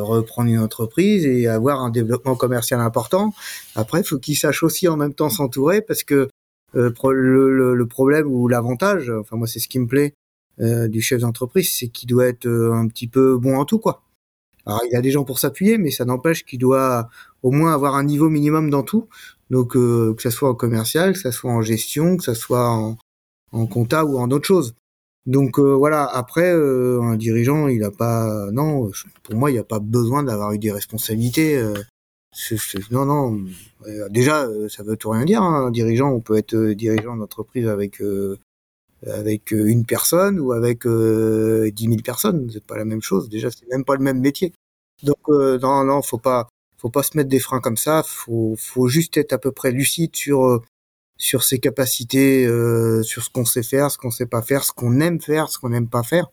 reprendre 0.01 0.51
une 0.51 0.59
entreprise 0.59 1.27
et 1.27 1.47
avoir 1.47 1.83
un 1.83 1.91
développement 1.91 2.37
commercial 2.37 2.81
important. 2.81 3.35
Après, 3.77 4.01
il 4.01 4.05
faut 4.05 4.19
qu'ils 4.19 4.37
sachent 4.37 4.63
aussi 4.63 4.89
en 4.89 4.97
même 4.97 5.15
temps 5.15 5.29
s'entourer 5.29 5.83
parce 5.83 6.03
que 6.05 6.29
le, 6.75 7.75
le, 7.75 7.87
problème 7.87 8.27
ou 8.29 8.49
l'avantage, 8.49 9.11
enfin 9.11 9.37
moi 9.37 9.47
c'est 9.47 9.61
ce 9.61 9.69
qui 9.69 9.79
me 9.79 9.87
plaît, 9.87 10.15
euh, 10.61 10.89
du 10.89 11.01
chef 11.01 11.21
d'entreprise, 11.21 11.73
c'est 11.73 11.89
qu'il 11.89 12.09
doit 12.09 12.27
être 12.27 12.47
euh, 12.47 12.73
un 12.75 12.87
petit 12.87 13.09
peu 13.09 13.39
bon 13.39 13.59
en 13.59 13.65
tout, 13.65 13.79
quoi. 13.79 14.03
Alors 14.67 14.81
il 14.87 14.93
y 14.93 14.97
a 14.97 15.01
des 15.01 15.11
gens 15.11 15.25
pour 15.25 15.39
s'appuyer, 15.39 15.79
mais 15.79 15.91
ça 15.91 16.05
n'empêche 16.05 16.45
qu'il 16.45 16.59
doit 16.59 17.09
au 17.43 17.51
moins 17.51 17.73
avoir 17.73 17.95
un 17.97 18.05
niveau 18.05 18.29
minimum 18.29 18.71
dans 18.71 18.83
tout. 18.83 19.09
Donc 19.51 19.77
euh, 19.77 20.15
que 20.15 20.23
ça 20.23 20.31
soit 20.31 20.49
en 20.49 20.55
commercial, 20.55 21.13
que 21.15 21.19
ça 21.19 21.33
soit 21.33 21.51
en 21.51 21.63
gestion, 21.63 22.17
que 22.17 22.25
ça 22.25 22.35
soit 22.35 22.69
en, 22.69 22.97
en 23.53 23.67
compta 23.67 24.05
ou 24.05 24.19
en 24.19 24.31
autre 24.31 24.47
chose. 24.47 24.75
Donc 25.27 25.59
voilà. 25.59 26.05
Après, 26.07 26.51
un 26.51 27.17
dirigeant, 27.17 27.69
il 27.69 27.85
a 27.85 27.91
pas, 27.91 28.51
non, 28.53 28.91
pour 29.23 29.35
moi, 29.35 29.51
il 29.51 29.55
n'y 29.55 29.61
a 29.61 29.65
pas 29.65 29.79
besoin 29.79 30.23
d'avoir 30.23 30.53
eu 30.53 30.59
des 30.59 30.73
responsabilités. 30.73 31.63
non, 32.91 33.05
non. 33.05 33.39
déjà, 34.09 34.49
ça 34.69 34.83
veut 34.83 34.97
tout 34.97 35.11
rien 35.11 35.25
dire. 35.27 35.43
Hein. 35.43 35.67
Un 35.67 35.71
dirigeant, 35.71 36.11
on 36.11 36.21
peut 36.21 36.39
être 36.39 36.57
dirigeant 36.73 37.17
d'entreprise 37.17 37.69
avec 37.69 38.01
avec 39.07 39.53
euh, 39.53 39.67
une 39.67 39.87
personne 39.87 40.39
ou 40.41 40.53
avec 40.53 40.87
euh, 40.87 41.71
dix 41.71 41.89
mille 41.89 42.03
personnes, 42.03 42.51
c'est 42.53 42.65
pas 42.65 42.77
la 42.77 42.85
même 42.85 43.03
chose. 43.03 43.29
Déjà, 43.29 43.51
c'est 43.51 43.69
même 43.71 43.85
pas 43.85 43.97
le 43.97 44.03
même 44.03 44.21
métier. 44.21 44.53
Donc 45.03 45.19
euh, 45.29 45.59
non, 45.59 45.85
non, 45.85 46.03
faut 46.03 46.19
pas, 46.19 46.49
faut 46.77 46.91
pas 46.91 47.03
se 47.03 47.17
mettre 47.17 47.31
des 47.31 47.41
freins 47.41 47.61
comme 47.61 47.77
ça. 47.77 48.03
Faut, 48.03 48.55
faut 48.59 48.89
juste 48.89 49.17
être 49.17 49.33
à 49.33 49.39
peu 49.39 49.53
près 49.53 49.73
lucide 49.73 50.15
sur 50.15 50.45
euh, 50.45 50.63
sur 51.17 51.43
ses 51.45 51.59
capacités, 51.59 52.47
sur 53.03 53.23
ce 53.23 53.29
qu'on 53.29 53.45
sait 53.45 53.63
faire, 53.63 53.91
ce 53.91 53.99
qu'on 53.99 54.11
sait 54.11 54.25
pas 54.25 54.41
faire, 54.41 54.65
ce 54.65 54.73
qu'on 54.73 55.01
aime 55.01 55.21
faire, 55.21 55.51
ce 55.51 55.59
qu'on 55.59 55.69
n'aime 55.69 55.89
pas 55.89 56.03
faire. 56.03 56.31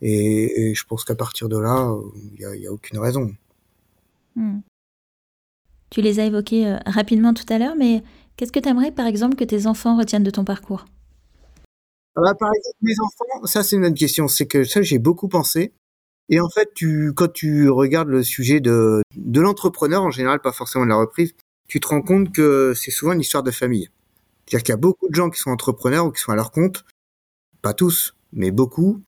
Et, 0.00 0.70
et, 0.70 0.74
je 0.74 0.82
pense 0.86 1.04
qu'à 1.04 1.14
partir 1.14 1.50
de 1.50 1.58
là, 1.58 1.94
il 2.32 2.40
y 2.40 2.44
a, 2.46 2.56
y 2.56 2.66
a, 2.66 2.72
aucune 2.72 2.98
raison. 2.98 3.34
Hmm. 4.34 4.60
Tu 5.90 6.00
les 6.00 6.20
as 6.20 6.24
évoqués 6.24 6.74
rapidement 6.86 7.34
tout 7.34 7.44
à 7.50 7.58
l'heure, 7.58 7.76
mais 7.76 8.02
qu'est-ce 8.38 8.50
que 8.50 8.60
tu 8.60 8.68
aimerais, 8.70 8.92
par 8.92 9.06
exemple, 9.06 9.36
que 9.36 9.44
tes 9.44 9.66
enfants 9.66 9.98
retiennent 9.98 10.24
de 10.24 10.30
ton 10.30 10.46
parcours? 10.46 10.86
Ah 12.16 12.34
par 12.34 12.50
exemple, 12.54 12.76
mes 12.82 12.94
enfants, 13.00 13.46
ça 13.46 13.62
c'est 13.62 13.76
une 13.76 13.86
autre 13.86 13.98
question. 13.98 14.28
C'est 14.28 14.46
que 14.46 14.64
ça, 14.64 14.82
j'ai 14.82 14.98
beaucoup 14.98 15.28
pensé. 15.28 15.72
Et 16.28 16.40
en 16.40 16.48
fait, 16.48 16.70
tu, 16.74 17.12
quand 17.14 17.32
tu 17.32 17.68
regardes 17.68 18.08
le 18.08 18.22
sujet 18.22 18.60
de, 18.60 19.02
de 19.16 19.40
l'entrepreneur 19.40 20.02
en 20.02 20.10
général, 20.10 20.40
pas 20.40 20.52
forcément 20.52 20.84
de 20.84 20.90
la 20.90 20.96
reprise, 20.96 21.34
tu 21.68 21.80
te 21.80 21.88
rends 21.88 22.02
compte 22.02 22.32
que 22.32 22.72
c'est 22.74 22.90
souvent 22.90 23.12
une 23.12 23.20
histoire 23.20 23.42
de 23.42 23.50
famille. 23.50 23.90
C'est-à-dire 24.46 24.62
qu'il 24.62 24.72
y 24.72 24.74
a 24.74 24.78
beaucoup 24.78 25.08
de 25.08 25.14
gens 25.14 25.30
qui 25.30 25.40
sont 25.40 25.50
entrepreneurs 25.50 26.06
ou 26.06 26.12
qui 26.12 26.20
sont 26.20 26.32
à 26.32 26.36
leur 26.36 26.50
compte, 26.50 26.84
pas 27.62 27.74
tous, 27.74 28.14
mais 28.32 28.50
beaucoup, 28.50 29.02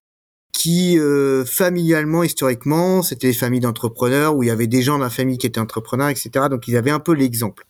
qui 0.51 0.97
euh, 0.99 1.45
familialement, 1.45 2.23
historiquement, 2.23 3.03
c'était 3.03 3.27
des 3.27 3.33
familles 3.33 3.59
d'entrepreneurs 3.59 4.35
où 4.35 4.43
il 4.43 4.47
y 4.47 4.51
avait 4.51 4.67
des 4.67 4.81
gens 4.81 4.97
dans 4.97 5.03
la 5.03 5.09
famille 5.09 5.37
qui 5.37 5.47
étaient 5.47 5.59
entrepreneurs, 5.59 6.09
etc. 6.09 6.47
Donc 6.49 6.67
ils 6.67 6.75
avaient 6.75 6.91
un 6.91 6.99
peu 6.99 7.13
l'exemple. 7.13 7.65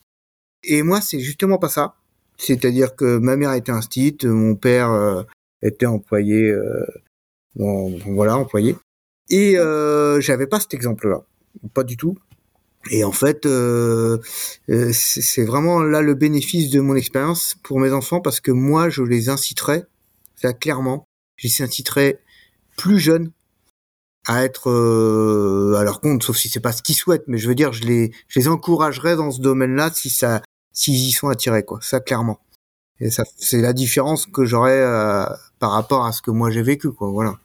Et 0.64 0.84
moi, 0.84 1.02
c'est 1.02 1.20
justement 1.20 1.58
pas 1.58 1.70
ça. 1.70 1.96
C'est-à-dire 2.38 2.96
que 2.96 3.18
ma 3.18 3.36
mère 3.36 3.54
était 3.54 3.72
instite, 3.72 4.26
mon 4.26 4.56
père 4.56 4.92
euh, 4.92 5.24
était 5.62 5.86
employé, 5.86 6.52
euh, 6.52 6.86
voilà, 7.56 8.38
employé. 8.38 8.76
Et 9.30 9.58
euh, 9.58 10.22
j'avais 10.22 10.48
pas 10.48 10.60
cet 10.60 10.74
exemple-là, 10.74 11.24
pas 11.74 11.84
du 11.84 11.98
tout. 11.98 12.18
Et 12.92 13.04
en 13.04 13.12
fait, 13.12 13.46
euh, 13.46 14.20
c'est 14.68 15.44
vraiment 15.44 15.82
là 15.82 16.02
le 16.02 16.14
bénéfice 16.14 16.70
de 16.70 16.80
mon 16.80 16.96
expérience 16.96 17.56
pour 17.64 17.80
mes 17.80 17.92
enfants 17.92 18.22
parce 18.22 18.40
que 18.40 18.52
moi, 18.52 18.90
je 18.90 19.04
les 19.04 19.28
inciterais, 19.30 19.86
ça 20.36 20.54
clairement, 20.54 21.06
je 21.36 21.48
les 21.48 21.62
inciterais 21.62 22.22
plus 22.78 23.00
jeunes 23.00 23.32
à 24.26 24.44
être 24.44 24.70
à 25.78 25.84
leur 25.84 26.00
compte, 26.00 26.24
sauf 26.24 26.38
si 26.38 26.48
c'est 26.50 26.60
pas 26.62 26.72
ce 26.72 26.82
qu'ils 26.82 26.96
souhaitent, 26.96 27.28
mais 27.28 27.38
je 27.38 27.48
veux 27.48 27.56
dire, 27.56 27.74
je 27.74 27.84
les, 27.84 28.12
je 28.28 28.40
les 28.40 28.48
encouragerais 28.48 29.16
dans 29.16 29.32
ce 29.32 29.42
domaine-là 29.42 29.90
si 29.94 30.10
ça, 30.10 30.42
s'ils 30.78 31.08
y 31.08 31.12
sont 31.12 31.28
attirés, 31.28 31.64
quoi. 31.64 31.80
Ça, 31.82 32.00
clairement. 32.00 32.40
Et 33.00 33.10
ça, 33.12 33.24
c'est 33.38 33.62
la 33.62 33.74
différence 33.74 34.28
que 34.28 34.46
j'aurais 34.46 34.80
euh, 34.80 35.26
par 35.60 35.72
rapport 35.72 36.06
à 36.06 36.12
ce 36.12 36.22
que 36.22 36.32
moi 36.32 36.52
j'ai 36.52 36.62
vécu, 36.62 36.92
quoi. 36.92 37.10
Voilà. 37.10 37.40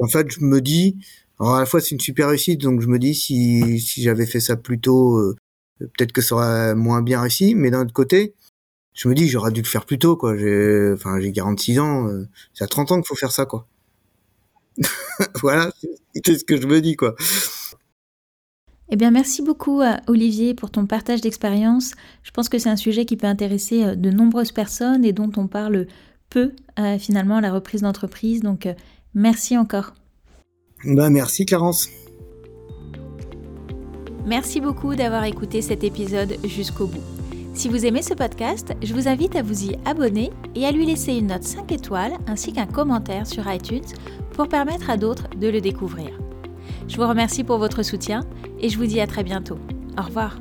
En 0.00 0.08
fait, 0.08 0.30
je 0.30 0.40
me 0.40 0.60
dis, 0.60 0.98
alors 1.38 1.56
à 1.56 1.60
la 1.60 1.66
fois 1.66 1.80
c'est 1.80 1.92
une 1.92 2.00
super 2.00 2.28
réussite, 2.28 2.60
donc 2.62 2.80
je 2.80 2.88
me 2.88 2.98
dis 2.98 3.14
si 3.14 3.80
si 3.80 4.02
j'avais 4.02 4.26
fait 4.26 4.40
ça 4.40 4.56
plus 4.56 4.80
tôt, 4.80 5.18
euh, 5.18 5.36
peut-être 5.80 6.12
que 6.12 6.22
ça 6.22 6.36
aurait 6.36 6.74
moins 6.74 7.02
bien 7.02 7.20
réussi. 7.20 7.54
Mais 7.54 7.70
d'un 7.70 7.82
autre 7.82 7.92
côté, 7.92 8.34
je 8.94 9.08
me 9.08 9.14
dis 9.14 9.28
j'aurais 9.28 9.52
dû 9.52 9.62
le 9.62 9.66
faire 9.66 9.86
plus 9.86 9.98
tôt, 9.98 10.16
quoi. 10.16 10.36
J'ai, 10.36 10.92
enfin, 10.94 11.20
j'ai 11.20 11.32
46 11.32 11.78
ans, 11.80 12.08
euh, 12.08 12.26
c'est 12.54 12.64
à 12.64 12.68
30 12.68 12.92
ans 12.92 12.96
qu'il 12.96 13.06
faut 13.06 13.16
faire 13.16 13.32
ça, 13.32 13.46
quoi. 13.46 13.66
voilà, 15.42 15.72
c'est 16.24 16.38
ce 16.38 16.44
que 16.44 16.60
je 16.60 16.66
me 16.66 16.80
dis, 16.80 16.96
quoi. 16.96 17.14
Eh 18.88 18.96
bien, 18.96 19.10
merci 19.10 19.42
beaucoup 19.42 19.80
à 19.80 20.00
Olivier 20.06 20.54
pour 20.54 20.70
ton 20.70 20.86
partage 20.86 21.20
d'expérience. 21.20 21.94
Je 22.22 22.30
pense 22.30 22.48
que 22.48 22.58
c'est 22.58 22.68
un 22.68 22.76
sujet 22.76 23.04
qui 23.04 23.16
peut 23.16 23.26
intéresser 23.26 23.84
euh, 23.84 23.94
de 23.96 24.10
nombreuses 24.10 24.52
personnes 24.52 25.04
et 25.04 25.12
dont 25.12 25.30
on 25.36 25.48
parle 25.48 25.86
peu 26.30 26.52
euh, 26.78 26.98
finalement 26.98 27.36
à 27.36 27.40
la 27.40 27.52
reprise 27.52 27.82
d'entreprise. 27.82 28.42
Donc, 28.42 28.66
euh, 28.66 28.74
merci 29.14 29.58
encore. 29.58 29.94
Bah, 30.84 31.10
merci 31.10 31.46
Clarence. 31.46 31.88
Merci 34.24 34.60
beaucoup 34.60 34.94
d'avoir 34.94 35.24
écouté 35.24 35.62
cet 35.62 35.82
épisode 35.82 36.36
jusqu'au 36.44 36.86
bout. 36.86 37.02
Si 37.54 37.68
vous 37.68 37.86
aimez 37.86 38.02
ce 38.02 38.14
podcast, 38.14 38.74
je 38.82 38.92
vous 38.92 39.08
invite 39.08 39.34
à 39.34 39.42
vous 39.42 39.64
y 39.64 39.76
abonner 39.84 40.30
et 40.54 40.66
à 40.66 40.72
lui 40.72 40.84
laisser 40.84 41.14
une 41.14 41.28
note 41.28 41.44
5 41.44 41.72
étoiles 41.72 42.12
ainsi 42.26 42.52
qu'un 42.52 42.66
commentaire 42.66 43.26
sur 43.26 43.50
iTunes 43.50 43.86
pour 44.32 44.48
permettre 44.48 44.90
à 44.90 44.96
d'autres 44.96 45.28
de 45.40 45.48
le 45.48 45.60
découvrir. 45.60 46.10
Je 46.88 46.96
vous 46.96 47.06
remercie 47.06 47.44
pour 47.44 47.58
votre 47.58 47.82
soutien 47.82 48.20
et 48.60 48.68
je 48.68 48.78
vous 48.78 48.86
dis 48.86 49.00
à 49.00 49.06
très 49.06 49.24
bientôt. 49.24 49.58
Au 49.98 50.02
revoir. 50.02 50.36